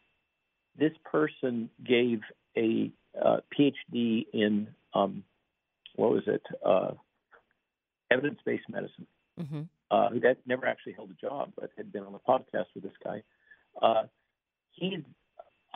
this 0.75 0.91
person 1.05 1.69
gave 1.83 2.21
a 2.57 2.91
uh, 3.21 3.39
PhD 3.57 4.27
in 4.33 4.67
um, 4.93 5.23
what 5.95 6.11
was 6.11 6.27
it? 6.27 6.45
Uh, 6.61 6.91
evidence-based 8.11 8.67
medicine. 8.67 9.07
hmm 9.37 9.61
Uh, 9.91 10.09
who 10.09 10.19
had 10.19 10.37
never 10.47 10.65
actually 10.65 10.93
held 10.93 11.11
a 11.11 11.13
job, 11.13 11.51
but 11.55 11.69
had 11.77 11.91
been 11.93 12.03
on 12.03 12.15
a 12.15 12.19
podcast 12.19 12.65
with 12.73 12.83
this 12.83 12.93
guy. 13.03 13.21
Uh, 13.79 14.03
he, 14.71 14.97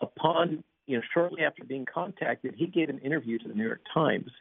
upon 0.01 0.63
you 0.87 0.97
know, 0.97 1.03
shortly 1.13 1.43
after 1.43 1.63
being 1.63 1.85
contacted, 1.85 2.55
he 2.57 2.65
gave 2.65 2.89
an 2.89 2.97
interview 2.99 3.37
to 3.37 3.47
the 3.47 3.53
New 3.53 3.65
York 3.65 3.81
Times, 3.93 4.31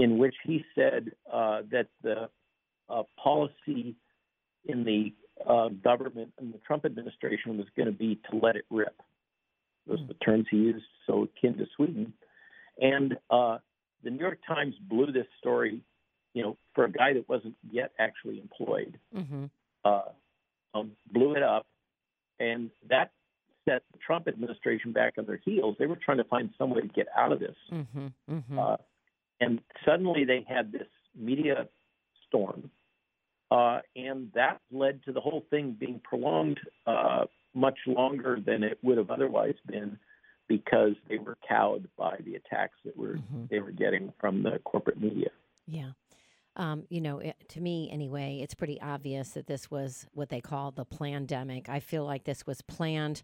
in 0.00 0.18
which 0.18 0.34
he 0.44 0.64
said 0.74 1.12
uh, 1.32 1.62
that 1.70 1.86
the 2.02 2.28
uh, 2.90 3.04
policy 3.22 3.94
in 4.64 4.82
the 4.82 5.12
uh, 5.48 5.68
government 5.68 6.32
and 6.40 6.52
the 6.52 6.58
Trump 6.66 6.84
administration 6.84 7.56
was 7.56 7.68
going 7.76 7.86
to 7.86 7.92
be 7.92 8.18
to 8.28 8.36
let 8.36 8.56
it 8.56 8.64
rip. 8.70 9.00
Those 9.86 10.00
are 10.00 10.08
the 10.08 10.14
terms 10.14 10.46
he 10.50 10.56
used, 10.56 10.84
so 11.06 11.22
akin 11.22 11.56
to 11.58 11.66
Sweden. 11.76 12.12
And 12.80 13.16
the 13.30 14.10
New 14.10 14.18
York 14.18 14.40
Times 14.46 14.74
blew 14.80 15.12
this 15.12 15.26
story, 15.38 15.80
you 16.36 16.42
know, 16.42 16.54
for 16.74 16.84
a 16.84 16.92
guy 16.92 17.14
that 17.14 17.26
wasn't 17.30 17.56
yet 17.70 17.92
actually 17.98 18.38
employed, 18.38 18.98
hmm 19.14 19.46
uh, 19.86 20.10
um, 20.74 20.92
blew 21.10 21.34
it 21.34 21.42
up, 21.42 21.64
and 22.38 22.70
that 22.90 23.12
set 23.64 23.82
the 23.92 23.98
Trump 24.06 24.28
administration 24.28 24.92
back 24.92 25.14
on 25.16 25.24
their 25.24 25.40
heels. 25.44 25.76
They 25.78 25.86
were 25.86 25.96
trying 25.96 26.18
to 26.18 26.24
find 26.24 26.50
some 26.58 26.70
way 26.70 26.82
to 26.82 26.88
get 26.88 27.06
out 27.16 27.32
of 27.32 27.40
this. 27.40 27.56
hmm 27.70 28.08
hmm 28.28 28.58
Uh, 28.58 28.76
and 29.40 29.60
suddenly 29.86 30.24
they 30.24 30.44
had 30.46 30.72
this 30.72 30.88
media 31.14 31.68
storm, 32.26 32.70
uh, 33.50 33.78
and 33.94 34.30
that 34.34 34.60
led 34.70 35.02
to 35.04 35.12
the 35.12 35.20
whole 35.20 35.44
thing 35.48 35.74
being 35.80 36.00
prolonged 36.00 36.60
uh, 36.86 37.24
much 37.54 37.78
longer 37.86 38.38
than 38.44 38.62
it 38.62 38.78
would 38.82 38.98
have 38.98 39.10
otherwise 39.10 39.58
been, 39.66 39.98
because 40.48 40.94
they 41.08 41.16
were 41.16 41.38
cowed 41.48 41.88
by 41.96 42.14
the 42.26 42.34
attacks 42.34 42.78
that 42.84 42.94
were 42.96 43.14
Mhm. 43.14 43.48
they 43.48 43.60
were 43.60 43.72
getting 43.84 44.12
from 44.20 44.42
the 44.42 44.58
corporate 44.70 45.00
media. 45.00 45.30
Yeah. 45.66 45.92
Um, 46.56 46.84
you 46.88 47.00
know, 47.00 47.18
it, 47.18 47.36
to 47.50 47.60
me 47.60 47.90
anyway, 47.92 48.40
it's 48.42 48.54
pretty 48.54 48.80
obvious 48.80 49.30
that 49.30 49.46
this 49.46 49.70
was 49.70 50.06
what 50.14 50.30
they 50.30 50.40
call 50.40 50.70
the 50.70 50.86
plandemic. 50.86 51.68
I 51.68 51.80
feel 51.80 52.04
like 52.04 52.24
this 52.24 52.46
was 52.46 52.62
planned. 52.62 53.22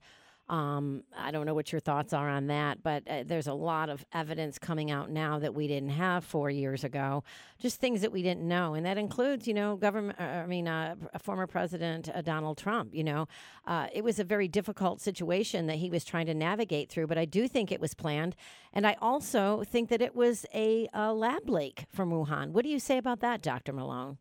Um, 0.48 1.04
I 1.16 1.30
don't 1.30 1.46
know 1.46 1.54
what 1.54 1.72
your 1.72 1.80
thoughts 1.80 2.12
are 2.12 2.28
on 2.28 2.48
that, 2.48 2.82
but 2.82 3.06
uh, 3.08 3.22
there's 3.24 3.46
a 3.46 3.54
lot 3.54 3.88
of 3.88 4.04
evidence 4.12 4.58
coming 4.58 4.90
out 4.90 5.08
now 5.08 5.38
that 5.38 5.54
we 5.54 5.66
didn't 5.66 5.90
have 5.90 6.24
four 6.24 6.50
years 6.50 6.84
ago, 6.84 7.22
just 7.58 7.80
things 7.80 8.02
that 8.02 8.12
we 8.12 8.22
didn't 8.22 8.46
know, 8.46 8.74
and 8.74 8.84
that 8.84 8.98
includes, 8.98 9.46
you 9.46 9.54
know, 9.54 9.76
government. 9.76 10.20
Uh, 10.20 10.24
I 10.24 10.46
mean, 10.46 10.68
uh, 10.68 10.96
former 11.20 11.46
President 11.46 12.08
uh, 12.12 12.20
Donald 12.22 12.58
Trump. 12.58 12.94
You 12.94 13.04
know, 13.04 13.28
uh, 13.66 13.86
it 13.92 14.04
was 14.04 14.18
a 14.18 14.24
very 14.24 14.48
difficult 14.48 15.00
situation 15.00 15.66
that 15.68 15.76
he 15.76 15.88
was 15.88 16.04
trying 16.04 16.26
to 16.26 16.34
navigate 16.34 16.90
through, 16.90 17.06
but 17.06 17.18
I 17.18 17.24
do 17.24 17.48
think 17.48 17.70
it 17.72 17.80
was 17.80 17.94
planned, 17.94 18.36
and 18.72 18.86
I 18.86 18.96
also 19.00 19.62
think 19.64 19.88
that 19.90 20.02
it 20.02 20.14
was 20.14 20.44
a, 20.52 20.88
a 20.92 21.14
lab 21.14 21.48
leak 21.48 21.86
from 21.88 22.10
Wuhan. 22.10 22.50
What 22.50 22.64
do 22.64 22.68
you 22.68 22.78
say 22.78 22.98
about 22.98 23.20
that, 23.20 23.42
Dr. 23.42 23.72
Malone? 23.72 24.18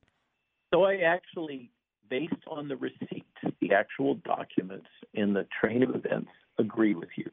So 0.73 0.85
I 0.85 0.97
actually, 0.97 1.71
based 2.11 2.43
on 2.47 2.67
the 2.67 2.75
receipt, 2.75 3.25
the 3.61 3.73
actual 3.73 4.15
documents 4.15 4.89
in 5.13 5.33
the 5.33 5.47
train 5.59 5.81
of 5.81 5.95
events, 5.95 6.29
agree 6.59 6.93
with 6.93 7.09
you. 7.15 7.31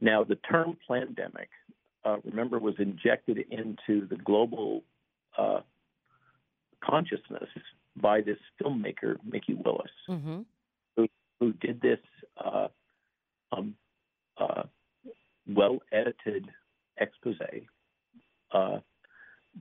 Now, 0.00 0.24
the 0.24 0.34
term 0.34 0.76
plandemic, 0.86 1.46
uh, 2.04 2.16
remember, 2.24 2.58
was 2.58 2.74
injected 2.78 3.38
into 3.50 4.06
the 4.08 4.16
global 4.16 4.82
uh, 5.38 5.60
consciousness 6.84 7.48
by 7.96 8.20
this 8.20 8.38
filmmaker, 8.60 9.16
Mikki 9.24 9.54
Willis, 9.54 9.90
Mm-hmm. 10.10 10.40
who 11.38 11.52
did 11.52 11.80
this 11.80 12.00
uh, 12.44 12.68
um, 13.52 13.76
uh, 14.36 14.64
well 15.48 15.78
edited 15.92 16.48
expose 16.98 17.36
uh, 18.52 18.78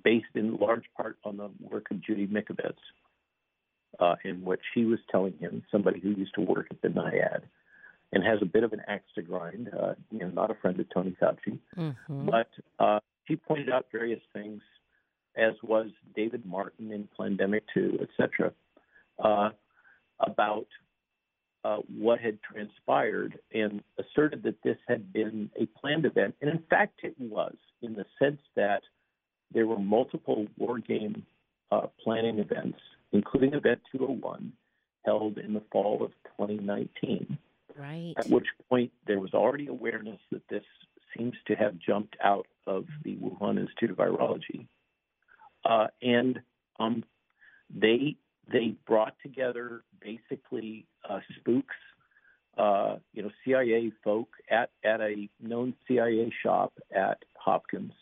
based 0.03 0.33
in 0.35 0.57
large 0.57 0.85
part 0.97 1.17
on 1.23 1.37
the 1.37 1.49
work 1.59 1.91
of 1.91 2.01
Judy 2.01 2.27
Mikovits, 2.27 2.73
uh, 3.99 4.15
in 4.23 4.43
which 4.43 4.61
she 4.73 4.85
was 4.85 4.99
telling 5.09 5.33
him, 5.39 5.63
somebody 5.71 5.99
who 5.99 6.09
used 6.09 6.33
to 6.35 6.41
work 6.41 6.67
at 6.71 6.81
the 6.81 6.87
NIAID 6.87 7.41
and 8.13 8.23
has 8.23 8.39
a 8.41 8.45
bit 8.45 8.63
of 8.63 8.73
an 8.73 8.81
axe 8.87 9.09
to 9.15 9.21
grind, 9.21 9.69
uh, 9.77 9.93
you 10.11 10.19
know, 10.19 10.29
not 10.29 10.51
a 10.51 10.55
friend 10.55 10.79
of 10.79 10.89
Tony 10.89 11.15
Fauci, 11.21 11.59
Mm-hmm. 11.77 12.29
but 12.29 12.49
uh, 12.79 12.99
she 13.27 13.35
pointed 13.35 13.69
out 13.69 13.85
various 13.91 14.21
things, 14.33 14.61
as 15.35 15.53
was 15.63 15.87
David 16.15 16.45
Martin 16.45 16.91
in 16.91 17.07
Plandemic 17.17 17.61
2, 17.73 17.99
et 18.01 18.09
cetera, 18.17 18.51
uh, 19.23 19.49
about 20.19 20.67
uh, 21.63 21.77
what 21.97 22.19
had 22.19 22.39
transpired 22.41 23.39
and 23.53 23.83
asserted 23.99 24.43
that 24.43 24.61
this 24.63 24.77
had 24.87 25.13
been 25.13 25.49
a 25.59 25.65
planned 25.79 26.05
event. 26.05 26.35
And 26.41 26.49
in 26.49 26.63
fact, 26.69 27.01
it 27.03 27.15
was, 27.19 27.55
in 27.81 27.93
the 27.93 28.05
sense 28.19 28.41
that 28.55 28.81
there 29.53 29.67
were 29.67 29.79
multiple 29.79 30.47
war 30.57 30.79
game 30.79 31.25
uh, 31.71 31.87
planning 32.03 32.39
events, 32.39 32.79
including 33.11 33.53
Event 33.53 33.81
201, 33.91 34.53
held 35.05 35.37
in 35.37 35.53
the 35.53 35.63
fall 35.71 36.03
of 36.03 36.11
2019 36.37 37.37
Right. 37.77 38.13
at 38.17 38.29
which 38.29 38.47
point 38.69 38.91
there 39.07 39.19
was 39.19 39.33
already 39.33 39.67
awareness 39.67 40.19
that 40.31 40.47
this 40.49 40.63
seems 41.17 41.33
to 41.47 41.55
have 41.55 41.77
jumped 41.79 42.15
out 42.23 42.47
of 42.67 42.85
the 43.03 43.15
Wuhan 43.17 43.59
Institute 43.59 43.91
of 43.91 43.97
Virology, 43.97 44.67
uh, 45.65 45.87
and 46.01 46.39
um, 46.79 47.03
they 47.73 48.15
they 48.51 48.75
brought 48.85 49.15
together 49.23 49.83
basically 50.01 50.85
uh, 51.09 51.19
spooks, 51.39 51.75
uh, 52.57 52.97
you 53.13 53.23
know, 53.23 53.31
CIA 53.45 53.91
folk 54.03 54.29
at 54.49 54.71
at 54.83 55.01
a 55.01 55.29
known 55.39 55.73
CIA 55.87 56.31
shop 56.43 56.73
at 56.95 57.23
Hopkins, 57.37 57.93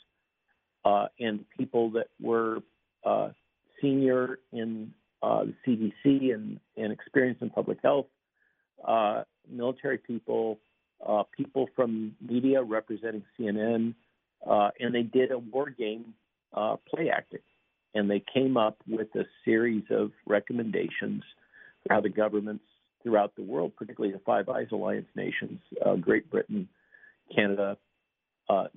uh, 0.85 1.07
and 1.19 1.45
people 1.57 1.91
that 1.91 2.07
were 2.19 2.59
uh, 3.05 3.29
senior 3.81 4.39
in 4.51 4.93
uh, 5.21 5.43
the 5.45 5.53
CDC 5.65 6.33
and, 6.33 6.59
and 6.77 6.91
experienced 6.91 7.41
in 7.41 7.49
public 7.49 7.79
health 7.83 8.07
uh, 8.85 9.23
military 9.49 9.97
people, 9.97 10.59
uh, 11.05 11.23
people 11.35 11.67
from 11.75 12.15
media 12.21 12.61
representing 12.61 13.23
CNN, 13.37 13.93
uh, 14.49 14.69
and 14.79 14.93
they 14.93 15.03
did 15.03 15.31
a 15.31 15.37
war 15.37 15.69
game 15.69 16.13
uh, 16.53 16.75
play 16.89 17.09
acting. 17.09 17.39
And 17.95 18.09
they 18.09 18.23
came 18.33 18.55
up 18.55 18.77
with 18.87 19.07
a 19.15 19.23
series 19.43 19.83
of 19.89 20.11
recommendations 20.27 21.23
for 21.83 21.93
how 21.95 22.01
the 22.01 22.09
governments 22.09 22.63
throughout 23.01 23.35
the 23.35 23.41
world, 23.41 23.73
particularly 23.75 24.13
the 24.13 24.21
Five 24.25 24.47
Eyes 24.49 24.67
Alliance 24.71 25.07
nations, 25.15 25.59
uh, 25.83 25.95
Great 25.95 26.29
Britain, 26.29 26.67
Canada, 27.35 27.77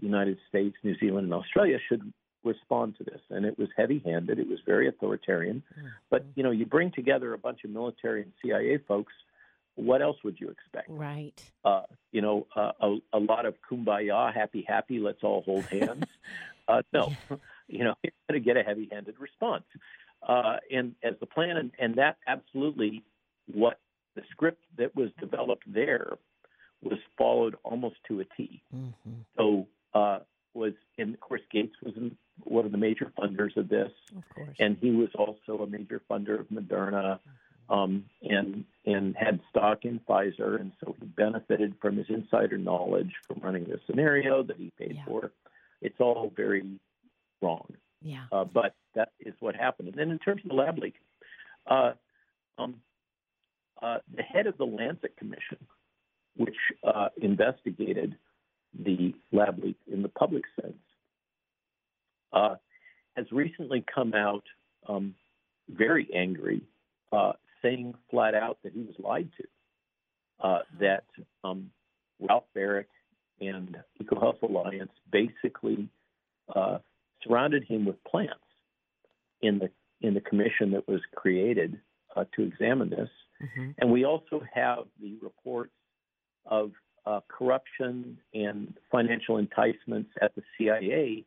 United 0.01 0.39
States, 0.49 0.77
New 0.83 0.97
Zealand, 0.99 1.25
and 1.25 1.35
Australia, 1.35 1.79
should 1.89 2.13
respond 2.45 2.97
to 2.99 3.05
this. 3.05 3.21
And 3.31 3.45
it 3.45 3.59
was 3.59 3.69
heavy-handed. 3.77 4.39
It 4.39 4.49
was 4.49 4.59
very 4.67 4.89
authoritarian. 4.89 5.63
But 6.11 6.25
you 6.35 6.43
know, 6.43 6.51
you 6.51 6.67
bring 6.67 6.91
together 6.93 7.33
a 7.35 7.39
bunch 7.39 7.65
of 7.65 7.71
military 7.71 8.23
and 8.23 8.33
CIA 8.43 8.79
folks. 8.87 9.13
What 9.75 10.03
else 10.03 10.19
would 10.23 10.39
you 10.39 10.51
expect? 10.51 10.91
Right. 10.91 11.41
Uh, 11.65 11.83
you 12.11 12.21
know, 12.21 12.47
uh, 12.55 12.73
a, 12.81 12.97
a 13.15 13.19
lot 13.19 13.47
of 13.47 13.55
kumbaya, 13.71 14.33
happy, 14.35 14.65
happy, 14.67 14.99
let's 14.99 15.23
all 15.23 15.43
hold 15.43 15.65
hands. 15.65 16.05
uh, 16.69 16.83
no, 16.93 17.13
you 17.69 17.85
know, 17.85 17.95
you're 18.03 18.13
going 18.29 18.41
to 18.43 18.45
get 18.45 18.57
a 18.57 18.63
heavy-handed 18.63 19.15
response. 19.19 19.65
Uh, 20.27 20.57
and 20.71 20.95
as 21.03 21.15
the 21.21 21.27
plan, 21.27 21.57
and, 21.57 21.71
and 21.79 21.95
that 21.97 22.17
absolutely 22.27 23.03
what 23.53 23.81
the 24.15 24.23
script 24.31 24.63
that 24.77 24.95
was 24.95 25.09
developed 25.19 25.65
there 25.67 26.19
was 26.83 26.99
followed 27.17 27.57
almost 27.65 27.97
to 28.09 28.21
a 28.21 28.25
T. 28.37 28.63
Mm-hmm. 28.75 29.11
So 29.37 29.67
uh, 29.95 30.21
was, 30.55 30.73
and 30.99 31.15
of 31.15 31.21
course, 31.21 31.41
Gates 31.51 31.75
was 31.83 31.95
one 32.45 32.65
of 32.67 32.73
the 32.73 32.79
major 32.79 33.11
funders 33.19 33.57
of 33.57 33.69
this 33.69 33.91
Of 34.17 34.23
course. 34.35 34.57
and 34.59 34.77
he 34.81 34.91
was 34.91 35.09
also 35.15 35.63
a 35.63 35.67
major 35.67 36.01
funder 36.11 36.39
of 36.41 36.49
Moderna, 36.49 37.19
um, 37.69 38.05
and 38.23 38.65
and 38.85 39.17
had 39.17 39.41
stock 39.51 39.85
in 39.85 40.01
Pfizer, 40.01 40.61
and 40.61 40.73
so 40.81 40.95
he 41.01 41.07
benefited 41.07 41.75
from 41.81 41.97
his 41.97 42.07
insider 42.09 42.59
knowledge 42.59 43.13
from 43.27 43.39
running 43.41 43.65
the 43.65 43.81
scenario 43.87 44.43
that 44.43 44.57
he 44.57 44.71
paid 44.79 44.97
Yeah. 44.97 45.05
for. 45.07 45.31
It's 45.81 46.01
all 46.01 46.33
very 46.37 46.63
wrong, 47.41 47.67
yeah. 48.03 48.25
uh, 48.31 48.45
but 48.45 48.75
that 48.95 49.11
is 49.21 49.35
what 49.41 49.55
happened. 49.57 49.89
And 49.89 49.97
then 49.97 50.11
in 50.11 50.19
terms 50.19 50.43
of 50.45 50.51
the 50.51 50.55
lab 50.57 50.79
leak, 50.79 50.95
uh, 51.67 51.93
um, 52.59 52.81
uh, 53.81 53.99
the 54.15 54.23
head 54.23 54.47
of 54.47 54.57
the 54.59 54.67
Lancet 54.67 55.17
Commission, 55.17 55.59
which 56.37 56.57
uh, 56.85 57.09
investigated 57.21 58.17
the 58.79 59.15
lab 59.33 59.63
leak 59.63 59.77
in 59.91 60.03
the 60.03 60.09
public 60.09 60.45
sense, 60.61 60.75
uh, 62.33 62.57
has 63.17 63.27
recently 63.31 63.85
come 63.95 64.15
out 64.15 64.45
um, 64.89 65.15
very 65.69 66.09
angry, 66.15 66.63
uh, 67.13 67.33
saying 67.63 67.95
flat 68.11 68.35
out 68.35 68.59
that 68.65 68.73
he 68.73 68.81
was 68.81 68.95
lied 68.99 69.29
to, 69.37 70.47
uh, 70.47 70.59
that 70.81 71.05
um, 71.45 71.71
Ralph 72.21 72.45
Baric 72.57 72.87
and 73.41 73.77
EcoHealth 74.03 74.43
Alliance 74.43 74.93
basically 75.11 75.89
uh, 76.55 76.79
surrounded 77.23 77.65
him 77.65 77.85
with 77.85 78.03
plants 78.05 78.35
in 79.41 79.59
the 79.59 79.71
in 80.01 80.15
the 80.15 80.21
commission 80.21 80.73
that 80.73 80.87
was 80.89 81.01
created 81.15 81.81
uh, 82.17 82.25
to 82.35 82.43
examine 82.43 82.91
this. 82.91 83.09
Mm-hmm. 83.41 83.71
And 83.79 83.93
we 83.93 84.05
also 84.05 84.43
have 84.53 84.85
the 85.01 85.17
reports 85.23 85.73
of 86.45 86.73
uh, 87.07 87.21
corruption 87.29 88.19
and 88.35 88.75
financial 88.91 89.39
enticements 89.39 90.11
at 90.21 90.35
the 90.35 90.43
CIA 90.57 91.25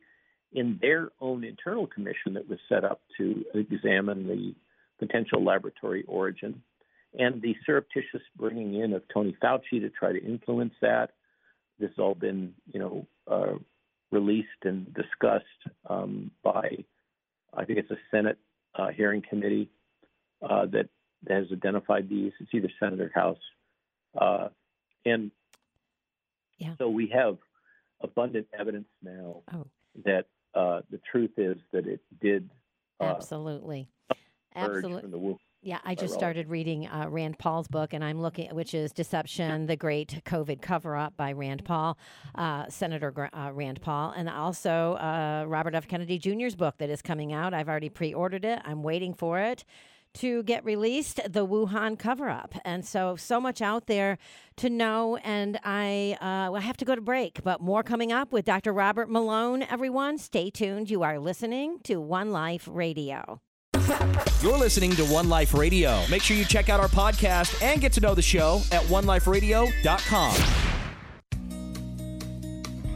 in 0.52 0.78
their 0.80 1.10
own 1.20 1.44
internal 1.44 1.86
commission 1.86 2.34
that 2.34 2.48
was 2.48 2.58
set 2.68 2.84
up 2.84 3.00
to 3.18 3.44
examine 3.54 4.26
the 4.26 4.54
potential 4.98 5.44
laboratory 5.44 6.04
origin 6.08 6.62
and 7.18 7.40
the 7.42 7.54
surreptitious 7.64 8.22
bringing 8.36 8.74
in 8.74 8.92
of 8.92 9.02
Tony 9.12 9.36
Fauci 9.42 9.80
to 9.80 9.90
try 9.90 10.12
to 10.12 10.24
influence 10.24 10.74
that. 10.80 11.10
This 11.78 11.90
has 11.90 11.98
all 11.98 12.14
been, 12.14 12.54
you 12.72 12.80
know, 12.80 13.06
uh, 13.30 13.58
released 14.10 14.48
and 14.64 14.92
discussed 14.94 15.44
um, 15.88 16.30
by, 16.42 16.84
I 17.54 17.64
think 17.64 17.78
it's 17.78 17.90
a 17.90 17.98
Senate 18.10 18.38
uh, 18.74 18.88
hearing 18.88 19.22
committee 19.28 19.70
uh, 20.42 20.66
that 20.66 20.88
has 21.28 21.46
identified 21.52 22.08
these. 22.08 22.32
It's 22.40 22.50
either 22.52 22.70
Senate 22.78 23.00
or 23.00 23.10
House, 23.14 23.38
uh, 24.20 24.48
and 25.04 25.30
Yeah. 26.58 26.74
so 26.78 26.88
we 26.88 27.08
have 27.08 27.36
abundant 28.00 28.46
evidence 28.58 28.86
now 29.02 29.42
Oh. 29.52 29.66
that 30.04 30.26
uh, 30.54 30.80
the 30.90 31.00
truth 31.10 31.32
is 31.36 31.56
that 31.72 31.86
it 31.86 32.00
did 32.20 32.48
uh, 33.00 33.04
Absolutely. 33.04 33.88
Absolutely. 34.54 35.02
from 35.02 35.10
the 35.10 35.18
Wuhan. 35.18 35.38
Yeah, 35.62 35.78
I 35.84 35.94
just 35.96 36.14
started 36.14 36.48
reading 36.48 36.86
uh, 36.86 37.06
Rand 37.10 37.38
Paul's 37.38 37.66
book, 37.66 37.92
and 37.92 38.04
I'm 38.04 38.20
looking, 38.22 38.54
which 38.54 38.72
is 38.72 38.92
"Deception: 38.92 39.66
The 39.66 39.74
Great 39.76 40.22
COVID 40.24 40.62
Cover-Up" 40.62 41.16
by 41.16 41.32
Rand 41.32 41.64
Paul, 41.64 41.98
uh, 42.36 42.68
Senator 42.68 43.10
Gra- 43.10 43.30
uh, 43.34 43.50
Rand 43.52 43.80
Paul, 43.82 44.12
and 44.16 44.28
also 44.30 44.92
uh, 44.94 45.44
Robert 45.48 45.74
F. 45.74 45.88
Kennedy 45.88 46.18
Jr.'s 46.18 46.54
book 46.54 46.76
that 46.78 46.88
is 46.88 47.02
coming 47.02 47.32
out. 47.32 47.52
I've 47.52 47.68
already 47.68 47.88
pre-ordered 47.88 48.44
it. 48.44 48.60
I'm 48.64 48.82
waiting 48.84 49.12
for 49.12 49.40
it 49.40 49.64
to 50.16 50.42
get 50.42 50.64
released. 50.64 51.20
The 51.28 51.46
Wuhan 51.46 51.98
Cover-Up, 51.98 52.54
and 52.64 52.84
so 52.84 53.16
so 53.16 53.40
much 53.40 53.62
out 53.62 53.86
there 53.86 54.18
to 54.56 54.70
know. 54.70 55.16
And 55.18 55.58
I 55.64 56.16
uh, 56.20 56.52
I 56.54 56.60
have 56.60 56.76
to 56.78 56.84
go 56.84 56.94
to 56.94 57.00
break, 57.00 57.42
but 57.42 57.60
more 57.60 57.82
coming 57.82 58.12
up 58.12 58.32
with 58.32 58.44
Dr. 58.44 58.72
Robert 58.72 59.10
Malone. 59.10 59.62
Everyone, 59.62 60.18
stay 60.18 60.50
tuned. 60.50 60.90
You 60.90 61.02
are 61.02 61.18
listening 61.18 61.78
to 61.84 62.00
One 62.00 62.30
Life 62.30 62.68
Radio. 62.70 63.40
You're 64.42 64.58
listening 64.58 64.92
to 64.92 65.04
One 65.04 65.28
Life 65.28 65.54
Radio. 65.54 66.02
Make 66.10 66.22
sure 66.22 66.36
you 66.36 66.44
check 66.44 66.68
out 66.68 66.80
our 66.80 66.88
podcast 66.88 67.62
and 67.62 67.80
get 67.80 67.92
to 67.92 68.00
know 68.00 68.14
the 68.14 68.22
show 68.22 68.60
at 68.72 68.82
oneliferadio.com. 68.84 70.34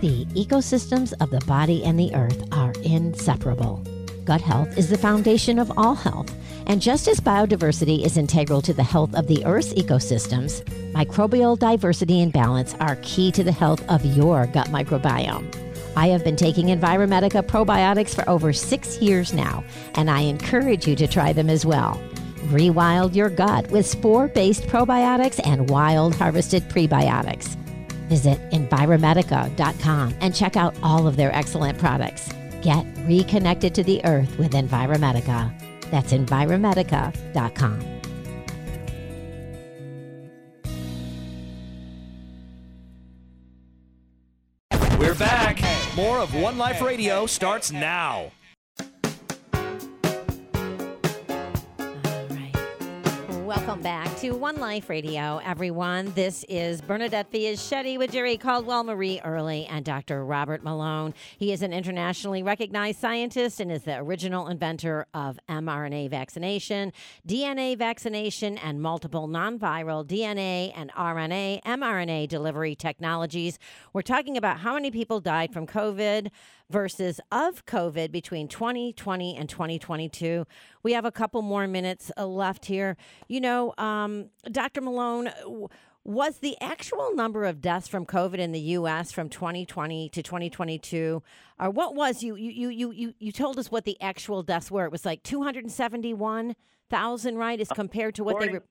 The 0.00 0.24
ecosystems 0.26 1.12
of 1.20 1.30
the 1.30 1.40
body 1.46 1.84
and 1.84 1.98
the 1.98 2.14
earth 2.14 2.42
are 2.52 2.72
inseparable. 2.82 3.84
Gut 4.30 4.40
health 4.40 4.78
is 4.78 4.88
the 4.88 4.96
foundation 4.96 5.58
of 5.58 5.72
all 5.76 5.96
health. 5.96 6.32
And 6.68 6.80
just 6.80 7.08
as 7.08 7.18
biodiversity 7.18 8.04
is 8.04 8.16
integral 8.16 8.62
to 8.62 8.72
the 8.72 8.80
health 8.80 9.12
of 9.16 9.26
the 9.26 9.44
Earth's 9.44 9.74
ecosystems, 9.74 10.62
microbial 10.92 11.58
diversity 11.58 12.20
and 12.20 12.32
balance 12.32 12.76
are 12.78 12.94
key 13.02 13.32
to 13.32 13.42
the 13.42 13.50
health 13.50 13.82
of 13.90 14.04
your 14.04 14.46
gut 14.46 14.68
microbiome. 14.68 15.52
I 15.96 16.06
have 16.06 16.22
been 16.22 16.36
taking 16.36 16.66
Enviromedica 16.66 17.42
probiotics 17.42 18.14
for 18.14 18.28
over 18.30 18.52
six 18.52 19.02
years 19.02 19.32
now, 19.32 19.64
and 19.96 20.08
I 20.08 20.20
encourage 20.20 20.86
you 20.86 20.94
to 20.94 21.08
try 21.08 21.32
them 21.32 21.50
as 21.50 21.66
well. 21.66 22.00
Rewild 22.52 23.16
your 23.16 23.30
gut 23.30 23.68
with 23.72 23.84
spore 23.84 24.28
based 24.28 24.62
probiotics 24.68 25.44
and 25.44 25.68
wild 25.68 26.14
harvested 26.14 26.62
prebiotics. 26.68 27.56
Visit 28.08 28.38
Enviromedica.com 28.52 30.14
and 30.20 30.32
check 30.36 30.56
out 30.56 30.76
all 30.84 31.08
of 31.08 31.16
their 31.16 31.34
excellent 31.34 31.78
products. 31.78 32.30
Get 32.62 32.86
reconnected 33.06 33.74
to 33.74 33.82
the 33.82 34.04
earth 34.04 34.38
with 34.38 34.52
Enviromedica. 34.52 35.52
That's 35.90 36.12
Enviromedica.com. 36.12 38.00
We're 44.98 45.14
back. 45.14 45.60
More 45.96 46.18
of 46.18 46.34
One 46.34 46.58
Life 46.58 46.82
Radio 46.82 47.26
starts 47.26 47.72
now. 47.72 48.30
Welcome 53.50 53.82
back 53.82 54.16
to 54.18 54.30
One 54.30 54.58
Life 54.58 54.88
Radio, 54.88 55.40
everyone. 55.42 56.12
This 56.14 56.44
is 56.48 56.80
Bernadette 56.80 57.32
Fiaschetti 57.32 57.98
with 57.98 58.12
Jerry 58.12 58.36
Caldwell, 58.36 58.84
Marie 58.84 59.20
Early, 59.24 59.66
and 59.66 59.84
Dr. 59.84 60.24
Robert 60.24 60.62
Malone. 60.62 61.14
He 61.36 61.50
is 61.50 61.60
an 61.62 61.72
internationally 61.72 62.44
recognized 62.44 63.00
scientist 63.00 63.58
and 63.58 63.72
is 63.72 63.82
the 63.82 63.96
original 63.96 64.46
inventor 64.46 65.04
of 65.14 65.40
mRNA 65.48 66.10
vaccination, 66.10 66.92
DNA 67.26 67.76
vaccination, 67.76 68.56
and 68.56 68.80
multiple 68.80 69.26
non-viral 69.26 70.06
DNA 70.06 70.72
and 70.76 70.92
RNA, 70.92 71.64
mRNA 71.64 72.28
delivery 72.28 72.76
technologies. 72.76 73.58
We're 73.92 74.02
talking 74.02 74.36
about 74.36 74.60
how 74.60 74.74
many 74.74 74.92
people 74.92 75.18
died 75.18 75.52
from 75.52 75.66
COVID 75.66 76.30
versus 76.70 77.20
of 77.30 77.66
COVID 77.66 78.10
between 78.12 78.48
2020 78.48 79.36
and 79.36 79.48
2022. 79.48 80.46
We 80.82 80.92
have 80.92 81.04
a 81.04 81.12
couple 81.12 81.42
more 81.42 81.66
minutes 81.66 82.10
uh, 82.16 82.26
left 82.26 82.66
here. 82.66 82.96
You 83.28 83.40
know, 83.40 83.74
um, 83.76 84.30
Dr. 84.50 84.80
Malone, 84.80 85.30
was 86.02 86.38
the 86.38 86.56
actual 86.60 87.14
number 87.14 87.44
of 87.44 87.60
deaths 87.60 87.86
from 87.86 88.06
COVID 88.06 88.38
in 88.38 88.52
the 88.52 88.60
U.S. 88.60 89.12
from 89.12 89.28
2020 89.28 90.08
to 90.08 90.22
2022, 90.22 91.22
or 91.58 91.70
what 91.70 91.94
was 91.94 92.22
you 92.22 92.36
you 92.36 92.70
you 92.70 92.90
you 92.90 93.12
you 93.18 93.32
told 93.32 93.58
us 93.58 93.70
what 93.70 93.84
the 93.84 94.00
actual 94.00 94.42
deaths 94.42 94.70
were? 94.70 94.86
It 94.86 94.92
was 94.92 95.04
like 95.04 95.22
271,000, 95.22 97.36
right? 97.36 97.60
As 97.60 97.68
compared 97.68 98.14
to 98.14 98.24
what 98.24 98.40
they 98.40 98.48
were, 98.48 98.64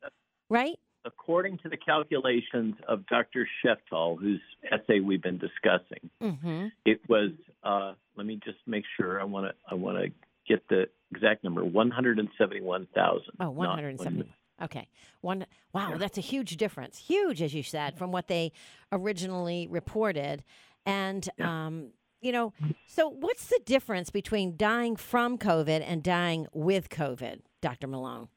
right? 0.50 0.80
According 1.14 1.58
to 1.60 1.70
the 1.70 1.78
calculations 1.78 2.76
of 2.88 3.06
Dr. 3.08 3.48
Sheftall, 3.64 4.20
whose 4.20 4.42
essay 4.72 5.00
we've 5.00 5.22
been 5.22 5.38
discussing, 5.40 6.10
Mm-hmm. 6.22 6.68
it 6.86 7.02
was. 7.10 7.32
Uh, 7.64 7.94
let 8.16 8.26
me 8.26 8.40
just 8.44 8.58
make 8.68 8.84
sure. 8.98 9.20
I 9.20 9.24
want 9.24 9.48
to. 9.48 9.54
I 9.70 9.76
want 9.76 9.98
to 9.98 10.12
get 10.48 10.68
the 10.70 10.86
exact 11.14 11.44
number. 11.44 11.64
One 11.66 11.90
hundred 11.92 12.20
and 12.20 12.30
seventy-one 12.38 12.88
thousand. 12.94 13.34
Oh, 13.40 13.50
170. 13.50 14.32
Okay. 14.62 14.88
One 15.22 15.46
wow, 15.74 15.94
that's 15.98 16.18
a 16.18 16.22
huge 16.22 16.58
difference. 16.58 16.98
Huge 16.98 17.42
as 17.42 17.54
you 17.54 17.64
said 17.64 17.98
from 17.98 18.12
what 18.12 18.28
they 18.28 18.52
originally 18.92 19.68
reported. 19.70 20.44
And 20.86 21.28
um, 21.40 21.92
you 22.22 22.32
know, 22.34 22.54
so 22.86 23.08
what's 23.10 23.48
the 23.48 23.60
difference 23.66 24.10
between 24.10 24.58
dying 24.58 24.96
from 24.98 25.38
COVID 25.38 25.82
and 25.86 26.04
dying 26.04 26.48
with 26.54 26.90
COVID, 26.90 27.40
Dr. 27.62 27.88
Malone? 27.88 28.28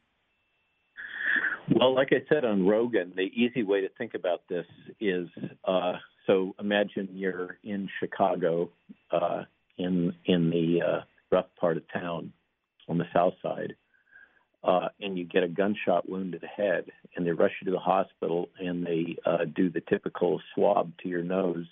Well, 1.70 1.94
like 1.94 2.08
I 2.12 2.22
said 2.28 2.44
on 2.44 2.66
Rogan, 2.66 3.12
the 3.14 3.22
easy 3.22 3.62
way 3.62 3.82
to 3.82 3.88
think 3.96 4.14
about 4.14 4.42
this 4.48 4.66
is 5.00 5.28
uh, 5.64 5.94
so 6.26 6.54
imagine 6.58 7.08
you're 7.12 7.58
in 7.62 7.88
Chicago, 8.00 8.70
uh, 9.10 9.42
in 9.78 10.14
in 10.24 10.50
the 10.50 10.80
uh, 10.82 11.00
rough 11.30 11.46
part 11.58 11.76
of 11.76 11.84
town 11.92 12.32
on 12.88 12.98
the 12.98 13.06
south 13.14 13.34
side, 13.42 13.74
uh, 14.64 14.88
and 15.00 15.16
you 15.16 15.24
get 15.24 15.44
a 15.44 15.48
gunshot 15.48 16.08
wound 16.08 16.32
to 16.32 16.38
the 16.38 16.46
head, 16.46 16.86
and 17.16 17.26
they 17.26 17.30
rush 17.30 17.52
you 17.60 17.66
to 17.66 17.72
the 17.72 17.78
hospital, 17.78 18.48
and 18.58 18.84
they 18.84 19.16
uh, 19.24 19.44
do 19.54 19.70
the 19.70 19.82
typical 19.88 20.40
swab 20.54 20.92
to 21.02 21.08
your 21.08 21.22
nose, 21.22 21.66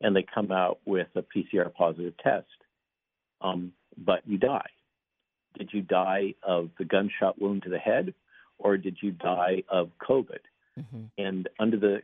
and 0.00 0.14
they 0.14 0.24
come 0.34 0.52
out 0.52 0.78
with 0.84 1.08
a 1.14 1.22
PCR 1.22 1.72
positive 1.72 2.14
test, 2.22 2.46
um, 3.40 3.72
but 3.96 4.20
you 4.26 4.38
die. 4.38 4.70
Did 5.58 5.70
you 5.72 5.80
die 5.80 6.34
of 6.42 6.70
the 6.78 6.84
gunshot 6.84 7.40
wound 7.40 7.62
to 7.62 7.70
the 7.70 7.78
head? 7.78 8.12
Or 8.58 8.76
did 8.76 8.96
you 9.00 9.12
die 9.12 9.62
of 9.68 9.90
COVID? 10.06 10.40
Mm-hmm. 10.78 11.04
And 11.18 11.48
under 11.58 11.78
the 11.78 12.02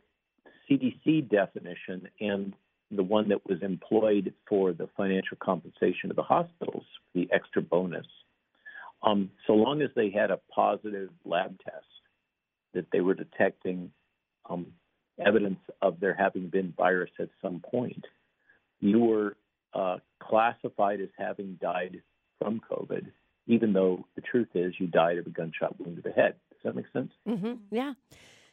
CDC 0.69 1.29
definition 1.29 2.07
and 2.19 2.53
the 2.91 3.03
one 3.03 3.29
that 3.29 3.47
was 3.47 3.61
employed 3.61 4.33
for 4.47 4.73
the 4.73 4.87
financial 4.95 5.37
compensation 5.41 6.09
of 6.09 6.15
the 6.15 6.23
hospitals, 6.23 6.85
the 7.13 7.27
extra 7.31 7.61
bonus, 7.61 8.05
um, 9.03 9.31
so 9.47 9.53
long 9.53 9.81
as 9.81 9.89
they 9.95 10.09
had 10.09 10.31
a 10.31 10.39
positive 10.53 11.09
lab 11.25 11.57
test 11.63 11.85
that 12.73 12.85
they 12.91 13.01
were 13.01 13.13
detecting 13.13 13.91
um, 14.49 14.67
evidence 15.23 15.59
of 15.81 15.99
there 15.99 16.13
having 16.13 16.47
been 16.47 16.73
virus 16.77 17.11
at 17.19 17.29
some 17.41 17.59
point, 17.59 18.05
you 18.79 18.99
were 18.99 19.35
uh, 19.73 19.97
classified 20.19 21.01
as 21.01 21.09
having 21.17 21.57
died 21.61 22.01
from 22.39 22.61
COVID, 22.69 23.07
even 23.47 23.73
though 23.73 24.05
the 24.15 24.21
truth 24.21 24.49
is 24.53 24.73
you 24.79 24.87
died 24.87 25.17
of 25.17 25.27
a 25.27 25.29
gunshot 25.29 25.79
wound 25.79 25.97
to 25.97 26.01
the 26.01 26.11
head. 26.11 26.35
Does 26.51 26.59
that 26.63 26.75
make 26.75 26.85
sense? 26.93 27.11
Mm-hmm. 27.27 27.53
Yeah, 27.71 27.93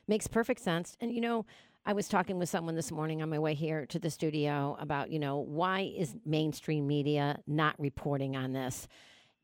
makes 0.09 0.27
perfect 0.27 0.61
sense. 0.61 0.97
And 1.01 1.13
you 1.13 1.21
know, 1.21 1.47
I 1.87 1.93
was 1.93 2.09
talking 2.09 2.39
with 2.39 2.49
someone 2.49 2.75
this 2.75 2.93
morning 2.93 3.23
on 3.23 3.31
my 3.31 3.39
way 3.39 3.55
here 3.55 3.87
to 3.87 3.99
the 3.99 4.11
studio 4.11 4.77
about 4.81 5.11
you 5.11 5.19
know 5.19 5.39
why 5.39 5.93
is 5.97 6.15
mainstream 6.25 6.87
media 6.87 7.41
not 7.47 7.79
reporting 7.79 8.37
on 8.37 8.53
this? 8.53 8.89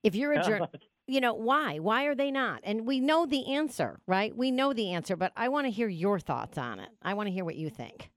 If 0.03 0.15
you're 0.15 0.33
a 0.33 0.43
journalist, 0.45 0.89
you 1.07 1.21
know 1.21 1.35
why? 1.35 1.79
Why 1.79 2.05
are 2.05 2.15
they 2.15 2.31
not? 2.31 2.61
And 2.65 2.87
we 2.87 3.01
know 3.01 3.27
the 3.27 3.55
answer, 3.55 4.01
right? 4.07 4.37
We 4.37 4.51
know 4.51 4.73
the 4.73 4.93
answer, 4.93 5.17
but 5.17 5.33
I 5.37 5.49
want 5.49 5.67
to 5.67 5.71
hear 5.71 5.89
your 5.89 6.19
thoughts 6.19 6.59
on 6.59 6.81
it. 6.81 6.89
I 7.03 7.15
want 7.15 7.29
to 7.29 7.33
hear 7.33 7.45
what 7.45 7.57
you 7.57 7.71
think. 7.71 8.11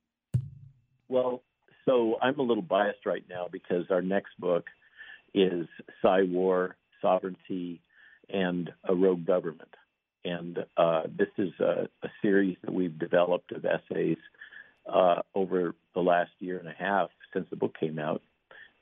Well, 1.08 1.44
so 1.86 2.18
I'm 2.22 2.40
a 2.40 2.44
little 2.44 2.64
biased 2.64 3.06
right 3.06 3.24
now 3.30 3.48
because 3.52 3.86
our 3.90 4.02
next 4.02 4.32
book 4.40 4.66
is 5.34 5.68
Psy 6.02 6.24
War, 6.24 6.76
Sovereignty, 7.02 7.82
and 8.30 8.72
a 8.88 8.96
Rogue 8.96 9.26
Government. 9.26 9.74
And 10.26 10.60
uh, 10.78 11.04
this 11.18 11.30
is 11.38 11.52
a, 11.60 11.88
a, 12.04 12.10
series 12.22 12.58
that 12.64 12.74
we've 12.74 12.98
developed 13.00 13.52
of 13.54 13.66
essays 13.66 14.18
uh, 14.92 15.22
over 15.34 15.76
the 15.96 16.02
last 16.02 16.32
year 16.40 16.60
and 16.60 16.68
a 16.68 16.74
half 16.78 17.10
since 17.34 17.48
the 17.50 17.56
book 17.56 17.76
came 17.80 18.00
out. 18.00 18.22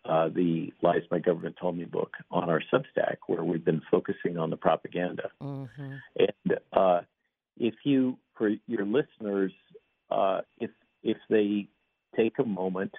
Uh, 0.04 0.30
the 0.30 0.72
Lies 0.82 1.02
My 1.12 1.20
Government 1.20 1.56
Told 1.60 1.78
Me 1.78 1.84
book 1.84 2.14
on 2.32 2.50
our 2.50 2.62
Substack, 2.74 3.18
where 3.28 3.44
we've 3.44 3.66
been 3.66 3.82
focusing 3.92 4.38
on 4.38 4.50
the 4.50 4.56
propaganda. 4.56 5.30
Mm-hmm. 5.44 5.94
And 6.18 6.60
uh, 6.72 7.02
if 7.58 7.74
you, 7.84 8.18
for 8.38 8.52
your 8.68 8.86
listeners, 8.86 9.52
uh, 10.10 10.42
if 10.60 10.72
if 11.04 11.18
they 11.30 11.68
take 12.16 12.40
a 12.40 12.44
moment 12.44 12.94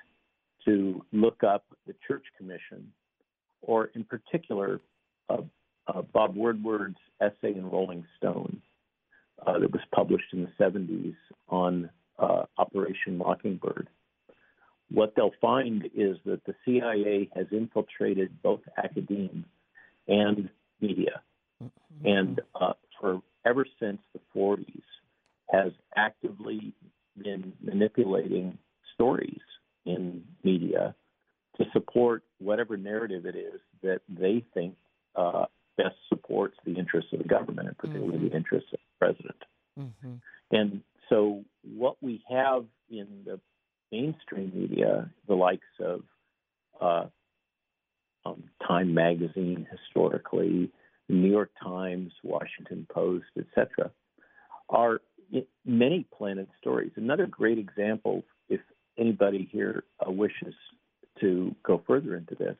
to 0.67 1.05
look 1.13 1.43
up 1.43 1.65
the 1.87 1.95
Church 2.07 2.25
Commission, 2.37 2.93
or 3.63 3.87
in 3.95 4.05
particular, 4.05 4.81
uh, 5.29 5.43
uh, 5.87 6.03
Bob 6.13 6.37
Woodward's 6.37 6.99
essay 7.21 7.55
in 7.57 7.69
Rolling 7.71 8.05
Stone 8.19 8.61
uh, 9.47 9.59
that 9.59 9.73
was 9.73 9.83
published 9.95 10.33
in 10.33 10.43
the 10.43 10.65
70s 10.65 11.17
on 11.49 11.91
uh, 12.19 12.45
Operation 12.59 13.17
Mockingbird. 13.17 13.89
What 14.91 15.15
they'll 15.15 15.35
find 15.41 15.85
is 15.95 16.17
that 16.25 16.45
the 16.47 16.55
CIA 16.65 17.29
has 17.35 17.47
infiltrated 17.53 18.43
both 18.43 18.61
academia 18.77 19.45
and 20.07 20.49
media, 20.81 21.21
mm-hmm. 21.63 22.07
and 22.07 22.41
uh, 22.59 22.73
for 23.01 23.21
ever 23.45 23.67
since 23.81 23.99
the 24.15 24.21
40s, 24.35 24.83
has 25.51 25.73
actively 25.97 26.75
been 27.23 27.53
manipulating 27.63 28.59
stories 28.95 29.41
in 29.85 30.23
media 30.45 30.95
to 31.57 31.65
support 31.73 32.23
whatever 32.39 32.77
narrative 32.77 33.27
it 33.27 33.37
is 33.37 33.61
that 33.83 34.01
they 34.09 34.45
think 34.55 34.75
uh, 35.19 35.47
best 35.77 35.97
supports 36.09 36.57
the 36.65 36.75
interests 36.75 37.13
of 37.13 37.19
the 37.19 37.29
government, 37.29 37.69
and 37.69 37.77
particularly 37.77 38.19
mm-hmm. 38.19 38.29
the 38.29 38.37
interests 38.37 38.71
of 38.73 38.79
the 38.79 39.07
president. 39.07 39.43
Mm-hmm. 39.79 40.15
And 40.51 40.83
so, 41.09 41.45
what 41.63 41.97
we 42.01 42.23
have 42.31 42.65
in 42.91 43.25
the 43.25 43.41
mainstream 43.91 44.53
media, 44.55 45.11
the 45.27 45.35
likes 45.35 45.63
of 45.81 46.03
uh, 46.81 47.07
um, 48.25 48.45
Time 48.67 48.95
Magazine, 48.95 49.67
historically, 49.71 50.71
New 51.09 51.31
York 51.31 51.51
Times, 51.63 52.13
Washington 52.23 52.87
Post, 52.93 53.27
etc., 53.39 53.91
are 54.69 55.01
many 55.65 56.07
planted 56.17 56.49
stories. 56.61 56.93
Another 56.97 57.27
great 57.27 57.59
example, 57.59 58.23
if 58.49 58.61
anybody 58.99 59.49
here 59.51 59.85
uh, 60.07 60.11
wishes 60.11 60.55
to 61.21 61.55
go 61.65 61.83
further 61.87 62.17
into 62.17 62.35
this, 62.35 62.57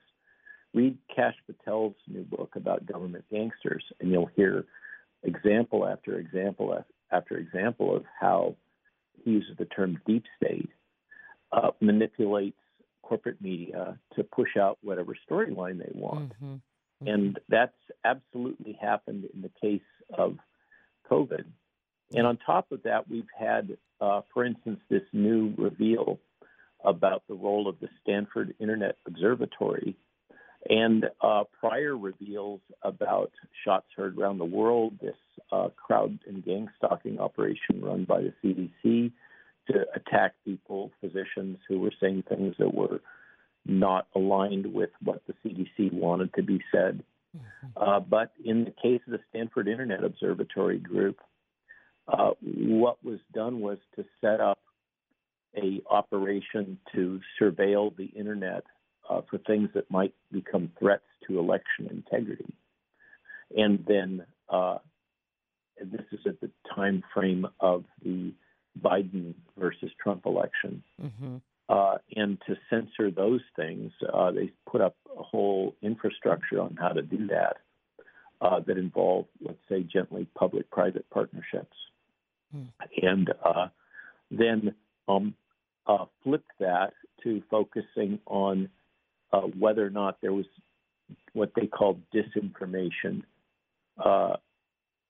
read 0.79 0.97
Kash 1.15 1.35
Patel's 1.49 1.97
new 2.07 2.23
book 2.23 2.53
about 2.55 2.87
government 2.87 3.25
gangsters, 3.33 3.83
and 3.99 4.13
you'll 4.13 4.31
hear 4.37 4.65
example 5.25 5.85
after 5.85 6.19
example 6.21 6.85
after 7.11 7.37
example 7.37 7.97
of 7.97 8.05
how 8.21 8.55
he 9.25 9.33
uses 9.33 9.57
the 9.59 9.65
term 9.65 10.01
deep 10.07 10.23
state, 10.37 10.71
uh, 11.51 11.71
manipulates 11.81 12.61
corporate 13.03 13.43
media 13.43 13.99
to 14.15 14.23
push 14.23 14.57
out 14.57 14.79
whatever 14.83 15.17
storyline 15.29 15.79
they 15.79 15.91
want. 15.95 16.29
Mm-hmm. 16.35 16.45
Mm-hmm. 16.55 17.09
And 17.09 17.41
that's 17.49 17.73
absolutely 18.05 18.79
happened 18.81 19.25
in 19.35 19.43
the 19.43 19.51
case 19.61 19.91
of 20.17 20.37
COVID. 21.11 21.45
And 22.13 22.25
on 22.25 22.37
top 22.37 22.71
of 22.71 22.85
that, 22.85 23.09
we've 23.11 23.33
had, 23.37 23.77
uh, 24.01 24.21
for 24.33 24.45
instance, 24.45 24.79
this 24.89 25.03
new 25.13 25.55
reveal 25.59 26.21
about 26.85 27.25
the 27.29 27.35
role 27.35 27.67
of 27.67 27.81
the 27.81 27.89
Stanford 28.01 28.55
Internet 28.61 28.97
Observatory 29.07 29.97
and 30.69 31.07
uh, 31.21 31.45
prior 31.61 31.97
reveals 31.97 32.61
about 32.83 33.31
shots 33.65 33.87
heard 33.97 34.19
around 34.19 34.39
the 34.39 34.45
world, 34.45 34.99
this 35.01 35.17
uh, 35.53 35.69
crowd 35.77 36.19
and 36.27 36.45
gang 36.45 36.69
stalking 36.77 37.19
operation 37.19 37.81
run 37.81 38.05
by 38.05 38.21
the 38.21 38.33
CDC 38.43 39.13
to 39.69 39.87
attack 39.95 40.35
people, 40.45 40.91
physicians 41.01 41.59
who 41.69 41.79
were 41.79 41.93
saying 42.01 42.25
things 42.29 42.55
that 42.59 42.75
were 42.75 43.01
not 43.67 44.09
aligned 44.15 44.73
with 44.73 44.91
what 45.03 45.23
the 45.27 45.35
CDC 45.45 45.93
wanted 45.93 46.33
to 46.35 46.43
be 46.43 46.61
said. 46.73 47.05
Mm-hmm. 47.37 47.67
Uh, 47.77 48.01
but 48.01 48.33
in 48.45 48.65
the 48.65 48.75
case 48.83 49.01
of 49.07 49.13
the 49.13 49.21
Stanford 49.31 49.69
Internet 49.69 50.05
Observatory 50.05 50.79
Group, 50.79 51.19
uh, 52.09 52.31
what 52.41 53.03
was 53.05 53.21
done 53.35 53.61
was 53.61 53.79
to 53.97 54.05
set 54.21 54.41
up 54.41 54.59
a 55.57 55.83
operation 55.91 56.79
to 56.95 57.21
surveil 57.41 57.95
the 57.97 58.07
internet 58.07 58.65
uh, 59.09 59.23
for 59.29 59.39
things 59.39 59.69
that 59.75 59.91
might 59.91 60.15
become 60.31 60.71
threats 60.79 61.05
to 61.27 61.39
election 61.39 61.89
integrity. 61.91 62.53
And 63.57 63.85
then 63.87 64.25
uh, 64.49 64.79
and 65.81 65.93
this 65.93 66.05
is 66.13 66.21
at 66.27 66.41
the 66.41 66.51
time 66.75 67.03
frame 67.15 67.47
of 67.61 67.85
the 68.05 68.33
Biden 68.81 69.35
versus 69.59 69.91
Trump 70.03 70.27
election. 70.27 70.83
Mm-hmm. 71.03 71.37
Uh, 71.69 71.97
and 72.17 72.39
to 72.47 72.57
censor 72.71 73.11
those 73.11 73.43
things, 73.55 73.93
uh, 74.13 74.31
they 74.31 74.51
put 74.71 74.81
up 74.81 74.97
a 75.19 75.23
whole 75.23 75.75
infrastructure 75.83 76.61
on 76.61 76.77
how 76.81 76.89
to 76.89 77.03
do 77.03 77.27
that 77.27 77.59
uh, 78.41 78.61
that 78.67 78.79
involve, 78.79 79.27
let's 79.41 79.59
say, 79.69 79.83
gently 79.83 80.27
public 80.35 80.71
private 80.71 81.09
partnerships. 81.11 81.77
Mm. 82.57 82.69
And 83.03 83.31
uh, 83.45 83.67
then 84.31 84.75
um, 85.09 85.35
uh, 85.87 86.07
flipped 86.25 86.53
that 86.61 86.95
to 87.25 87.43
focusing 87.51 88.19
on 88.27 88.71
uh, 89.33 89.41
whether 89.41 89.87
or 89.87 89.91
not 89.91 90.19
there 90.21 90.33
was 90.33 90.47
what 91.33 91.53
they 91.55 91.67
called 91.67 92.01
disinformation, 92.15 93.23
uh, 94.03 94.37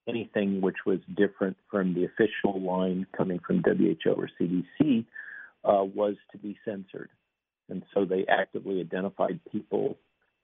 anything 0.07 0.61
which 0.61 0.77
was 0.85 0.99
different 1.15 1.57
from 1.69 1.93
the 1.93 2.05
official 2.05 2.59
line 2.61 3.05
coming 3.15 3.39
from 3.45 3.63
WHO 3.63 4.11
or 4.11 4.29
CDC 4.39 5.05
uh, 5.63 5.83
was 5.83 6.15
to 6.31 6.37
be 6.37 6.57
censored. 6.65 7.09
And 7.69 7.83
so 7.93 8.05
they 8.05 8.25
actively 8.27 8.79
identified 8.79 9.39
people 9.51 9.97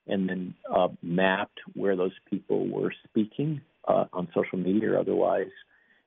and 0.07 0.29
then 0.29 0.53
uh, 0.73 0.89
mapped 1.01 1.59
where 1.73 1.95
those 1.95 2.13
people 2.29 2.67
were 2.67 2.93
speaking 3.09 3.61
uh, 3.87 4.05
on 4.13 4.27
social 4.35 4.59
media 4.59 4.91
or 4.93 4.99
otherwise, 4.99 5.51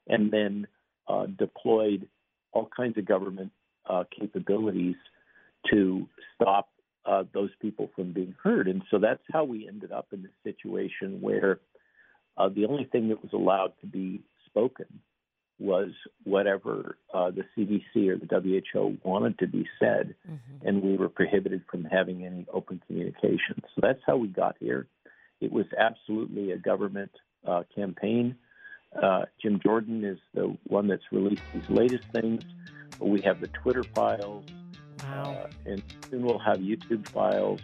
and 0.07 0.31
then 0.31 0.67
uh, 1.09 1.27
deployed 1.27 2.07
all 2.53 2.69
kinds 2.77 2.97
of 2.97 3.05
government 3.05 3.51
capabilities 4.19 4.95
to 5.71 6.07
stop 6.35 6.69
uh, 7.07 7.25
those 7.33 7.51
people 7.61 7.91
from 7.95 8.13
being 8.13 8.35
heard. 8.43 8.69
And 8.69 8.83
so 8.91 8.99
that's 8.99 9.23
how 9.33 9.45
we 9.45 9.69
ended 9.69 9.93
up 9.93 10.09
in 10.13 10.23
this 10.23 10.33
situation 10.45 11.21
where 11.21 11.61
uh, 12.37 12.49
the 12.49 12.67
only 12.67 12.85
thing 12.85 13.09
that 13.09 13.23
was 13.23 13.33
allowed 13.33 13.73
to 13.81 13.87
be 13.87 14.23
spoken 14.47 14.87
was 15.59 15.91
whatever 16.25 16.97
uh, 17.13 17.31
the 17.31 17.45
CDC 17.57 18.09
or 18.09 18.17
the 18.17 18.61
WHO 18.73 18.99
wanted 19.03 19.39
to 19.41 19.47
be 19.49 19.67
said, 19.81 20.15
mm-hmm. 20.29 20.67
and 20.67 20.83
we 20.83 20.97
were 20.97 21.09
prohibited 21.09 21.63
from 21.69 21.85
having 21.85 22.25
any 22.25 22.47
open 22.53 22.81
communication. 22.87 23.61
So 23.75 23.81
that's 23.83 24.01
how 24.07 24.17
we 24.17 24.29
got 24.29 24.57
here. 24.61 24.87
It 25.41 25.51
was 25.51 25.67
absolutely 25.77 26.53
a 26.53 26.59
government 26.59 27.11
uh, 27.47 27.65
campaign. 27.75 28.37
Uh, 29.01 29.23
Jim 29.43 29.61
Jordan 29.63 30.05
is 30.05 30.19
the 30.33 30.57
one 30.69 30.87
that's 30.87 31.03
released 31.11 31.43
these 31.53 31.69
latest 31.69 32.05
things. 32.13 32.43
We 33.01 33.21
have 33.23 33.41
the 33.41 33.49
Twitter 33.49 33.85
files. 33.95 34.45
Wow. 35.05 35.39
Uh, 35.45 35.71
and 35.71 35.83
soon 36.11 36.23
we'll 36.23 36.39
have 36.39 36.59
YouTube 36.59 37.09
files. 37.09 37.61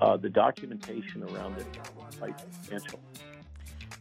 Uh, 0.00 0.16
the 0.16 0.28
documentation 0.28 1.24
around 1.24 1.58
it 1.58 1.66
is 1.82 2.16
quite 2.18 2.38
substantial. 2.40 3.00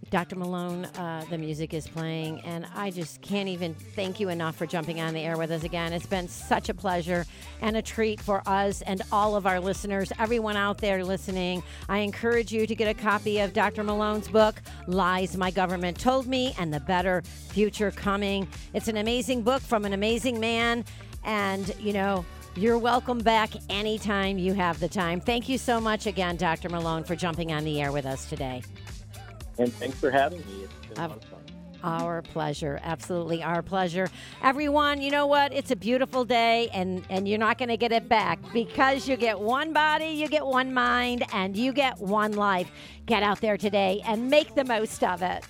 Dr. 0.10 0.38
Malone, 0.38 0.86
uh, 0.86 1.26
the 1.30 1.38
music 1.38 1.74
is 1.74 1.86
playing, 1.86 2.40
and 2.42 2.66
I 2.74 2.92
just 2.92 3.22
can't 3.22 3.50
even 3.50 3.74
thank 3.74 4.22
you 4.22 4.30
enough 4.30 4.56
for 4.56 4.66
jumping 4.66 5.02
on 5.02 5.14
the 5.14 5.20
air 5.20 5.38
with 5.38 5.52
us 5.52 5.64
again. 5.64 5.92
It's 5.92 6.06
been 6.06 6.30
such 6.30 6.70
a 6.70 6.74
pleasure 6.74 7.26
and 7.62 7.76
a 7.76 7.82
treat 7.82 8.22
for 8.22 8.42
us 8.46 8.82
and 8.84 9.02
all 9.12 9.36
of 9.36 9.46
our 9.46 9.60
listeners, 9.60 10.14
everyone 10.18 10.56
out 10.56 10.78
there 10.78 11.04
listening. 11.04 11.62
I 11.90 12.00
encourage 12.00 12.54
you 12.54 12.66
to 12.68 12.76
get 12.76 12.88
a 12.88 12.94
copy 12.94 13.40
of 13.40 13.52
Dr. 13.52 13.84
Malone's 13.84 14.30
book, 14.30 14.62
Lies 14.88 15.36
My 15.36 15.52
Government 15.52 16.00
Told 16.00 16.26
Me 16.26 16.56
and 16.58 16.74
the 16.74 16.80
Better 16.80 17.22
Future 17.50 17.92
Coming. 17.92 18.48
It's 18.74 18.88
an 18.88 18.96
amazing 18.96 19.42
book 19.42 19.62
from 19.62 19.84
an 19.84 19.92
amazing 19.92 20.40
man, 20.40 20.86
and, 21.26 21.76
you 21.82 21.92
know, 21.92 22.24
you're 22.58 22.78
welcome 22.80 23.20
back 23.20 23.52
anytime 23.70 24.40
you 24.40 24.54
have 24.54 24.80
the 24.80 24.88
time. 24.88 25.22
Thank 25.22 25.48
you 25.48 25.60
so 25.60 25.80
much 25.80 26.08
again, 26.08 26.38
Dr. 26.38 26.70
Malone, 26.70 27.04
for 27.04 27.16
jumping 27.16 27.54
on 27.54 27.64
the 27.64 27.80
air 27.80 27.92
with 27.92 28.06
us 28.06 28.28
today. 28.28 28.64
And 29.60 29.72
thanks 29.74 30.00
for 30.00 30.10
having 30.10 30.40
me. 30.40 30.64
It's 30.64 30.88
been 30.88 30.98
a 30.98 31.08
lot 31.08 31.18
of 31.18 31.24
fun. 31.26 31.40
Our 31.84 32.24
pleasure. 32.24 32.80
Absolutely 32.84 33.44
our 33.44 33.62
pleasure. 33.62 34.10
Everyone, 34.42 35.00
you 35.00 35.12
know 35.12 35.28
what? 35.28 35.54
It's 35.54 35.70
a 35.70 35.76
beautiful 35.76 36.26
day 36.26 36.70
and 36.74 37.06
and 37.12 37.28
you're 37.30 37.38
not 37.38 37.60
going 37.60 37.70
to 37.70 37.78
get 37.78 37.92
it 37.92 38.10
back 38.10 38.40
because 38.52 39.08
you 39.08 39.16
get 39.16 39.40
one 39.40 39.74
body, 39.74 40.08
you 40.08 40.28
get 40.28 40.46
one 40.46 40.74
mind 40.74 41.24
and 41.34 41.56
you 41.56 41.72
get 41.72 42.00
one 42.00 42.34
life. 42.34 42.72
Get 43.06 43.22
out 43.22 43.40
there 43.40 43.58
today 43.58 44.02
and 44.06 44.30
make 44.30 44.56
the 44.56 44.66
most 44.66 45.04
of 45.04 45.22
it. 45.22 45.46